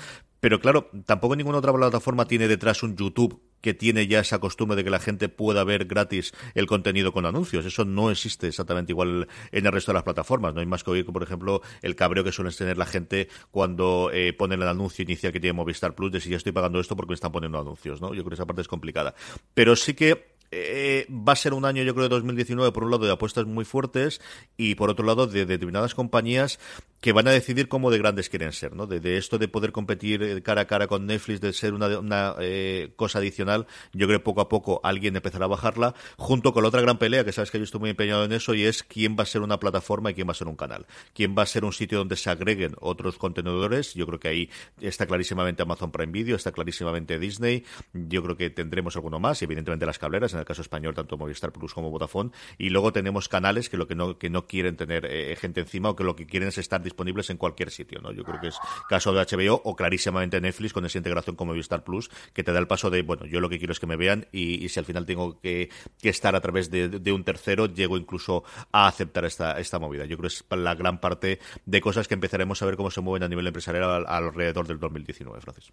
Pero 0.44 0.60
claro, 0.60 0.90
tampoco 1.06 1.36
ninguna 1.36 1.56
otra 1.56 1.72
plataforma 1.72 2.26
tiene 2.26 2.48
detrás 2.48 2.82
un 2.82 2.94
YouTube 2.98 3.40
que 3.62 3.72
tiene 3.72 4.06
ya 4.06 4.20
esa 4.20 4.40
costumbre 4.40 4.76
de 4.76 4.84
que 4.84 4.90
la 4.90 4.98
gente 4.98 5.30
pueda 5.30 5.64
ver 5.64 5.86
gratis 5.86 6.34
el 6.54 6.66
contenido 6.66 7.14
con 7.14 7.24
anuncios. 7.24 7.64
Eso 7.64 7.86
no 7.86 8.10
existe 8.10 8.48
exactamente 8.48 8.92
igual 8.92 9.26
en 9.52 9.64
el 9.64 9.72
resto 9.72 9.92
de 9.92 9.94
las 9.94 10.02
plataformas. 10.02 10.52
No 10.52 10.60
hay 10.60 10.66
más 10.66 10.84
que 10.84 10.90
oír, 10.90 11.06
por 11.06 11.22
ejemplo, 11.22 11.62
el 11.80 11.96
cabreo 11.96 12.24
que 12.24 12.30
suelen 12.30 12.54
tener 12.54 12.76
la 12.76 12.84
gente 12.84 13.30
cuando 13.50 14.10
eh, 14.12 14.34
ponen 14.34 14.60
el 14.60 14.68
anuncio 14.68 15.02
inicial 15.02 15.32
que 15.32 15.40
tiene 15.40 15.54
Movistar 15.54 15.94
Plus 15.94 16.12
de 16.12 16.20
si 16.20 16.28
ya 16.28 16.36
estoy 16.36 16.52
pagando 16.52 16.78
esto 16.78 16.94
porque 16.94 17.12
me 17.12 17.14
están 17.14 17.32
poniendo 17.32 17.58
anuncios. 17.58 18.02
¿no? 18.02 18.08
Yo 18.08 18.20
creo 18.20 18.28
que 18.28 18.34
esa 18.34 18.44
parte 18.44 18.60
es 18.60 18.68
complicada. 18.68 19.14
Pero 19.54 19.76
sí 19.76 19.94
que 19.94 20.34
eh, 20.56 21.06
va 21.10 21.32
a 21.32 21.36
ser 21.36 21.52
un 21.52 21.64
año, 21.64 21.82
yo 21.82 21.94
creo, 21.94 22.04
de 22.04 22.14
2019, 22.14 22.70
por 22.70 22.84
un 22.84 22.90
lado, 22.90 23.06
de 23.06 23.12
apuestas 23.12 23.44
muy 23.44 23.64
fuertes 23.64 24.20
y 24.56 24.76
por 24.76 24.88
otro 24.88 25.04
lado, 25.04 25.26
de, 25.26 25.46
determinadas 25.46 25.94
compañías 25.94 26.60
que 27.04 27.12
van 27.12 27.28
a 27.28 27.32
decidir 27.32 27.68
cómo 27.68 27.90
de 27.90 27.98
grandes 27.98 28.30
quieren 28.30 28.50
ser, 28.52 28.74
¿no? 28.74 28.86
De, 28.86 29.18
esto 29.18 29.36
de 29.36 29.46
poder 29.46 29.72
competir 29.72 30.22
eh, 30.22 30.40
cara 30.40 30.62
a 30.62 30.66
cara 30.66 30.86
con 30.86 31.04
Netflix, 31.04 31.38
de 31.42 31.52
ser 31.52 31.74
una, 31.74 31.98
una 31.98 32.34
eh, 32.40 32.94
cosa 32.96 33.18
adicional, 33.18 33.66
yo 33.92 34.06
creo 34.06 34.20
que 34.20 34.24
poco 34.24 34.40
a 34.40 34.48
poco 34.48 34.80
alguien 34.82 35.14
empezará 35.14 35.44
a 35.44 35.48
bajarla, 35.48 35.94
junto 36.16 36.54
con 36.54 36.62
la 36.62 36.70
otra 36.70 36.80
gran 36.80 36.96
pelea, 36.96 37.22
que 37.22 37.32
sabes 37.32 37.50
que 37.50 37.58
yo 37.58 37.64
estoy 37.64 37.80
muy 37.80 37.90
empeñado 37.90 38.24
en 38.24 38.32
eso, 38.32 38.54
y 38.54 38.64
es 38.64 38.82
quién 38.82 39.16
va 39.18 39.24
a 39.24 39.26
ser 39.26 39.42
una 39.42 39.60
plataforma 39.60 40.12
y 40.12 40.14
quién 40.14 40.26
va 40.26 40.30
a 40.30 40.34
ser 40.34 40.48
un 40.48 40.56
canal. 40.56 40.86
Quién 41.12 41.36
va 41.36 41.42
a 41.42 41.46
ser 41.46 41.66
un 41.66 41.74
sitio 41.74 41.98
donde 41.98 42.16
se 42.16 42.30
agreguen 42.30 42.74
otros 42.80 43.18
contenedores. 43.18 43.92
Yo 43.92 44.06
creo 44.06 44.18
que 44.18 44.28
ahí 44.28 44.50
está 44.80 45.04
clarísimamente 45.04 45.62
Amazon 45.62 45.90
Prime 45.90 46.10
Video, 46.10 46.36
está 46.36 46.52
clarísimamente 46.52 47.18
Disney. 47.18 47.64
Yo 47.92 48.22
creo 48.22 48.38
que 48.38 48.48
tendremos 48.48 48.96
alguno 48.96 49.20
más, 49.20 49.42
y 49.42 49.44
evidentemente 49.44 49.84
las 49.84 49.98
cableras, 49.98 50.32
en 50.32 50.38
el 50.38 50.46
caso 50.46 50.62
español, 50.62 50.94
tanto 50.94 51.18
Movistar 51.18 51.52
Plus 51.52 51.74
como 51.74 51.90
Vodafone. 51.90 52.30
Y 52.56 52.70
luego 52.70 52.94
tenemos 52.94 53.28
canales 53.28 53.68
que 53.68 53.76
lo 53.76 53.86
que 53.86 53.94
no, 53.94 54.16
que 54.16 54.30
no 54.30 54.46
quieren 54.46 54.78
tener 54.78 55.04
eh, 55.04 55.36
gente 55.36 55.60
encima 55.60 55.90
o 55.90 55.96
que 55.96 56.04
lo 56.04 56.16
que 56.16 56.24
quieren 56.24 56.48
es 56.48 56.56
estar 56.56 56.82
en 57.28 57.36
cualquier 57.36 57.70
sitio. 57.70 58.00
¿no? 58.00 58.12
Yo 58.12 58.24
creo 58.24 58.40
que 58.40 58.48
es 58.48 58.58
caso 58.88 59.12
de 59.12 59.24
HBO 59.24 59.60
o 59.64 59.76
clarísimamente 59.76 60.40
Netflix 60.40 60.72
con 60.72 60.84
esa 60.84 60.98
integración 60.98 61.36
con 61.36 61.48
Movistar 61.48 61.84
Plus, 61.84 62.10
que 62.32 62.42
te 62.42 62.52
da 62.52 62.58
el 62.58 62.66
paso 62.66 62.90
de, 62.90 63.02
bueno, 63.02 63.26
yo 63.26 63.40
lo 63.40 63.48
que 63.48 63.58
quiero 63.58 63.72
es 63.72 63.80
que 63.80 63.86
me 63.86 63.96
vean 63.96 64.26
y, 64.32 64.68
si 64.68 64.78
al 64.78 64.84
final 64.84 65.06
tengo 65.06 65.40
que, 65.40 65.70
estar 66.02 66.34
a 66.34 66.40
través 66.40 66.70
de, 66.70 67.12
un 67.12 67.24
tercero, 67.24 67.66
llego 67.66 67.96
incluso 67.96 68.44
a 68.72 68.86
aceptar 68.86 69.24
esta, 69.24 69.78
movida. 69.78 70.04
Yo 70.04 70.16
creo 70.16 70.28
que 70.28 70.36
es 70.36 70.44
la 70.50 70.74
gran 70.74 71.00
parte 71.00 71.40
de 71.66 71.80
cosas 71.80 72.08
que 72.08 72.14
empezaremos 72.14 72.62
a 72.62 72.66
ver 72.66 72.76
cómo 72.76 72.90
se 72.90 73.00
mueven 73.00 73.22
a 73.24 73.28
nivel 73.28 73.46
empresarial 73.46 74.04
alrededor 74.06 74.66
del 74.66 74.78
2019, 74.78 75.40
Francis. 75.40 75.72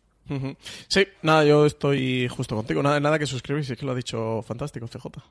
Sí, 0.88 1.08
nada, 1.22 1.44
yo 1.46 1.66
estoy 1.66 2.28
justo 2.28 2.56
contigo. 2.56 2.82
Nada, 2.82 3.00
nada 3.00 3.20
que 3.20 3.26
suscribís, 3.26 3.70
es 3.70 3.78
que 3.78 3.86
lo 3.86 3.92
ha 3.92 3.96
dicho 3.96 4.42
fantástico, 4.42 4.88
CJ. 4.88 5.22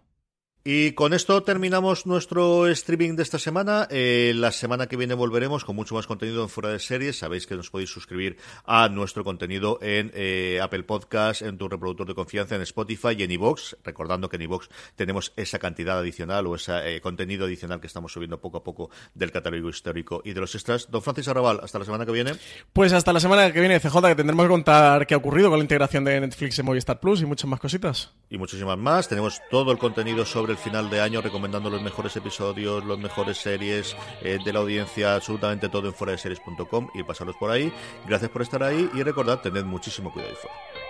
Y 0.62 0.92
con 0.92 1.14
esto 1.14 1.42
terminamos 1.42 2.04
nuestro 2.04 2.66
streaming 2.66 3.16
de 3.16 3.22
esta 3.22 3.38
semana. 3.38 3.88
Eh, 3.90 4.34
la 4.36 4.52
semana 4.52 4.88
que 4.88 4.98
viene 4.98 5.14
volveremos 5.14 5.64
con 5.64 5.74
mucho 5.74 5.94
más 5.94 6.06
contenido 6.06 6.42
en 6.42 6.50
Fuera 6.50 6.68
de 6.68 6.78
Series. 6.78 7.18
Sabéis 7.18 7.46
que 7.46 7.56
nos 7.56 7.70
podéis 7.70 7.88
suscribir 7.88 8.36
a 8.66 8.90
nuestro 8.90 9.24
contenido 9.24 9.78
en 9.80 10.12
eh, 10.12 10.60
Apple 10.62 10.82
Podcast, 10.82 11.40
en 11.40 11.56
tu 11.56 11.66
reproductor 11.66 12.06
de 12.06 12.14
confianza, 12.14 12.56
en 12.56 12.60
Spotify 12.60 13.16
y 13.16 13.22
en 13.22 13.30
iVoox. 13.30 13.76
Recordando 13.82 14.28
que 14.28 14.36
en 14.36 14.42
iVoox 14.42 14.68
tenemos 14.96 15.32
esa 15.36 15.58
cantidad 15.58 15.98
adicional 15.98 16.46
o 16.46 16.54
ese 16.54 16.96
eh, 16.96 17.00
contenido 17.00 17.46
adicional 17.46 17.80
que 17.80 17.86
estamos 17.86 18.12
subiendo 18.12 18.38
poco 18.38 18.58
a 18.58 18.62
poco 18.62 18.90
del 19.14 19.32
catálogo 19.32 19.70
histórico 19.70 20.20
y 20.26 20.34
de 20.34 20.40
los 20.40 20.54
extras. 20.54 20.90
Don 20.90 21.00
Francis 21.00 21.28
Arrabal, 21.28 21.60
hasta 21.62 21.78
la 21.78 21.86
semana 21.86 22.04
que 22.04 22.12
viene. 22.12 22.32
Pues 22.74 22.92
hasta 22.92 23.14
la 23.14 23.20
semana 23.20 23.50
que 23.50 23.60
viene, 23.60 23.80
CJ, 23.80 23.98
que 24.08 24.14
tendremos 24.14 24.44
que 24.44 24.50
contar 24.50 25.06
qué 25.06 25.14
ha 25.14 25.16
ocurrido 25.16 25.48
con 25.48 25.58
la 25.58 25.64
integración 25.64 26.04
de 26.04 26.20
Netflix 26.20 26.58
en 26.58 26.66
Movistar 26.66 27.00
Plus 27.00 27.22
y 27.22 27.24
muchas 27.24 27.48
más 27.48 27.60
cositas. 27.60 28.12
Y 28.28 28.36
muchísimas 28.36 28.76
más. 28.76 29.08
Tenemos 29.08 29.40
todo 29.50 29.72
el 29.72 29.78
contenido 29.78 30.26
sobre 30.26 30.49
el 30.50 30.58
final 30.58 30.90
de 30.90 31.00
año 31.00 31.20
recomendando 31.20 31.70
los 31.70 31.82
mejores 31.82 32.14
episodios, 32.16 32.84
los 32.84 32.98
mejores 32.98 33.38
series 33.38 33.96
eh, 34.22 34.38
de 34.44 34.52
la 34.52 34.60
audiencia, 34.60 35.14
absolutamente 35.14 35.68
todo 35.68 35.88
en 35.88 35.94
fuera 35.94 36.12
de 36.12 36.18
series.com 36.18 36.88
y 36.94 37.02
pasarlos 37.02 37.36
por 37.36 37.50
ahí. 37.50 37.72
Gracias 38.06 38.30
por 38.30 38.42
estar 38.42 38.62
ahí 38.62 38.90
y 38.94 39.02
recordad, 39.02 39.40
tened 39.40 39.64
muchísimo 39.64 40.12
cuidado 40.12 40.32
y 40.32 40.36
fuera. 40.36 40.89